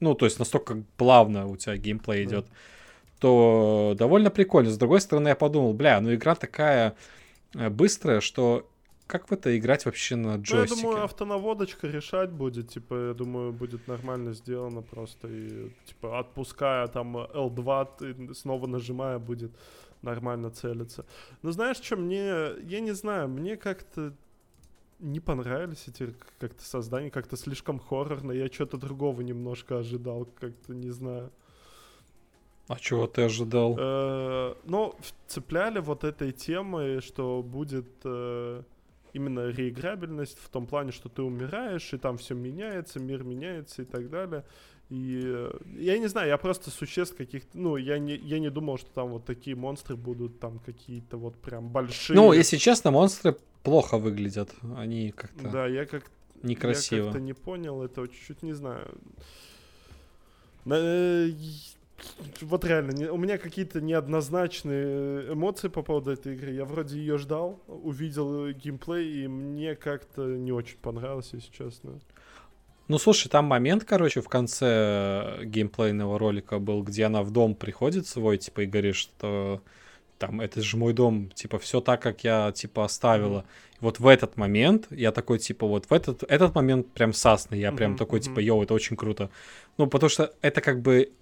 [0.00, 2.52] ну, то есть настолько плавно у тебя геймплей идет, mm.
[3.18, 4.70] то довольно прикольно.
[4.70, 6.94] С другой стороны, я подумал, бля, ну игра такая
[7.54, 8.66] э, быстрая, что
[9.10, 10.56] как в это играть вообще на джойстике?
[10.56, 16.20] Ну, я думаю, автонаводочка решать будет, типа, я думаю, будет нормально сделано просто, и, типа,
[16.20, 19.50] отпуская там L2, ты снова нажимая, будет
[20.02, 21.04] нормально целиться.
[21.42, 24.14] Но знаешь, что мне, я не знаю, мне как-то
[25.00, 30.90] не понравились эти как-то создания, как-то слишком хоррорно, я что-то другого немножко ожидал, как-то, не
[30.90, 31.30] знаю.
[32.68, 33.76] А чего ты ожидал?
[33.76, 34.94] Э, ну,
[35.26, 38.62] цепляли вот этой темой, что будет э,
[39.12, 43.84] именно реиграбельность в том плане, что ты умираешь, и там все меняется, мир меняется и
[43.84, 44.44] так далее.
[44.88, 48.76] И э, я не знаю, я просто существ каких-то, ну, я не, я не думал,
[48.76, 52.16] что там вот такие монстры будут там какие-то вот прям большие.
[52.16, 56.10] Ну, если честно, монстры плохо выглядят, они как-то Да, я как
[56.42, 56.98] некрасиво.
[56.98, 58.88] Я как-то не понял этого, чуть-чуть не знаю.
[62.18, 66.52] Э, вот реально, не, у меня какие-то неоднозначные эмоции по поводу этой игры.
[66.52, 72.00] Я вроде ее ждал, увидел геймплей, и мне как-то не очень понравилось, если честно.
[72.88, 78.08] Ну, слушай, там момент, короче, в конце геймплейного ролика был, где она в дом приходит
[78.08, 79.62] свой, типа, и говорит, что
[80.18, 83.38] там, это же мой дом, типа, все так, как я, типа, оставила.
[83.38, 83.76] Mm-hmm.
[83.80, 87.68] Вот в этот момент я такой, типа, вот в этот, этот момент прям сасный, я
[87.68, 87.76] mm-hmm.
[87.76, 89.30] прям такой, типа, йоу, это очень круто.
[89.78, 91.12] Ну, потому что это как бы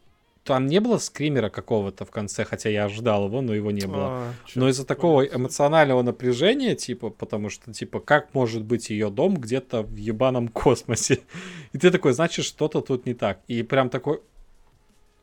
[0.48, 4.06] там не было скримера какого-то в конце, хотя я ожидал его, но его не было.
[4.08, 9.34] А, но из-за такого эмоционального напряжения, типа, потому что, типа, как может быть ее дом
[9.34, 11.20] где-то в ебаном космосе?
[11.74, 13.40] И ты такой, значит, что-то тут не так.
[13.46, 14.22] И прям такой...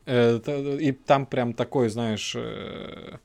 [0.06, 0.38] Э,
[0.80, 2.34] и там прям такой, знаешь...
[2.36, 3.16] Э,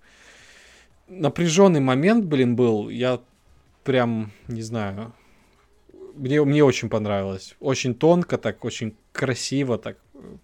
[1.07, 2.90] напряженный момент, блин, был.
[2.90, 3.19] Я
[3.84, 5.14] прям, не знаю...
[6.15, 7.56] Мне, мне очень понравилось.
[7.60, 9.98] Очень тонко так, очень красиво так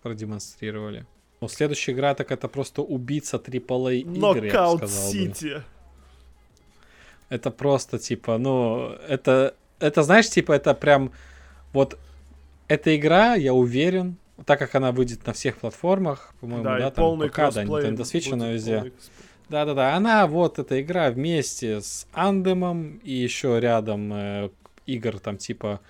[0.04, 1.08] продемонстрировали.
[1.40, 4.80] Ну, следующая игра, так это просто убийца AAA игр, я бы сказал
[5.12, 5.46] Сити.
[5.46, 5.64] Бы.
[7.30, 11.12] Это просто, типа, ну, это, это, знаешь, типа, это прям,
[11.74, 12.00] вот,
[12.68, 17.20] эта игра, я уверен, так как она выйдет на всех платформах, по-моему, да, да там
[17.20, 18.92] ПК, да, Nintendo Switch, она везде.
[19.50, 24.50] Да-да-да, она, вот, эта игра вместе с Андемом и еще рядом э,
[24.86, 25.82] игр, там, типа,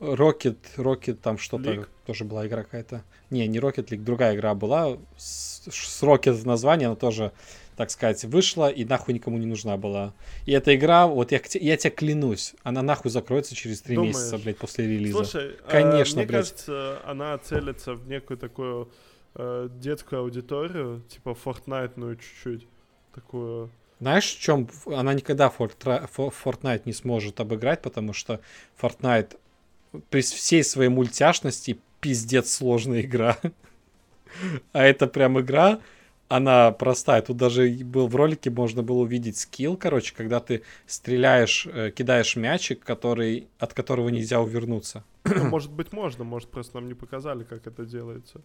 [0.00, 3.04] Rocket, Rocket, там что-то, тоже была игра какая-то.
[3.30, 4.98] Не, не Rocket League, другая игра была.
[5.16, 7.32] С, с Rocket название, она тоже,
[7.76, 10.12] так сказать, вышла и нахуй никому не нужна была.
[10.46, 14.58] И эта игра, вот я, я тебе клянусь, она нахуй закроется через три месяца, блядь,
[14.58, 15.24] после релиза.
[15.24, 16.40] Слушай, а, Конечно, э, мне блядь.
[16.40, 18.90] кажется, она целится в некую такую
[19.36, 22.66] э, детскую аудиторию, типа Fortnite, чуть-чуть.
[23.14, 28.40] Такую знаешь, в чем она никогда Fortnite не сможет обыграть, потому что
[28.78, 29.38] Fortnite
[30.10, 33.38] при всей своей мультяшности пиздец сложная игра.
[34.72, 35.80] А это прям игра,
[36.28, 37.22] она простая.
[37.22, 42.36] Тут даже был в ролике можно было увидеть скилл, короче, когда ты стреляешь, э, кидаешь
[42.36, 45.04] мячик, который, от которого нельзя увернуться.
[45.24, 48.40] Ну, может быть, можно, может, просто нам не показали, как это делается.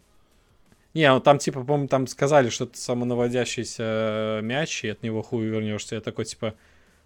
[0.93, 5.21] Не, ну там, типа, по-моему, там сказали, что это самонаводящийся э, мяч, и от него
[5.21, 5.95] хуй вернешься.
[5.95, 6.55] Я такой, типа,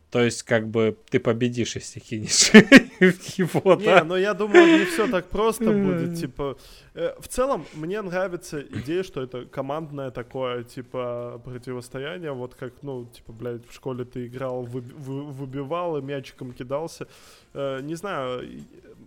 [0.10, 2.52] то есть, как бы, ты победишь, если кинешь
[3.38, 4.04] его, Не, да?
[4.04, 6.58] но я думаю, не все так просто будет, типа...
[6.94, 13.06] Э, в целом, мне нравится идея, что это командное такое, типа, противостояние, вот как, ну,
[13.06, 17.08] типа, блядь, в школе ты играл, выбивал и мячиком кидался.
[17.54, 18.48] Э, не знаю,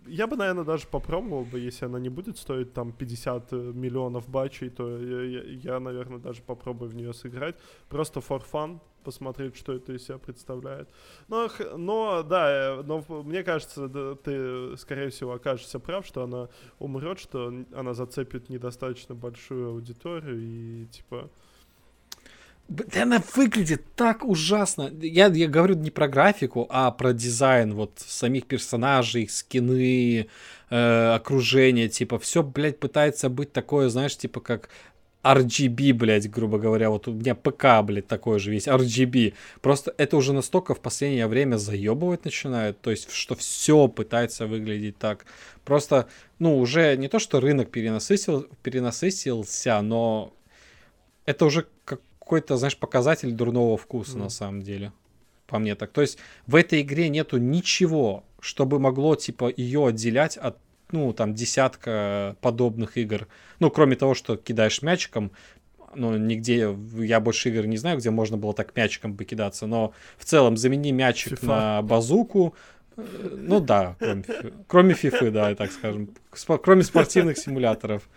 [0.07, 4.71] я бы, наверное, даже попробовал бы, если она не будет стоить там 50 миллионов бачей,
[4.71, 7.57] то я, я наверное, даже попробую в нее сыграть.
[7.89, 10.89] Просто for fun, посмотреть, что это из себя представляет.
[11.29, 13.76] Но, но да, э, но мне кажется, да,
[14.25, 16.49] ты, скорее всего, окажешься прав, что она
[16.79, 21.31] умрет, что она зацепит недостаточно большую аудиторию и типа...
[22.69, 24.91] Да она выглядит так ужасно.
[25.01, 30.27] Я, я говорю не про графику, а про дизайн вот самих персонажей, скины,
[30.71, 31.89] э, окружение.
[31.89, 34.69] Типа, все, блядь, пытается быть такое, знаешь, типа как
[35.35, 39.35] RGB, блядь, грубо говоря, вот у меня ПК, блядь, такой же весь RGB.
[39.61, 44.99] Просто это уже настолько в последнее время заебывать начинает, то есть, что все пытается выглядеть
[44.99, 45.27] так.
[45.65, 46.09] Просто,
[46.39, 50.33] ну, уже не то, что рынок перенасытил, перенасытился, но
[51.25, 54.23] это уже какой-то, знаешь, показатель дурного вкуса mm.
[54.23, 54.93] на самом деле.
[55.47, 55.93] По мне так.
[55.93, 60.57] То есть в этой игре нету ничего, чтобы могло, типа, ее отделять от
[60.91, 63.29] ну, там, десятка подобных игр.
[63.59, 65.33] Ну, кроме того, что кидаешь мячиком,
[65.95, 69.93] ну, нигде, я больше игр не знаю, где можно было так мячиком бы кидаться, но
[70.19, 71.47] в целом замени мячик FIFA.
[71.47, 72.55] на базуку,
[72.97, 74.25] ну да, кроме,
[74.67, 76.11] кроме FIFA, да, так скажем,
[76.63, 78.09] кроме спортивных симуляторов.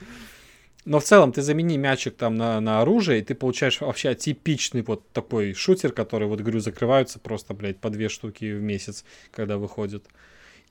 [0.85, 4.81] Но в целом ты замени мячик там на, на оружие, и ты получаешь вообще типичный
[4.81, 9.57] вот такой шутер, который, вот говорю, закрываются просто, блядь, по две штуки в месяц, когда
[9.57, 10.05] выходит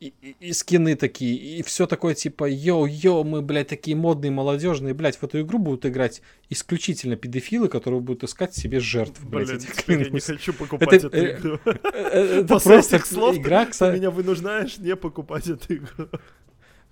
[0.00, 5.16] и, и, скины такие, и все такое типа, йоу-йоу, мы, блядь, такие модные, молодежные, блядь,
[5.16, 9.88] в эту игру будут играть исключительно педофилы, которые будут искать себе жертв, блядь, Блин, этих
[9.88, 11.58] я не хочу покупать это, эту э, игру.
[11.64, 16.08] Э, это просто слов игра, ты меня вынуждаешь не покупать эту игру.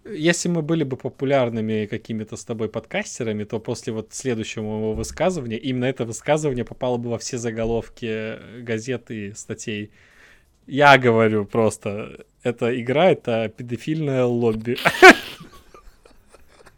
[0.05, 5.59] Если мы были бы популярными какими-то с тобой подкастерами, то после вот следующего моего высказывания,
[5.59, 9.91] именно это высказывание попало бы во все заголовки газет и статей.
[10.67, 14.77] Я говорю просто, эта игра, это педофильное лобби.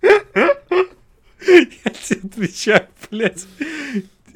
[0.03, 3.47] Я тебе отвечаю, блядь.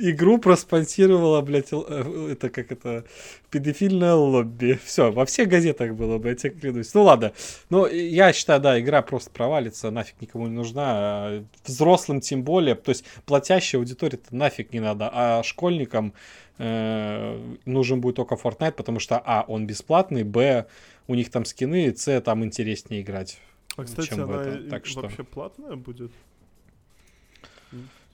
[0.05, 3.05] Игру проспонсировала, блядь, э, это как это,
[3.51, 4.81] педофильное лобби.
[4.85, 6.93] Все, во всех газетах было бы, я тебе клянусь.
[6.93, 7.33] Ну ладно,
[7.71, 10.83] но я считаю, да, игра просто провалится, нафиг никому не нужна.
[10.87, 16.15] А взрослым тем более, то есть платящая аудитория-то нафиг не надо, а школьникам
[16.59, 20.67] э, нужен будет только Fortnite, потому что, а, он бесплатный, б,
[21.07, 23.39] у них там скины, с, там интереснее играть.
[23.77, 24.71] А, кстати, чем она в это.
[24.71, 25.03] Так что...
[25.03, 26.11] вообще платная будет?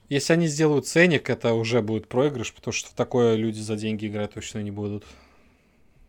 [0.08, 4.32] Если они сделают ценник, это уже будет проигрыш, потому что такое люди за деньги играть
[4.32, 5.04] точно не будут.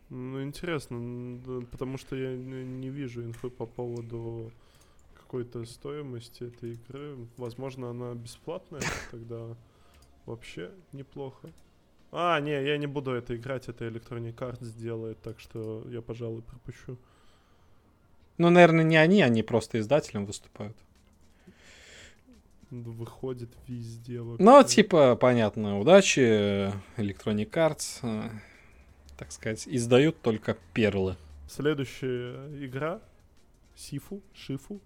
[0.08, 4.50] Ну, интересно, потому что я не вижу инфы по поводу
[5.14, 7.16] какой-то стоимости этой игры.
[7.36, 9.56] Возможно, она бесплатная, тогда
[10.26, 11.52] вообще неплохо.
[12.10, 16.42] А, не, я не буду это играть, это Electronic Arts сделает, так что я, пожалуй,
[16.42, 16.96] пропущу.
[18.38, 20.76] Ну, наверное, не они, они просто издателем выступают.
[22.70, 24.42] Выходит везде вообще.
[24.42, 28.30] Ну, типа, понятно, удачи, Electronic Arts, э,
[29.18, 31.16] так сказать, издают только перлы.
[31.48, 33.00] Следующая игра
[33.74, 34.80] Сифу, Шифу.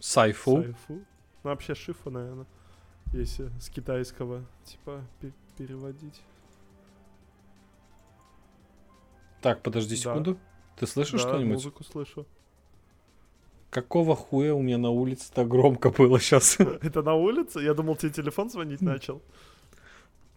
[0.00, 0.62] Сайфу.
[0.62, 0.94] Сайфу.
[0.94, 1.04] Ну,
[1.44, 2.46] вообще Шифу, наверное,
[3.12, 5.04] если с китайского, типа,
[5.56, 6.20] переводить.
[9.40, 10.34] Так, подожди секунду.
[10.34, 10.40] Да.
[10.78, 11.54] Ты слышишь да, что-нибудь?
[11.54, 12.26] музыку слышу.
[13.76, 16.56] Какого хуя у меня на улице так громко было сейчас?
[16.82, 17.60] Это на улице?
[17.60, 19.20] Я думал, тебе телефон звонить начал.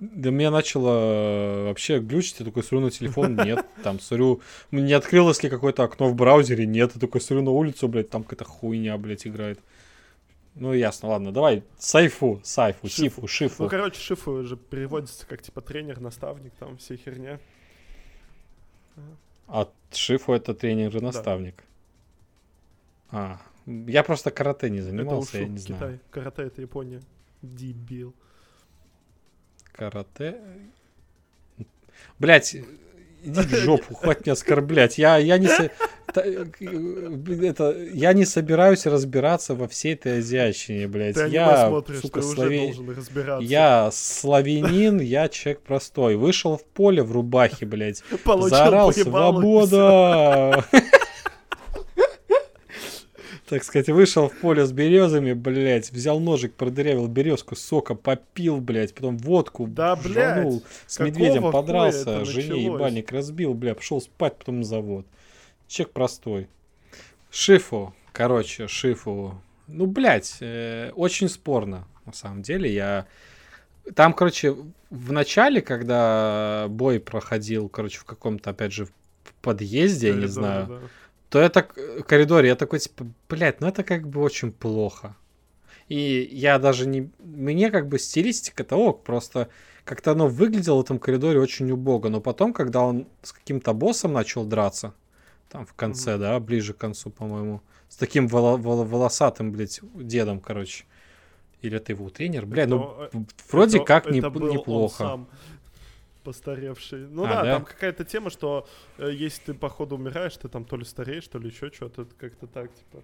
[0.01, 4.41] Да меня начало э, вообще глючить, я такой смотрю на телефон, нет, там смотрю,
[4.71, 8.23] не открылось ли какое-то окно в браузере, нет, я такой смотрю на улицу, блядь, там
[8.23, 9.61] какая-то хуйня, блядь, играет.
[10.55, 13.63] Ну, ясно, ладно, давай, сайфу, сайфу, сифу, шифу.
[13.63, 17.39] Ну, короче, шифу же переводится как, типа, тренер, наставник, там, все херня.
[19.47, 21.55] А Шифу это тренер и наставник.
[21.55, 21.63] Да.
[23.11, 25.77] А, я просто карате не занимался, это я не Китай.
[25.77, 25.99] знаю.
[26.11, 27.02] Карате это Япония.
[27.41, 28.14] Дебил.
[29.72, 30.38] Карате.
[32.18, 32.56] Блять,
[33.23, 34.98] иди в жопу, хватит меня оскорблять.
[34.98, 35.49] Я, я не...
[36.07, 41.15] Это, я не собираюсь разбираться во всей этой азиатчине, блядь.
[41.15, 42.73] Ты я, смотришь, сука, ты славе...
[43.41, 46.15] Я славянин, я человек простой.
[46.15, 48.03] Вышел в поле в рубахе, блядь.
[48.23, 50.65] Получил заорал «Свобода!»
[53.49, 58.93] Так сказать, вышел в поле с березами, блядь, взял ножик, продырявил березку, сока попил, блядь,
[58.93, 64.63] потом водку да, блядь, с медведем подрался, жене ебальник разбил, блядь, пошел спать, потом на
[64.63, 65.05] завод.
[65.67, 66.47] Человек простой.
[67.31, 69.41] Шифу, короче, Шифу.
[69.67, 72.73] Ну, блядь, э, очень спорно, на самом деле.
[72.73, 73.05] Я...
[73.95, 74.55] Там, короче,
[74.89, 78.88] в начале, когда бой проходил, короче, в каком-то, опять же,
[79.41, 80.80] подъезде, я не знаю, да.
[81.30, 81.68] То это
[81.99, 85.15] в коридоре, я такой, типа, блядь, ну это как бы очень плохо.
[85.88, 87.10] И я даже не...
[87.19, 89.49] Мне как бы стилистика-то ок, просто
[89.84, 92.10] как-то оно выглядело в этом коридоре очень убого.
[92.10, 94.93] Но потом, когда он с каким-то боссом начал драться,
[95.49, 96.19] там в конце, mm-hmm.
[96.19, 97.61] да, ближе к концу, по-моему.
[97.89, 100.85] С таким воло- воло- волосатым, блядь, дедом, короче.
[101.61, 102.45] Или это его тренер?
[102.45, 103.10] Бля, ну э,
[103.51, 105.26] вроде это, как это не, неплохо.
[106.23, 107.07] Постаревший.
[107.07, 108.67] Ну а, да, да, там какая-то тема, что
[108.97, 112.47] э, если ты походу умираешь, ты там то ли стареешь, то ли еще что-то, как-то
[112.47, 113.03] так, типа.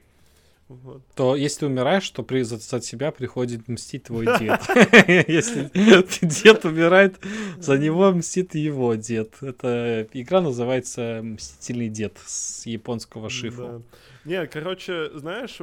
[0.67, 1.03] Вот.
[1.15, 4.61] То если ты умираешь, то при, за, за тебя приходит мстить твой дед.
[5.27, 5.69] Если
[6.25, 7.23] дед умирает,
[7.59, 9.35] за него мстит его дед.
[9.41, 13.83] Эта игра называется «Мстительный дед» с японского шифа.
[14.25, 15.59] Не, короче, знаешь,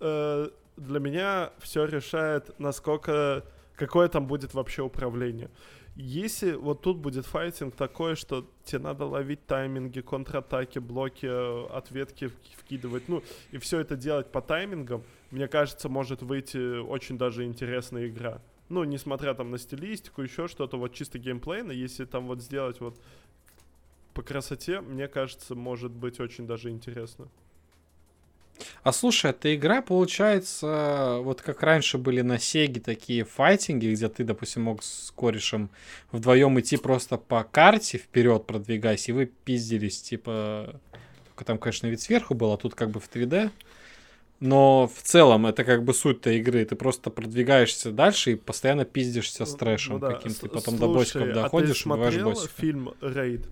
[0.00, 3.44] э, для меня все решает, насколько
[3.76, 5.50] какое там будет вообще управление.
[5.96, 11.26] Если вот тут будет файтинг такой, что тебе надо ловить тайминги, контратаки, блоки,
[11.74, 17.44] ответки вкидывать, ну, и все это делать по таймингам, мне кажется, может выйти очень даже
[17.44, 18.42] интересная игра.
[18.68, 23.00] Ну, несмотря там на стилистику, еще что-то, вот чисто геймплейно, если там вот сделать вот
[24.12, 27.28] по красоте, мне кажется, может быть очень даже интересно.
[28.82, 34.24] А слушай, эта игра, получается, вот как раньше были на Сеге такие файтинги, где ты,
[34.24, 35.70] допустим, мог с корешем
[36.12, 40.80] вдвоем идти просто по карте вперед продвигаясь, и вы пиздились, типа...
[41.28, 43.50] Только там, конечно, вид сверху был, а тут как бы в 3D.
[44.40, 46.64] Но в целом это как бы суть-то игры.
[46.64, 50.12] Ты просто продвигаешься дальше и постоянно пиздишься с ну трэшем ну, да.
[50.12, 50.48] каким-то.
[50.48, 53.46] Потом Слушай, до босиков доходишь, а ты смотрел фильм «Рейд»?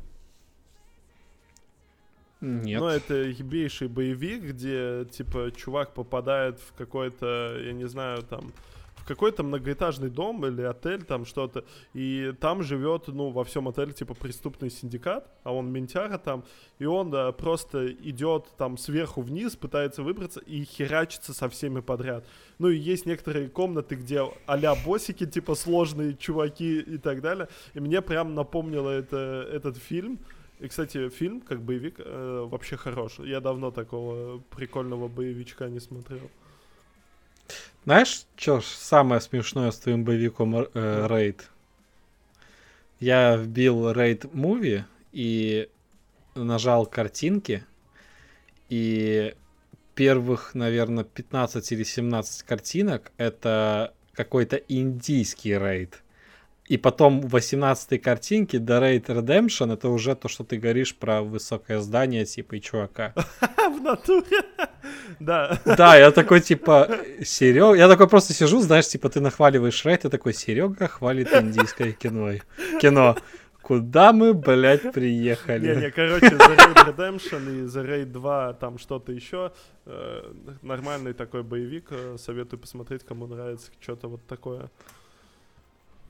[2.44, 2.80] Нет.
[2.80, 8.52] Ну, это ебейший боевик, где, типа, чувак попадает в какой-то, я не знаю, там,
[8.96, 11.64] в какой-то многоэтажный дом или отель, там что-то,
[11.94, 16.44] и там живет, ну, во всем отеле, типа, преступный синдикат, а он ментяра там,
[16.78, 22.26] и он да, просто идет там сверху вниз, пытается выбраться и херачится со всеми подряд.
[22.58, 27.80] Ну, и есть некоторые комнаты, где а-ля боссики, типа, сложные чуваки и так далее, и
[27.80, 30.18] мне прям напомнило это, этот фильм,
[30.64, 33.18] и, кстати, фильм, как боевик, э, вообще хорош.
[33.18, 36.30] Я давно такого прикольного боевичка не смотрел.
[37.84, 41.50] Знаешь, что самое смешное с твоим боевиком э, Рейд?
[42.98, 45.68] Я вбил Рейд Муви и
[46.34, 47.64] нажал картинки,
[48.70, 49.34] и
[49.94, 56.02] первых, наверное, 15 или 17 картинок это какой-то индийский рейд.
[56.66, 61.22] И потом в 18 картинке The Raid Redemption это уже то, что ты говоришь про
[61.22, 63.12] высокое здание, типа, и чувака.
[63.56, 64.42] В натуре.
[65.20, 65.58] Да.
[65.64, 66.88] Да, я такой, типа,
[67.22, 67.74] Серега...
[67.74, 72.32] Я такой просто сижу, знаешь, типа, ты нахваливаешь Рейд, и такой, Серега хвалит индийское кино.
[72.80, 73.16] Кино.
[73.60, 75.74] Куда мы, блядь, приехали?
[75.74, 79.52] Не-не, короче, The Raid Redemption и The Raid 2, там что-то еще.
[79.86, 80.32] Э,
[80.62, 81.86] нормальный такой боевик.
[81.90, 84.70] Э, советую посмотреть, кому нравится что-то вот такое.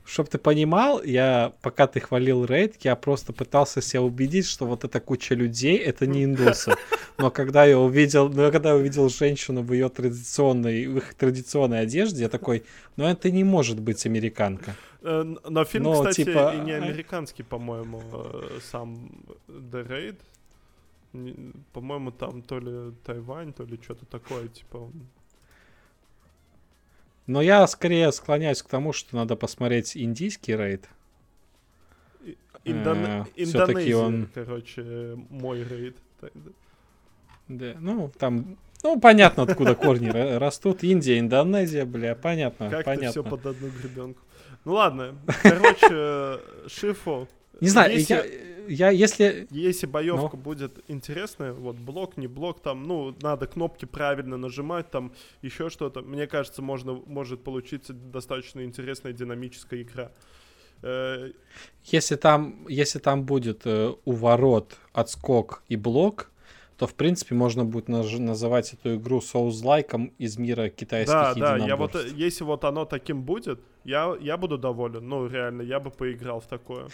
[0.04, 4.84] Чтоб ты понимал, я, пока ты хвалил рейд, я просто пытался себя убедить, что вот
[4.84, 6.74] эта куча людей, это не индусы.
[7.18, 11.80] Но когда я увидел, но когда я увидел женщину в ее традиционной, в их традиционной
[11.80, 12.64] одежде, я такой,
[12.96, 14.74] ну это не может быть американка.
[15.04, 16.54] Э, но фильм, Но, кстати, типа...
[16.54, 19.10] и не а, американский, по-моему, э, сам
[19.48, 20.16] The Raid.
[21.72, 24.90] По-моему, там то ли Тайвань, то ли что-то такое, типа...
[27.26, 30.88] Но я скорее склоняюсь к тому, что надо посмотреть индийский рейд.
[32.64, 32.98] Индон...
[33.04, 34.28] Э, Индонезия, он...
[34.34, 35.96] короче, мой рейд.
[37.48, 40.84] Да, ну, там ну, понятно, откуда корни растут.
[40.84, 42.68] Индия, Индонезия, бля, понятно.
[42.68, 43.10] Как понятно.
[43.10, 44.20] все под одну гребенку.
[44.66, 47.26] Ну ладно, короче, Шифу.
[47.60, 48.24] Не знаю, я,
[48.68, 49.46] я если...
[49.50, 50.42] Если боевка Но.
[50.42, 55.12] будет интересная, вот блок, не блок, там, ну, надо кнопки правильно нажимать, там,
[55.42, 60.12] еще что-то, мне кажется, можно, может получиться достаточно интересная динамическая игра.
[60.82, 61.32] Э,
[61.84, 66.30] если там, если там будет э, уворот, отскок и блок,
[66.76, 71.56] то, в принципе, можно будет наж- называть эту игру соус-лайком из мира китайских Да, да,
[71.56, 75.08] я вот, если вот оно таким будет, я, я буду доволен.
[75.08, 76.88] Ну, реально, я бы поиграл в такое.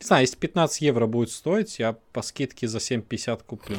[0.00, 3.76] Не знаю, если 15 евро будет стоить, я по скидке за 7,50 куплю.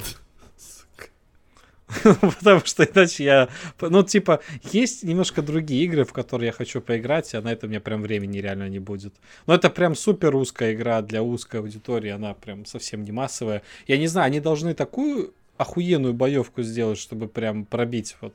[2.04, 3.50] Потому что иначе я...
[3.80, 4.42] Ну, типа,
[4.72, 8.02] есть немножко другие игры, в которые я хочу поиграть, а на это у меня прям
[8.02, 9.14] времени реально не будет.
[9.46, 13.62] Но это прям супер узкая игра для узкой аудитории, она прям совсем не массовая.
[13.88, 18.34] Я не знаю, они должны такую охуенную боевку сделать, чтобы прям пробить вот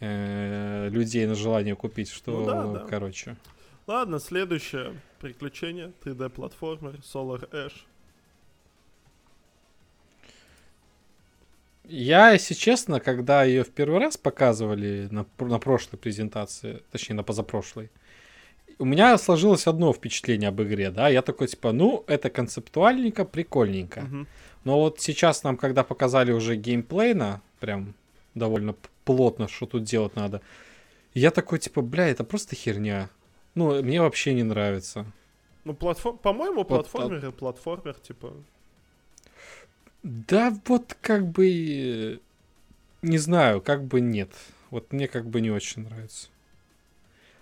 [0.00, 2.86] э, людей на желание купить, что, ну, да, да.
[2.88, 3.36] короче.
[3.86, 7.74] Ладно, следующее приключение 3D-платформер Solar Ash.
[11.84, 17.22] Я, если честно, когда ее в первый раз показывали на, на прошлой презентации, точнее на
[17.22, 17.90] позапрошлой,
[18.78, 24.00] у меня сложилось одно впечатление об игре, да, я такой типа, ну, это концептуальненько, прикольненько.
[24.00, 24.26] Uh-huh.
[24.64, 27.94] Но вот сейчас нам, когда показали уже геймплейно, прям
[28.34, 28.74] довольно
[29.04, 30.40] плотно, что тут делать надо,
[31.12, 33.10] я такой типа, бля, это просто херня.
[33.54, 35.06] Ну, мне вообще не нравится.
[35.64, 36.18] Ну, платформ...
[36.18, 38.34] по-моему, вот, платформер и платформер, типа,
[40.04, 42.20] да вот как бы...
[43.00, 44.30] Не знаю, как бы нет.
[44.70, 46.28] Вот мне как бы не очень нравится.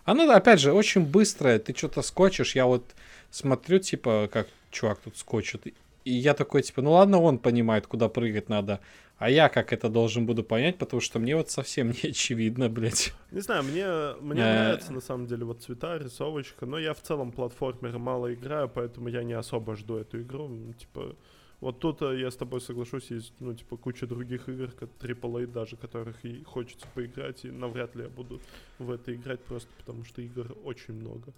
[0.04, 1.58] Она, опять же, очень быстрая.
[1.58, 2.54] Ты что-то скочишь.
[2.54, 2.84] Я вот
[3.30, 5.66] смотрю, типа, как чувак тут скочит.
[6.04, 8.80] И я такой, типа, ну ладно, он понимает, куда прыгать надо.
[9.22, 13.12] А я как это должен буду понять, потому что мне вот совсем не очевидно, блядь.
[13.30, 13.86] Не знаю, мне,
[14.20, 14.54] мне э.
[14.64, 19.06] нравится на самом деле вот цвета, рисовочка, но я в целом платформеры мало играю, поэтому
[19.06, 20.50] я не особо жду эту игру.
[20.76, 21.14] Типа,
[21.60, 25.46] вот тут э, я с тобой соглашусь, есть, ну, типа, куча других игр, как AAA
[25.46, 28.40] даже, которых и хочется поиграть, и навряд ли я буду
[28.80, 31.32] в это играть просто потому, что игр очень много.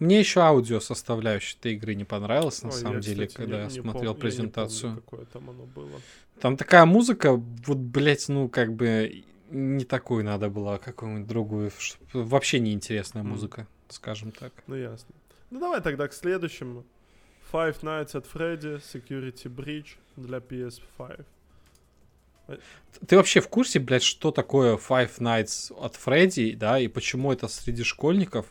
[0.00, 3.66] Мне еще аудио составляющая этой игры не понравилась, на Ой, самом я, деле, кстати, когда
[3.66, 4.90] не, я смотрел пом- презентацию.
[4.90, 6.00] Я не помню, там оно было.
[6.40, 11.70] Там такая музыка, вот, блять, ну, как бы не такую надо было, а какую-нибудь другую.
[12.12, 13.26] Вообще неинтересная mm.
[13.26, 14.52] музыка, скажем так.
[14.66, 15.14] Ну, ясно.
[15.50, 16.84] Ну, давай тогда к следующему.
[17.52, 21.24] Five Nights at Freddy Security Breach для PS5.
[23.06, 27.48] Ты вообще в курсе, блядь, что такое Five Nights at Freddy, да, и почему это
[27.48, 28.46] среди школьников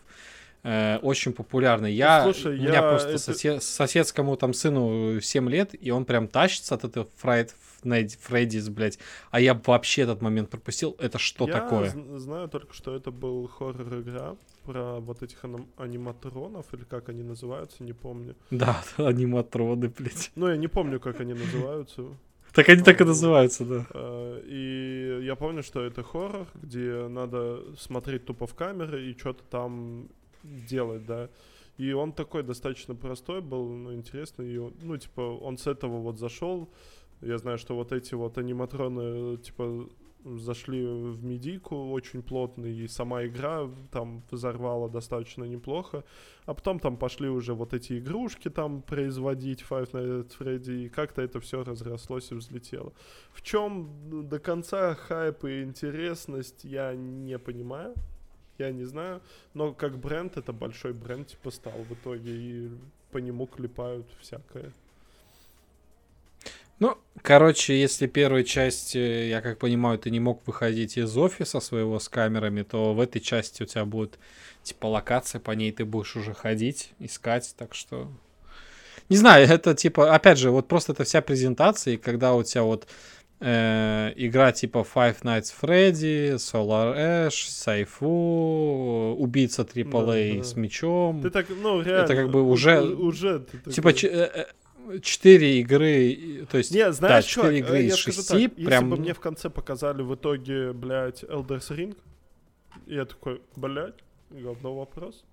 [0.64, 1.86] э, очень популярно?
[1.86, 3.18] Я, Слушай, у меня я просто это...
[3.20, 7.52] сосед, соседскому там сыну 7 лет, и он прям тащится от этого Friday,
[8.22, 9.00] Фреддис, блядь.
[9.32, 10.96] А я вообще этот момент пропустил.
[11.00, 11.94] Это что я такое?
[11.94, 15.44] Я знаю только, что это был хоррор-игра про вот этих
[15.78, 18.36] аниматронов, или как они называются, не помню.
[18.52, 20.32] Да, аниматроны, блядь.
[20.36, 22.04] Ну, я не помню, как они называются.
[22.54, 23.88] Так они так и называются, да.
[23.92, 29.44] А, и я помню, что это хоррор, где надо смотреть тупо в камеры и что-то
[29.50, 30.08] там
[30.44, 31.30] делать, да.
[31.78, 34.54] И он такой достаточно простой был, но интересный.
[34.54, 36.70] И, ну, типа, он с этого вот зашел.
[37.26, 39.88] Я знаю, что вот эти вот аниматроны, типа,
[40.26, 46.04] зашли в медийку очень плотно, и сама игра там взорвала достаточно неплохо.
[46.46, 50.90] А потом там пошли уже вот эти игрушки там производить Five Nights at Freddy, и
[50.90, 52.94] как-то это все разрослось и взлетело.
[53.32, 53.90] В чем
[54.30, 57.94] до конца хайп и интересность, я не понимаю.
[58.60, 59.22] Я не знаю,
[59.56, 62.72] но как бренд это большой бренд типа стал в итоге и
[63.12, 64.72] по нему клепают всякое.
[66.80, 72.00] Ну, короче, если первой части, я как понимаю, ты не мог выходить из офиса своего
[72.00, 74.20] с камерами, то в этой части у тебя будет
[74.64, 78.12] типа локация, по ней ты будешь уже ходить, искать, так что...
[79.10, 82.64] Не знаю, это типа, опять же, вот просто это вся презентация, и когда у тебя
[82.64, 82.88] вот
[83.42, 90.44] э, игра типа Five Nights Freddy, Solar Ash, Сайфу, убийца AAA да, да.
[90.44, 91.22] с мечом.
[91.22, 92.82] Ты так, ну, реально, это как бы уже...
[92.82, 94.10] Уже типа, такой...
[94.10, 94.46] Э, э,
[95.02, 98.84] четыре игры, то есть, не, знаешь, да, четыре игры я из шести, так, прям...
[98.86, 101.98] Если бы мне в конце показали в итоге, блядь, Elder's Ring,
[102.86, 103.96] я такой, блядь,
[104.30, 105.24] говно вопрос.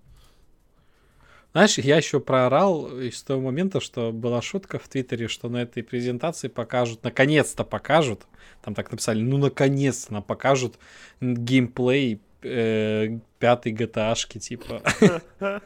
[1.53, 5.83] Знаешь, я еще проорал из того момента, что была шутка в Твиттере, что на этой
[5.83, 8.25] презентации покажут, наконец-то покажут,
[8.61, 10.79] там так написали, ну наконец-то нам покажут
[11.19, 14.81] геймплей э, пятой GTA-шки, типа,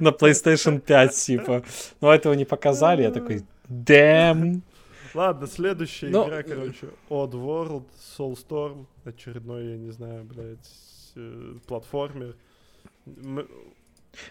[0.00, 1.62] на PlayStation 5, типа.
[2.00, 4.62] Но этого не показали, я такой, damn.
[5.14, 6.26] Ладно, следующая Но...
[6.26, 7.84] игра, короче, Odd World,
[8.18, 10.68] Soulstorm, очередной, я не знаю, блядь,
[11.14, 12.36] э, платформер.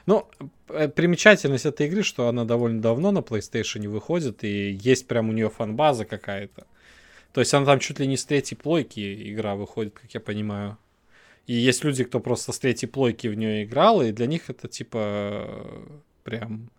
[0.06, 0.28] Ну,
[0.70, 5.34] э, примечательность этой игры, что она довольно давно на PlayStation выходит, и есть прям у
[5.34, 6.68] нее фанбаза какая-то.
[7.32, 10.78] То есть она там чуть ли не с третьей плойки игра выходит, как я понимаю.
[11.48, 14.68] И есть люди, кто просто с третьей плойки в нее играл, и для них это
[14.68, 15.86] типа
[16.24, 16.70] прям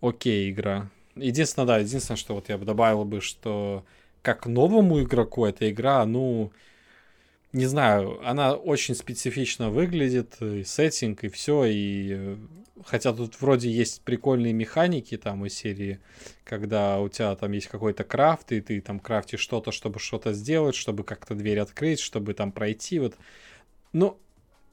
[0.00, 0.90] окей игра.
[1.16, 3.84] Единственное, да, единственное, что вот я бы добавил бы, что
[4.22, 6.52] как новому игроку эта игра, ну,
[7.52, 12.36] не знаю, она очень специфично выглядит, и сеттинг, и все, и
[12.84, 15.98] хотя тут вроде есть прикольные механики там из серии,
[16.44, 20.74] когда у тебя там есть какой-то крафт, и ты там крафтишь что-то, чтобы что-то сделать,
[20.74, 23.16] чтобы как-то дверь открыть, чтобы там пройти, вот
[23.92, 24.18] ну,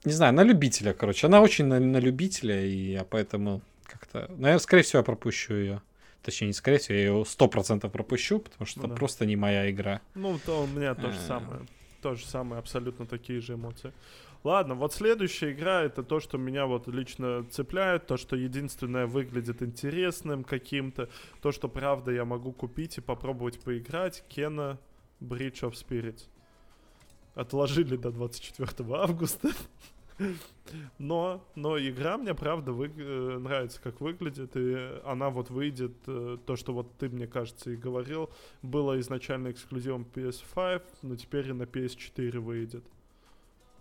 [0.03, 1.27] не знаю, на любителя, короче.
[1.27, 4.27] Она очень на, на любителя, и я поэтому как-то...
[4.29, 5.81] Наверное, скорее всего, я пропущу ее.
[6.21, 8.95] Точнее, не скорее всего, я ее сто процентов пропущу, потому что ну, да.
[8.95, 10.01] просто не моя игра.
[10.15, 11.27] Ну, то у меня то же э.
[11.27, 11.61] самое.
[12.01, 13.91] То же самое, абсолютно такие же эмоции.
[14.43, 19.63] Ладно, вот следующая игра это то, что меня вот лично цепляет, то, что единственное выглядит
[19.63, 21.09] интересным каким-то,
[21.41, 24.23] то, что правда я могу купить и попробовать поиграть.
[24.29, 24.77] Кена
[25.19, 26.27] Bridge of Spirits
[27.35, 29.49] отложили до 24 августа.
[30.97, 36.37] Но, но игра мне правда вы, э, нравится, как выглядит, и она вот выйдет, э,
[36.45, 38.29] то, что вот ты, мне кажется, и говорил,
[38.61, 42.85] было изначально эксклюзивом PS5, но теперь и на PS4 выйдет.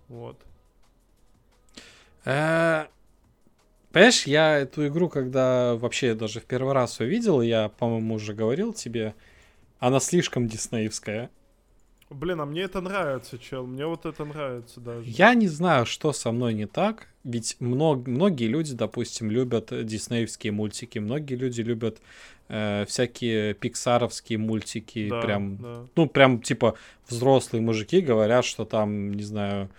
[0.08, 0.36] Вот.
[2.24, 2.86] Э,
[3.92, 8.72] понимаешь, я эту игру, когда вообще даже в первый раз увидел, я, по-моему, уже говорил
[8.72, 9.14] тебе,
[9.78, 11.30] она слишком диснеевская.
[12.14, 13.66] Блин, а мне это нравится, чел.
[13.66, 15.08] Мне вот это нравится даже.
[15.08, 17.08] Я не знаю, что со мной не так.
[17.24, 20.98] Ведь мног, многие люди, допустим, любят диснеевские мультики.
[20.98, 21.98] Многие люди любят
[22.48, 25.08] э, всякие пиксаровские мультики.
[25.08, 25.86] Да, прям, да.
[25.96, 26.74] ну, прям типа
[27.08, 29.70] взрослые мужики говорят, что там, не знаю,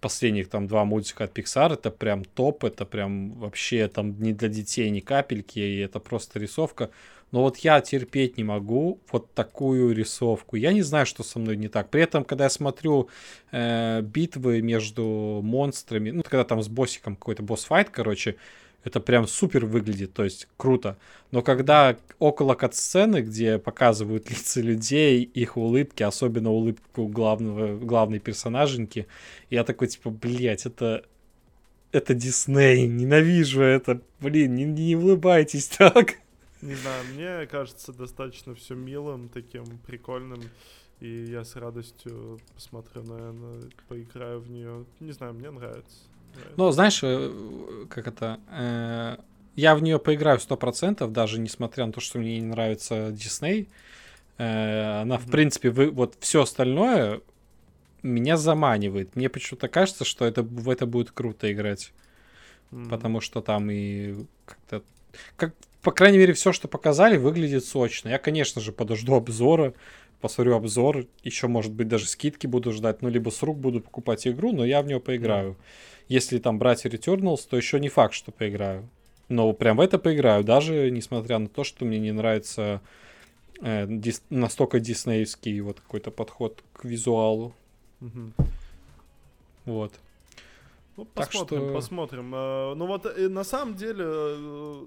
[0.00, 4.48] последних там два мультика от Pixar, это прям топ, это прям вообще там не для
[4.48, 6.90] детей ни капельки, и это просто рисовка.
[7.30, 10.56] Но вот я терпеть не могу вот такую рисовку.
[10.56, 11.90] Я не знаю, что со мной не так.
[11.90, 13.08] При этом, когда я смотрю
[13.52, 18.36] э, битвы между монстрами, ну, когда там с боссиком какой-то босс-файт, короче,
[18.84, 20.96] это прям супер выглядит, то есть круто.
[21.30, 29.06] Но когда около кат-сцены, где показывают лица людей, их улыбки, особенно улыбку главного, главной персонаженьки,
[29.50, 31.04] я такой, типа, блять, это,
[31.92, 36.14] это Дисней, ненавижу это, блин, не, не улыбайтесь так.
[36.62, 40.42] Не знаю, мне кажется достаточно все милым, таким прикольным.
[41.00, 44.84] И я с радостью посмотрю, наверное, поиграю в нее.
[44.98, 45.98] Не знаю, мне нравится.
[46.56, 48.40] Ну, знаешь, э, как это...
[48.50, 49.16] Э,
[49.54, 53.68] я в нее поиграю сто процентов, даже несмотря на то, что мне не нравится Дисней.
[54.38, 55.18] Э, она, mm-hmm.
[55.18, 57.20] в принципе, вы, вот все остальное
[58.02, 59.14] меня заманивает.
[59.16, 61.92] Мне почему-то кажется, что это, в это будет круто играть.
[62.70, 62.88] Mm-hmm.
[62.88, 64.82] Потому что там и как-то...
[65.36, 68.08] Как, по крайней мере, все, что показали, выглядит сочно.
[68.08, 69.74] Я, конечно же, подожду обзора,
[70.20, 74.26] посмотрю обзор, еще, может быть, даже скидки буду ждать, ну, либо с рук буду покупать
[74.26, 75.56] игру, но я в нее поиграю.
[76.08, 78.88] Если там брать Returnals, то еще не факт, что поиграю.
[79.28, 82.80] Но прям в это поиграю, даже несмотря на то, что мне не нравится
[83.60, 87.52] э, дис, настолько диснеевский вот какой-то подход к визуалу.
[88.00, 88.32] Мгм.
[89.66, 89.92] Вот.
[90.96, 92.34] Ну, Так посмотрим, что- посмотрим.
[92.34, 94.86] Э, Ну вот э, на самом деле, э,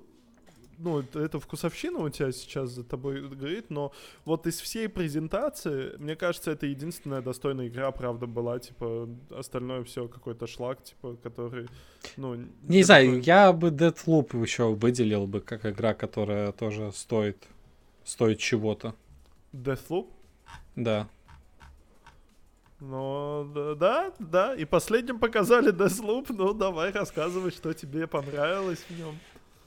[0.81, 3.91] ну это, вкусовщина у тебя сейчас за тобой говорит, но
[4.25, 10.07] вот из всей презентации, мне кажется, это единственная достойная игра, правда, была, типа, остальное все
[10.07, 11.67] какой-то шлак, типа, который,
[12.17, 12.35] ну...
[12.35, 17.47] Не ты знаю, такой, я бы Deathloop еще выделил бы как игра, которая тоже стоит,
[18.03, 18.95] стоит чего-то.
[19.53, 20.07] Deathloop?
[20.75, 21.07] Да.
[22.79, 28.97] Ну, да, да, да, и последним показали Deathloop, ну давай рассказывай, что тебе понравилось в
[28.97, 29.15] нем.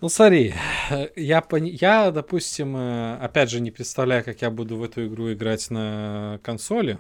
[0.01, 0.55] Ну смотри,
[0.91, 5.07] э, я, пони- я, допустим, э, опять же не представляю, как я буду в эту
[5.07, 6.99] игру играть на консоли.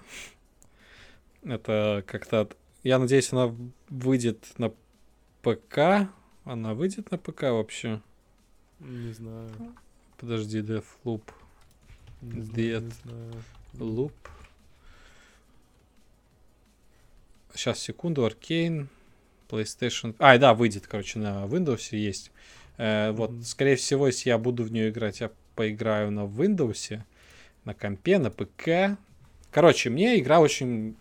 [1.42, 2.48] Это как-то...
[2.82, 3.54] Я надеюсь, она
[3.90, 4.70] выйдет на
[5.42, 6.08] ПК.
[6.44, 8.00] Она выйдет на ПК вообще?
[8.80, 9.50] Не знаю.
[10.16, 10.62] Подожди.
[12.22, 13.32] Не Death не знаю.
[13.74, 14.12] Loop.
[17.54, 18.88] Сейчас, секунду, Arcane,
[19.48, 20.14] PlayStation...
[20.18, 22.32] А, да, выйдет, короче, на Windows есть.
[22.76, 27.00] Э, вот, скорее всего, если я буду в нее играть, я поиграю на Windows,
[27.64, 28.98] на компе, на ПК.
[29.50, 30.96] Короче, мне игра очень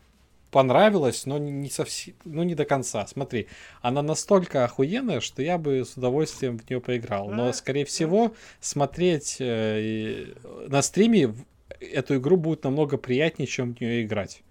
[0.54, 3.06] понравилась, но не совсем, ну не до конца.
[3.08, 3.48] Смотри,
[3.82, 7.30] она настолько охуенная, что я бы с удовольствием в нее поиграл.
[7.30, 10.28] Но, скорее всего, смотреть э,
[10.68, 11.34] на стриме
[11.80, 14.44] эту игру будет намного приятнее, чем в нее играть.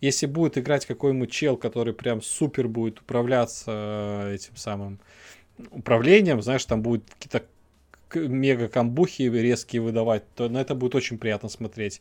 [0.00, 3.70] Если будет играть какой-нибудь чел, который прям супер будет управляться
[4.26, 4.98] э, этим самым
[5.70, 7.44] управлением, знаешь, там будет какие-то
[8.14, 12.00] мега камбухи резкие выдавать, то на это будет очень приятно смотреть.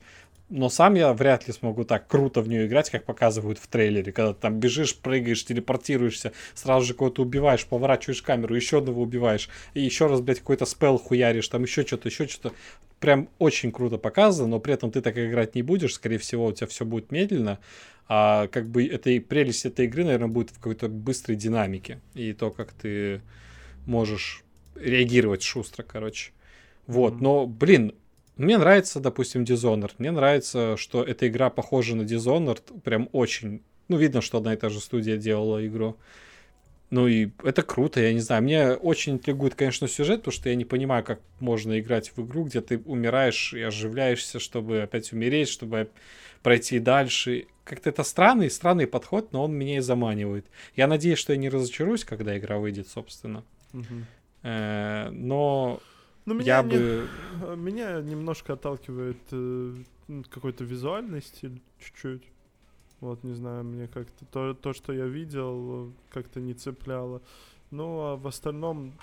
[0.49, 4.13] Но сам я вряд ли смогу так круто в нее играть, как показывают в трейлере,
[4.13, 9.49] когда ты там бежишь, прыгаешь, телепортируешься, сразу же кого-то убиваешь, поворачиваешь камеру, еще одного убиваешь,
[9.73, 12.55] и еще раз, блядь, какой-то спел хуяришь, там еще что-то, еще что-то.
[13.01, 16.53] Прям очень круто показано, но при этом ты так играть не будешь, скорее всего, у
[16.53, 17.59] тебя все будет медленно,
[18.07, 22.31] а как бы это и прелесть этой игры, наверное, будет в какой-то быстрой динамике, и
[22.31, 23.21] то, как ты
[23.87, 24.43] можешь
[24.75, 26.31] реагировать шустро, короче.
[26.85, 27.93] Вот, но, блин,
[28.37, 29.93] мне нравится, допустим, Dishonored.
[29.97, 32.81] Мне нравится, что эта игра похожа на Dishonored.
[32.81, 33.61] Прям очень...
[33.87, 35.97] Ну, видно, что одна и та же студия делала игру.
[36.89, 38.43] Ну и это круто, я не знаю.
[38.43, 42.45] Мне очень интригует, конечно, сюжет, потому что я не понимаю, как можно играть в игру,
[42.45, 45.89] где ты умираешь и оживляешься, чтобы опять умереть, чтобы
[46.43, 47.47] пройти дальше.
[47.65, 50.45] Как-то это странный, странный подход, но он меня и заманивает.
[50.77, 53.43] Я надеюсь, что я не разочаруюсь, когда игра выйдет, собственно.
[54.43, 55.79] Э, Но
[56.25, 57.07] Ну, меня, я не- бы...
[57.57, 59.73] меня немножко отталкивает э,
[60.29, 62.23] какой-то визуальный стиль чуть-чуть.
[62.99, 67.21] Вот, не знаю, мне как-то то, то, что я видел, как-то не цепляло.
[67.71, 68.93] Ну, а в остальном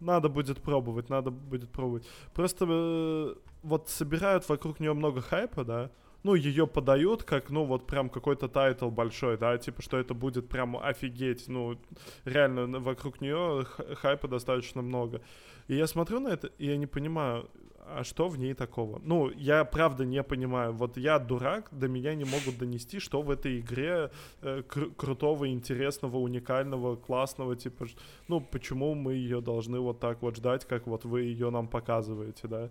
[0.00, 2.06] надо будет пробовать, надо будет пробовать.
[2.34, 5.90] Просто э, вот собирают вокруг нее много хайпа, да,
[6.22, 10.48] ну, ее подают как, ну, вот прям какой-то title большой, да, типа, что это будет
[10.48, 11.78] прям офигеть, ну,
[12.24, 13.64] реально вокруг нее
[13.96, 15.20] хайпа достаточно много.
[15.68, 17.48] И я смотрю на это, и я не понимаю,
[17.90, 19.00] а что в ней такого?
[19.02, 20.72] Ну, я правда не понимаю.
[20.72, 24.10] Вот я дурак, до меня не могут донести, что в этой игре
[24.42, 27.86] э, кру- крутого, интересного, уникального, классного, типа,
[28.28, 32.48] ну, почему мы ее должны вот так вот ждать, как вот вы ее нам показываете,
[32.48, 32.70] да?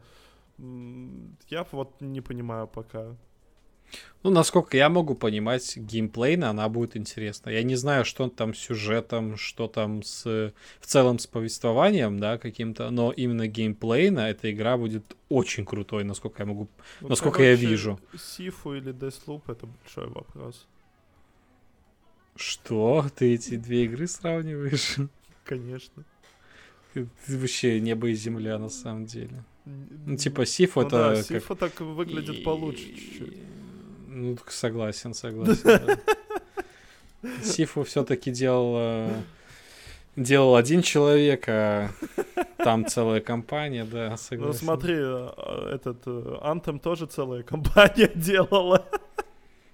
[1.50, 3.16] Я вот не понимаю пока.
[4.24, 7.50] Ну, насколько я могу понимать, геймплейно она будет интересна.
[7.50, 10.26] Я не знаю, что там с сюжетом, что там с
[10.80, 16.42] в целом с повествованием, да, каким-то, но именно геймплейно эта игра будет очень крутой, насколько
[16.44, 16.68] я могу.
[17.02, 18.00] Ну, Насколько я короче, вижу.
[18.18, 20.68] Сифу или Deathloop— это большой вопрос.
[22.36, 23.06] Что?
[23.16, 24.98] Ты эти две игры сравниваешь?
[25.46, 26.04] Конечно.
[26.94, 29.44] Ты вообще небо и земля на самом деле.
[30.06, 33.38] Ну, типа Сифу ну это да, как- Сифа так выглядит получше чуть-чуть.
[34.18, 35.62] Ну, так согласен, согласен.
[35.64, 37.34] да.
[37.44, 39.22] Сифу все-таки делал, э,
[40.16, 41.92] делал один человек, а
[42.58, 44.60] там целая компания, да, Ну согласен.
[44.60, 48.86] смотри, э, этот э, Anthem тоже целая компания делала.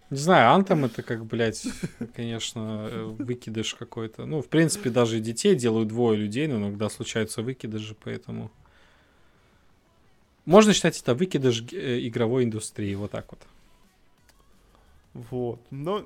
[0.09, 1.65] Не знаю, Антом это как, блядь,
[2.13, 4.25] конечно, э, выкидыш какой-то.
[4.25, 8.51] Ну, в принципе, даже детей делают двое людей, но иногда случаются выкидыши, поэтому...
[10.45, 13.39] Можно считать это выкидыш э, игровой индустрии, вот так вот.
[15.13, 15.59] Вот.
[15.71, 16.05] Ну,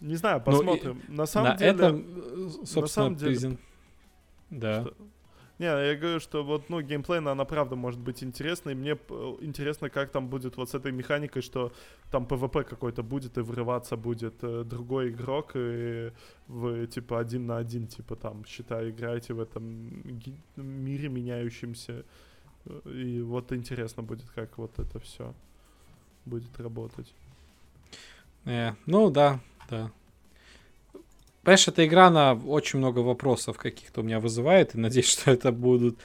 [0.00, 1.02] не знаю, Ну, посмотрим.
[1.08, 1.70] на самом На деле...
[1.72, 3.58] этом, э, собственно, самом деле- презен-
[4.50, 4.82] Да.
[4.82, 4.94] Что?
[5.60, 8.74] Не, я говорю, что вот, ну, геймплейно она правда может быть интересной.
[8.74, 11.72] Мне э, интересно, как там будет вот с этой механикой, что
[12.10, 16.10] там ПВП какой-то будет, и врываться будет э, другой игрок, и
[16.48, 19.64] вы, типа, один на один, типа, там, считай, играете в этом
[20.56, 22.04] мире меняющемся.
[22.84, 25.34] И вот интересно будет, как вот это все
[26.24, 27.14] будет работать.
[28.44, 29.40] Э, ну да,
[29.70, 29.90] да.
[31.42, 35.52] Понимаешь, эта игра, она очень много вопросов каких-то у меня вызывает, и надеюсь, что это
[35.52, 35.98] будут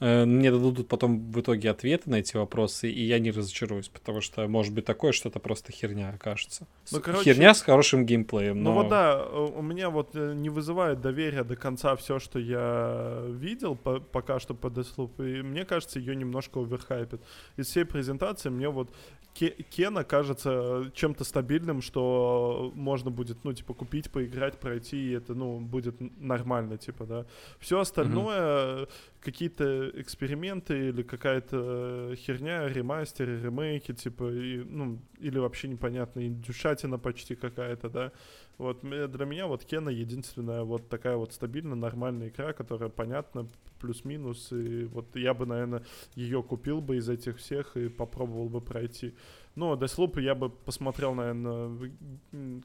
[0.00, 4.48] мне дадут потом в итоге ответы на эти вопросы, и я не разочаруюсь, потому что
[4.48, 6.66] может быть такое, что это просто херня окажется.
[6.90, 8.62] Ну, короче, херня с хорошим геймплеем.
[8.62, 8.70] Ну но...
[8.70, 13.24] Ну вот да, у меня вот э, не вызывает доверия до конца все, что я
[13.28, 17.20] видел по пока что по Deathloop, и мне кажется, ее немножко оверхайпит.
[17.56, 18.90] Из всей презентации мне вот
[19.34, 25.60] Кена кажется чем-то стабильным, что можно будет, ну, типа, купить, поиграть, пройти, и это, ну,
[25.60, 27.26] будет нормально, типа, да.
[27.58, 28.88] Все остальное, mm-hmm.
[29.20, 37.34] какие-то эксперименты или какая-то херня, ремастеры, ремейки, типа, и, ну, или вообще непонятно, индюшатина почти
[37.34, 38.12] какая-то, да.
[38.58, 43.48] Вот для меня вот Кена единственная вот такая вот стабильная, нормальная игра, которая понятна,
[43.80, 45.82] плюс-минус, и вот я бы, наверное,
[46.14, 49.14] ее купил бы из этих всех и попробовал бы пройти.
[49.56, 51.90] А Deathloop я бы посмотрел, наверное,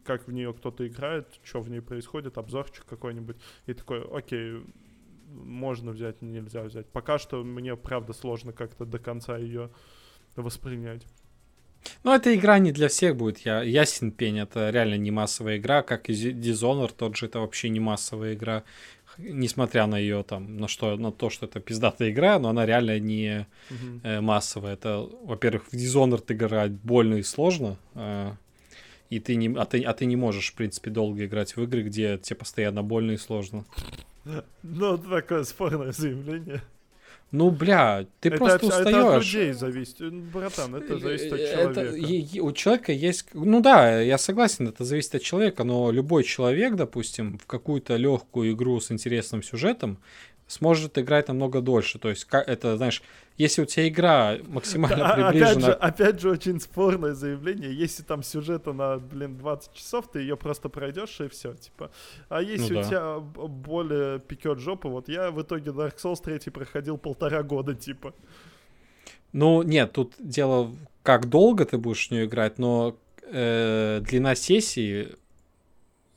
[0.04, 4.62] как в нее кто-то играет, что в ней происходит, обзорчик какой-нибудь, и такой, окей,
[5.36, 6.88] можно взять, нельзя взять.
[6.88, 9.70] Пока что мне, правда, сложно как-то до конца ее
[10.36, 11.06] воспринять.
[12.04, 15.84] Ну, эта игра не для всех будет, я ясен пень, это реально не массовая игра,
[15.84, 18.64] как и Dishonored, тот же, это вообще не массовая игра,
[19.18, 23.00] несмотря на ее там, на что, на то, что это пиздатая игра, но она реально
[23.00, 23.48] не
[24.04, 24.74] э, массовая.
[24.74, 28.32] Это, во-первых, в Dishonored играть больно и сложно, э,
[29.10, 31.84] и ты не, а ты, а ты не можешь, в принципе, долго играть в игры,
[31.84, 33.66] где тебе постоянно больно и сложно.
[34.64, 36.62] Ну, такое спорное заявление.
[37.32, 38.88] Ну, бля, ты это просто от, устаешь.
[38.88, 41.82] Это от людей зависит, э, братан, это зависит от человека.
[41.82, 46.76] Это, у человека есть, ну да, я согласен, это зависит от человека, но любой человек,
[46.76, 49.98] допустим, в какую-то легкую игру с интересным сюжетом
[50.48, 52.00] сможет играть намного дольше.
[52.00, 53.02] То есть, это, знаешь,
[53.38, 55.50] если у тебя игра максимально да, приближена...
[55.50, 57.74] Опять же, опять же, очень спорное заявление.
[57.74, 61.92] Если там сюжета на, блин, 20 часов, ты ее просто пройдешь и все, типа.
[62.30, 62.90] А если ну, у да.
[62.90, 68.14] тебя более пекет жопу, вот я в итоге Dark Souls 3 проходил полтора года, типа.
[69.34, 70.74] Ну, нет, тут дело,
[71.04, 75.10] как долго ты будешь в нее играть, но э, длина сессии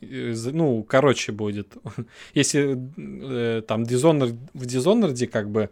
[0.00, 1.76] ну, короче будет.
[2.34, 5.70] Если э, там Dishonored, в Dishonored как бы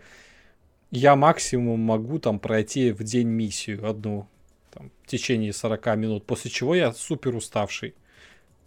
[0.91, 4.29] я максимум могу там пройти в день миссию одну
[4.73, 7.95] там, в течение 40 минут, после чего я супер уставший.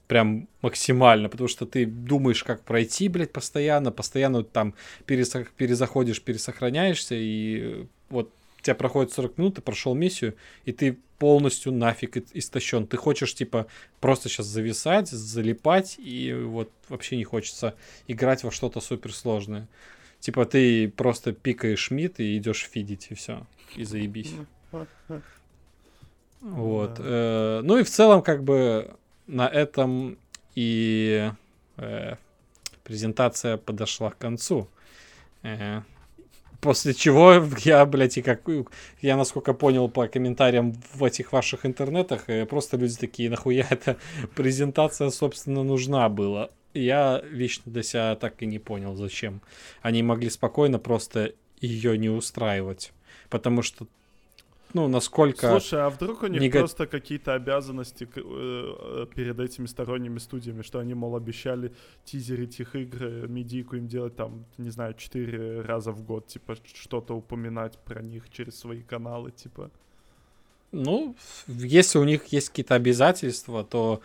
[0.07, 4.73] Прям максимально, потому что ты думаешь, как пройти, блядь, постоянно, постоянно там
[5.05, 8.33] пересох, перезаходишь, пересохраняешься, и вот
[8.63, 12.87] тебя проходит 40 минут, ты прошел миссию, и ты полностью нафиг истощен.
[12.87, 13.67] Ты хочешь, типа,
[13.99, 17.75] просто сейчас зависать, залипать, и вот вообще не хочется
[18.07, 19.67] играть во что-то суперсложное.
[20.19, 23.45] Типа ты просто пикаешь мид и идешь фидить, и все.
[23.75, 24.33] И заебись.
[26.41, 26.99] Вот.
[26.99, 28.95] Э, ну и в целом, как бы
[29.27, 30.17] на этом
[30.55, 31.31] и
[31.77, 32.15] э,
[32.83, 34.67] презентация подошла к концу.
[36.59, 37.33] Э, после чего
[37.65, 38.41] я, блядь, и как...
[39.01, 43.97] Я, насколько понял по комментариям в этих ваших интернетах, просто люди такие, нахуя эта
[44.35, 49.41] презентация, собственно, нужна была я лично для себя так и не понял, зачем.
[49.81, 52.93] Они могли спокойно просто ее не устраивать.
[53.29, 53.87] Потому что,
[54.73, 55.49] ну, насколько...
[55.49, 56.59] Слушай, а вдруг у них нега...
[56.59, 61.73] просто какие-то обязанности э, э, перед этими сторонними студиями, что они, мол, обещали
[62.05, 67.15] тизерить их игры, медийку им делать там, не знаю, четыре раза в год, типа, что-то
[67.15, 69.71] упоминать про них через свои каналы, типа...
[70.71, 71.15] Ну,
[71.47, 74.01] если у них есть какие-то обязательства, то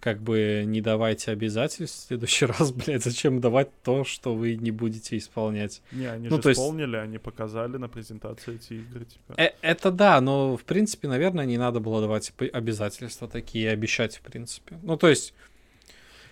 [0.00, 4.70] как бы не давайте обязательств в следующий раз, блядь, зачем давать то, что вы не
[4.70, 5.82] будете исполнять?
[5.92, 7.04] Не, они ну, же исполнили, есть...
[7.04, 9.34] они показали на презентации эти игры, типа.
[9.36, 14.22] Э это да, но, в принципе, наверное, не надо было давать обязательства такие обещать, в
[14.22, 14.78] принципе.
[14.82, 15.34] Ну, то есть,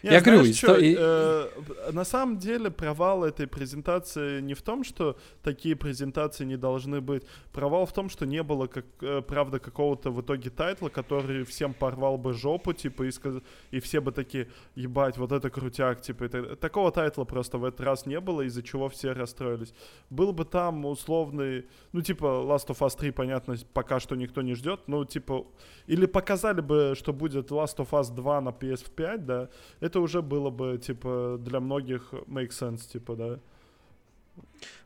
[0.02, 0.94] я, я говорю, что, и...
[0.96, 1.48] э,
[1.92, 7.24] на самом деле провал этой презентации не в том, что такие презентации не должны быть.
[7.52, 11.44] Провал в том, что не было, как, э, правда, какого-то в итоге title а, который
[11.44, 13.36] всем порвал бы жопу, типа, и, сказ...
[13.70, 16.24] и все бы такие, ебать, вот это крутяк, типа.
[16.24, 16.56] Это...
[16.56, 19.74] Такого title а просто в этот раз не было, из-за чего все расстроились.
[20.10, 24.54] Был бы там условный, ну, типа, Last of Us 3, понятно, пока что никто не
[24.54, 25.46] ждет, ну, типа,
[25.86, 29.48] или показали бы, что будет Last of Us 2 на PS5, да,
[29.88, 33.38] это уже было бы, типа, для многих make sense, типа, да.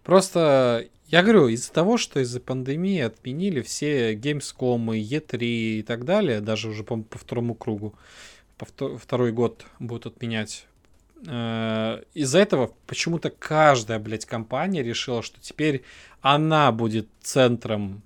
[0.02, 6.40] Просто, я говорю, из-за того, что из-за пандемии отменили все Gamescom, E3 и так далее,
[6.40, 7.94] даже уже по, по второму кругу,
[8.56, 10.66] по втор- второй год будут отменять,
[11.26, 15.82] э, из-за этого почему-то каждая, блядь, компания решила, что теперь
[16.20, 18.02] она будет центром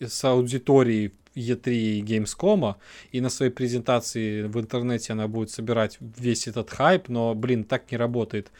[0.00, 2.74] с аудиторией E3 и Gamescom,
[3.12, 7.90] и на своей презентации в интернете она будет собирать весь этот хайп, но, блин, так
[7.92, 8.50] не работает.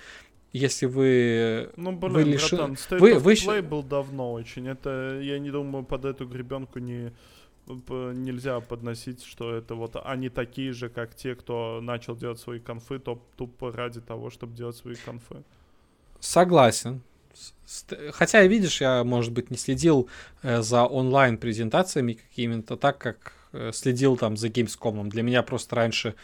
[0.53, 1.70] Если вы...
[1.77, 2.57] Ну, блин, вы лиши...
[2.57, 3.32] братан, State вы, of вы...
[3.35, 4.69] Play был давно очень.
[4.69, 7.12] Это, я не думаю, под эту гребенку не
[7.66, 12.98] нельзя подносить, что это вот они такие же, как те, кто начал делать свои конфы,
[12.98, 15.43] топ тупо ради того, чтобы делать свои конфы.
[16.20, 17.03] Согласен.
[18.13, 20.09] Хотя, видишь, я, может быть, не следил
[20.43, 25.09] э, за онлайн-презентациями какими-то так, как э, следил там за Gamescom.
[25.09, 26.15] Для меня просто раньше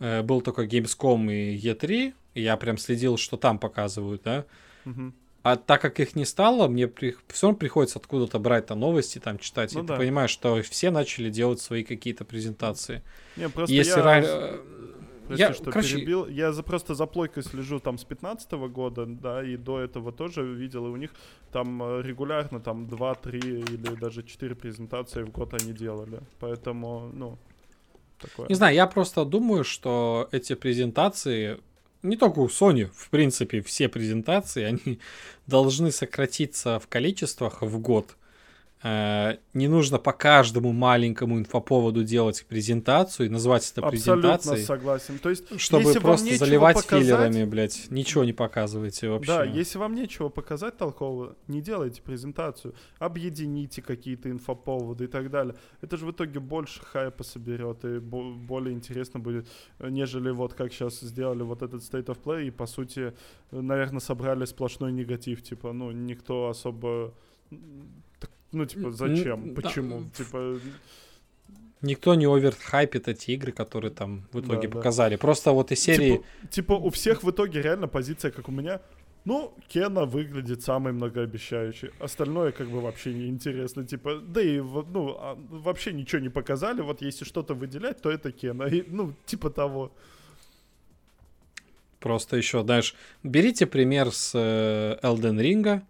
[0.00, 4.44] э, был только Gamescom и E3, и я прям следил, что там показывают, да.
[4.84, 5.12] Угу.
[5.44, 7.16] А так как их не стало, мне при...
[7.28, 9.72] все равно приходится откуда-то брать там новости, там читать.
[9.72, 9.94] Ну, и да.
[9.94, 13.02] ты понимаешь, что все начали делать свои какие-то презентации.
[13.36, 14.04] Не, просто Если я...
[14.04, 14.60] Ра...
[15.28, 15.96] Прости, я, что короче...
[15.96, 16.26] перебил.
[16.26, 20.12] Я за, просто за плойкой слежу там с 15 -го года, да, и до этого
[20.12, 21.10] тоже видел, и у них
[21.52, 26.20] там э, регулярно там 2-3 или даже 4 презентации в год они делали.
[26.40, 27.38] Поэтому, ну,
[28.18, 28.48] такое.
[28.48, 31.58] Не знаю, я просто думаю, что эти презентации
[32.02, 34.98] не только у Sony, в принципе, все презентации, они
[35.46, 38.16] должны сократиться в количествах в год.
[38.82, 44.34] Э, не нужно по каждому маленькому инфоповоду делать презентацию и назвать это презентацией.
[44.34, 45.18] Абсолютно согласен.
[45.18, 47.90] То есть, чтобы просто заливать показать, филлерами, блядь.
[47.90, 49.32] Ничего не показывайте вообще.
[49.32, 52.74] Да, если вам нечего показать толкового, не делайте презентацию.
[52.98, 55.56] Объедините какие-то инфоповоды и так далее.
[55.80, 59.48] Это же в итоге больше хайпа соберет и более интересно будет,
[59.80, 63.12] нежели вот как сейчас сделали вот этот State of Play и, по сути,
[63.50, 65.42] наверное, собрали сплошной негатив.
[65.42, 67.12] Типа, ну, никто особо
[68.52, 69.54] ну, типа, зачем?
[69.54, 70.00] Почему?
[70.00, 70.24] Да.
[70.24, 70.60] Типа...
[71.80, 75.14] Никто не оверхайпит эти игры, которые там в итоге да, показали.
[75.14, 75.20] Да.
[75.20, 76.16] Просто вот из серии...
[76.16, 78.80] Типа, типа у всех в итоге реально позиция, как у меня.
[79.24, 81.90] Ну, Кена выглядит самый многообещающий.
[82.00, 83.84] Остальное как бы вообще не интересно.
[83.84, 86.80] Типа, да и ну, а, вообще ничего не показали.
[86.80, 88.64] Вот если что-то выделять, то это Кена.
[88.64, 89.92] И, ну, типа того.
[92.00, 95.82] Просто еще, знаешь, берите пример с э, Elden Ring.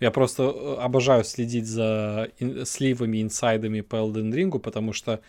[0.00, 2.30] Я просто э, обожаю следить за
[2.64, 5.20] сливами, инсайдами по Elden Ring, потому что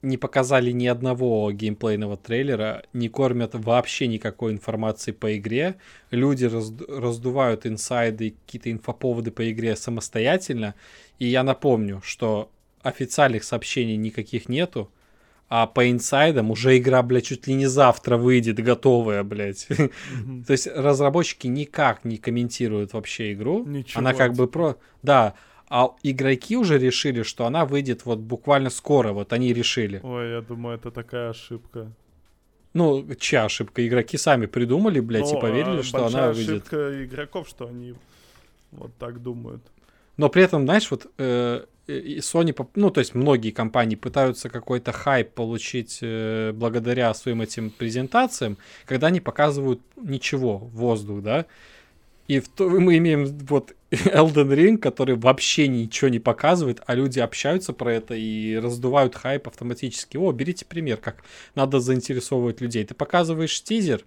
[0.00, 5.76] не показали ни одного геймплейного трейлера, не кормят вообще никакой информации по игре.
[6.10, 10.74] Люди раздувают инсайды, какие-то инфоповоды по игре самостоятельно.
[11.20, 12.50] И я напомню, что
[12.82, 14.90] официальных сообщений никаких нету
[15.54, 19.66] а по инсайдам уже игра, блядь, чуть ли не завтра выйдет готовая, блядь.
[19.68, 20.44] Mm-hmm.
[20.46, 23.62] То есть разработчики никак не комментируют вообще игру.
[23.66, 24.00] Ничего.
[24.00, 24.78] Она как бы про...
[25.02, 25.34] Да,
[25.68, 30.00] а игроки уже решили, что она выйдет вот буквально скоро, вот они решили.
[30.02, 31.92] Ой, я думаю, это такая ошибка.
[32.72, 33.86] Ну, чья ошибка?
[33.86, 36.62] Игроки сами придумали, блядь, Но, и поверили, а что она выйдет.
[36.62, 37.94] ошибка игроков, что они
[38.70, 39.60] вот так думают.
[40.16, 44.92] Но при этом, знаешь, вот э, и Sony, ну, то есть многие компании пытаются какой-то
[44.92, 48.56] хайп получить э, благодаря своим этим презентациям,
[48.86, 51.46] когда они показывают ничего, воздух, да.
[52.28, 57.18] И в то, мы имеем вот Elden Ring, который вообще ничего не показывает, а люди
[57.18, 60.16] общаются про это и раздувают хайп автоматически.
[60.16, 62.84] О, берите пример, как надо заинтересовывать людей.
[62.84, 64.04] Ты показываешь тизер,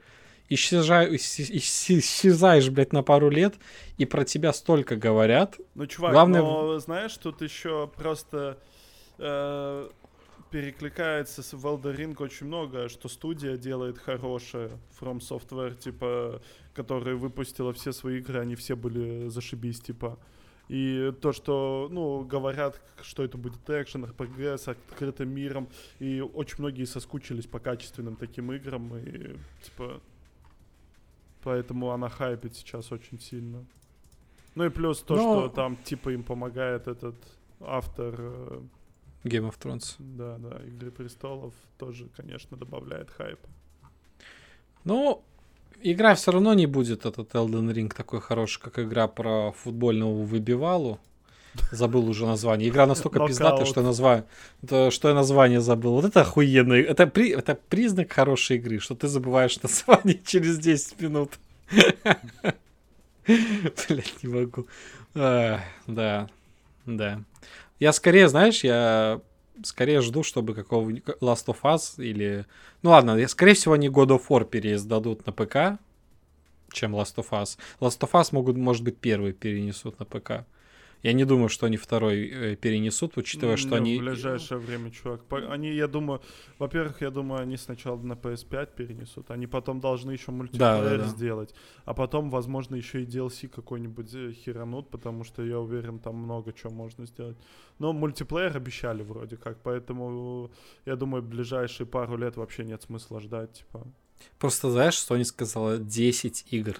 [0.50, 3.56] исчезаешь, исчезаешь, блядь, на пару лет,
[3.98, 5.58] и про тебя столько говорят.
[5.76, 6.42] Ну, чувак, Главное...
[6.42, 8.58] но знаешь, тут еще просто
[9.18, 9.90] э,
[10.52, 16.42] перекликается с Elden очень много, что студия делает хорошее, From Software, типа,
[16.74, 20.18] которая выпустила все свои игры, они все были зашибись, типа.
[20.68, 25.68] И то, что, ну, говорят, что это будет экшен, RPG с открытым миром,
[26.00, 30.02] и очень многие соскучились по качественным таким играм, и, типа,
[31.46, 33.64] Поэтому она хайпит сейчас очень сильно.
[34.56, 35.22] Ну и плюс то, Но...
[35.22, 37.16] что там типа им помогает этот
[37.62, 38.16] автор...
[38.18, 38.62] Э,
[39.24, 39.96] Game of Thrones.
[40.00, 43.40] Да, да, Игры престолов тоже, конечно, добавляет хайп.
[44.86, 45.24] Ну,
[45.82, 51.00] игра все равно не будет этот Elden Ring такой хороший, как игра про футбольного выбивалу.
[51.72, 52.70] Забыл уже название.
[52.70, 54.26] Игра настолько пиздатая, что, назва...
[54.64, 55.94] что я название забыл.
[55.94, 56.74] Вот это охуенно.
[56.74, 57.32] Это, при...
[57.32, 61.32] это признак хорошей игры, что ты забываешь название через 10 минут.
[63.28, 64.68] Блять, не могу.
[65.16, 66.30] А, да,
[66.86, 67.22] да.
[67.80, 69.22] Я скорее, знаешь, я
[69.64, 72.46] скорее жду, чтобы какого-нибудь Last of Us или...
[72.82, 75.80] Ну ладно, я, скорее всего, они God of War переиздадут на ПК,
[76.72, 77.58] чем Last of Us.
[77.80, 80.46] Last of Us могут, может быть, первый перенесут на ПК.
[81.06, 83.98] Я не думаю, что они второй э, перенесут, учитывая, что Не, они...
[84.00, 85.22] В ближайшее время, чувак.
[85.52, 86.20] Они, я думаю,
[86.58, 91.06] во-первых, я думаю, они сначала на PS5 перенесут, они потом должны еще мультиплеер да.
[91.06, 91.54] сделать,
[91.86, 96.54] а потом, возможно, еще и DLC какой-нибудь э, херанут, потому что я уверен, там много
[96.54, 97.38] чего можно сделать.
[97.78, 100.50] Но мультиплеер обещали вроде как, поэтому
[100.86, 103.88] я думаю, ближайшие пару лет вообще нет смысла ждать, типа.
[104.40, 105.78] Просто знаешь, что они сказала?
[105.78, 106.80] 10 игр.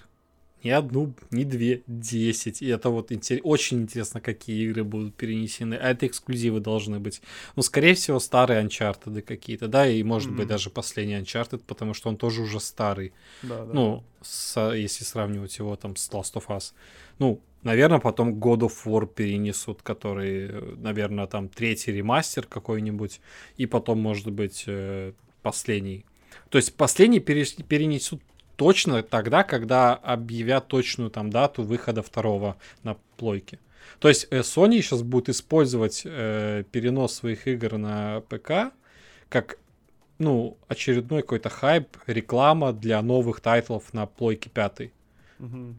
[0.66, 2.60] Не одну, не две, 10.
[2.60, 3.40] И это вот интерес...
[3.44, 5.76] очень интересно, какие игры будут перенесены.
[5.76, 7.22] А это эксклюзивы должны быть.
[7.54, 10.34] Ну, скорее всего, старые Uncharted какие-то, да, и может mm-hmm.
[10.34, 13.12] быть даже последний Uncharted, потому что он тоже уже старый.
[13.42, 13.72] Да, да.
[13.72, 16.72] Ну, с, если сравнивать его там с Last of Us.
[17.20, 23.20] Ну, наверное, потом God of War перенесут, который, наверное, там третий remaster какой-нибудь,
[23.56, 25.12] и потом, может быть, э,
[25.42, 26.04] последний.
[26.48, 28.20] То есть последний перенесут
[28.56, 33.58] точно тогда, когда объявят точную там дату выхода второго на плойке.
[33.98, 38.72] То есть э, Sony сейчас будет использовать э, перенос своих игр на ПК
[39.28, 39.58] как
[40.18, 44.92] ну, очередной какой-то хайп, реклама для новых title ов на плойке пятой.
[45.38, 45.74] Угу.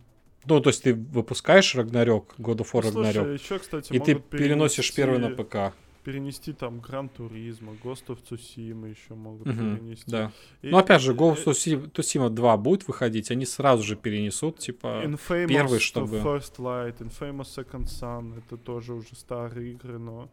[0.45, 3.99] Ну, то есть ты выпускаешь Рагнарёк, God of War ну, слушай, Рагнарёк, еще, кстати, и
[3.99, 5.74] ты переносишь первый на ПК
[6.08, 10.10] перенести там Гран Туризма, Ghost of Tsushima еще могут угу, перенести.
[10.10, 10.32] Да.
[10.62, 15.04] И, Но опять же, Ghost of Tsushima 2 будет выходить, они сразу же перенесут, типа,
[15.04, 16.20] Infamous первый, чтобы...
[16.20, 20.30] First Light, Infamous Second Son, это тоже уже старые игры, но,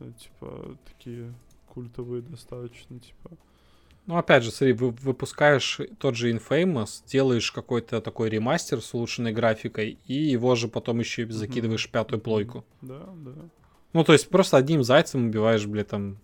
[0.00, 1.32] ну, типа, такие
[1.68, 3.30] культовые достаточно, типа.
[4.06, 9.32] Ну, опять же, смотри, вы выпускаешь тот же Infamous, делаешь какой-то такой ремастер с улучшенной
[9.32, 12.64] графикой, и его же потом еще закидываешь в пятую плойку.
[12.80, 13.34] Да, да.
[13.92, 16.18] Ну, то есть просто одним зайцем убиваешь, блядь, там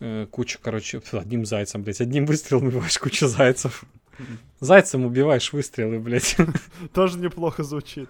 [0.00, 3.84] э, кучу, короче, одним зайцем, блядь, одним выстрелом убиваешь кучу зайцев.
[4.60, 6.36] Зайцем убиваешь выстрелы, блядь.
[6.92, 8.08] Тоже неплохо звучит.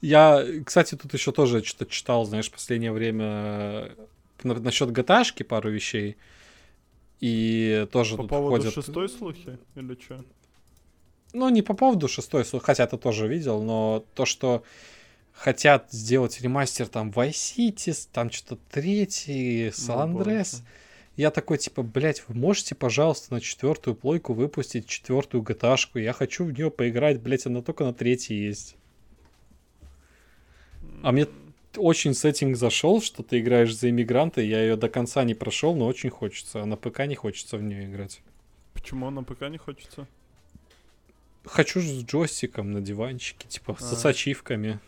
[0.00, 3.90] Я, кстати, тут еще тоже что-то читал, знаешь, в последнее время э,
[4.42, 6.16] насчет gta пару вещей.
[7.20, 8.74] И тоже по тут поводу ходят...
[8.74, 10.24] шестой слухи или что?
[11.32, 14.64] Ну, не по поводу шестой слухи, хотя это тоже видел, но то, что
[15.42, 20.62] хотят сделать ремастер там Vice City, там что-то третий, San Andreas.
[21.16, 26.44] Я такой, типа, блядь, вы можете, пожалуйста, на четвертую плойку выпустить четвертую gta Я хочу
[26.44, 28.76] в нее поиграть, блядь, она только на третьей есть.
[31.02, 31.26] А мне
[31.76, 34.40] очень сеттинг зашел, что ты играешь за иммигранта.
[34.40, 36.62] Я ее до конца не прошел, но очень хочется.
[36.62, 38.22] А на ПК не хочется в нее играть.
[38.74, 40.06] Почему на ПК не хочется?
[41.44, 43.82] Хочу с джойстиком на диванчике, типа, а.
[43.82, 44.78] с ачивками.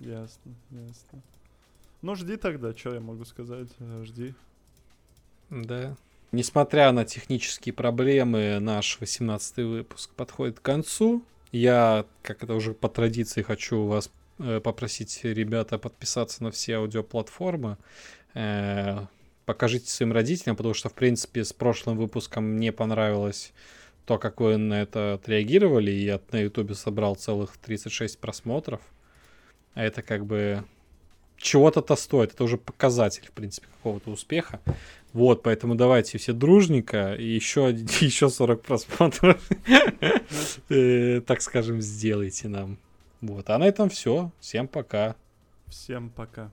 [0.00, 1.22] Ясно, ясно.
[2.02, 3.68] Ну, жди тогда, что я могу сказать.
[3.80, 4.34] Э, жди.
[5.50, 5.96] Да.
[6.30, 11.22] Несмотря на технические проблемы, наш 18 выпуск подходит к концу.
[11.50, 17.78] Я, как это уже по традиции, хочу вас э, попросить, ребята, подписаться на все аудиоплатформы.
[18.34, 19.06] Э,
[19.46, 23.52] покажите своим родителям, потому что, в принципе, с прошлым выпуском мне понравилось
[24.04, 25.90] то, как вы на это отреагировали.
[25.90, 28.82] И я на ютубе собрал целых 36 просмотров.
[29.78, 30.64] А это как бы
[31.36, 32.34] чего-то-то стоит.
[32.34, 34.60] Это уже показатель, в принципе, какого-то успеха.
[35.12, 39.40] Вот, поэтому давайте все дружненько и еще, еще 40 просмотров,
[40.68, 42.76] э, так скажем, сделайте нам.
[43.20, 44.32] Вот, а на этом все.
[44.40, 45.14] Всем пока.
[45.68, 46.50] Всем пока.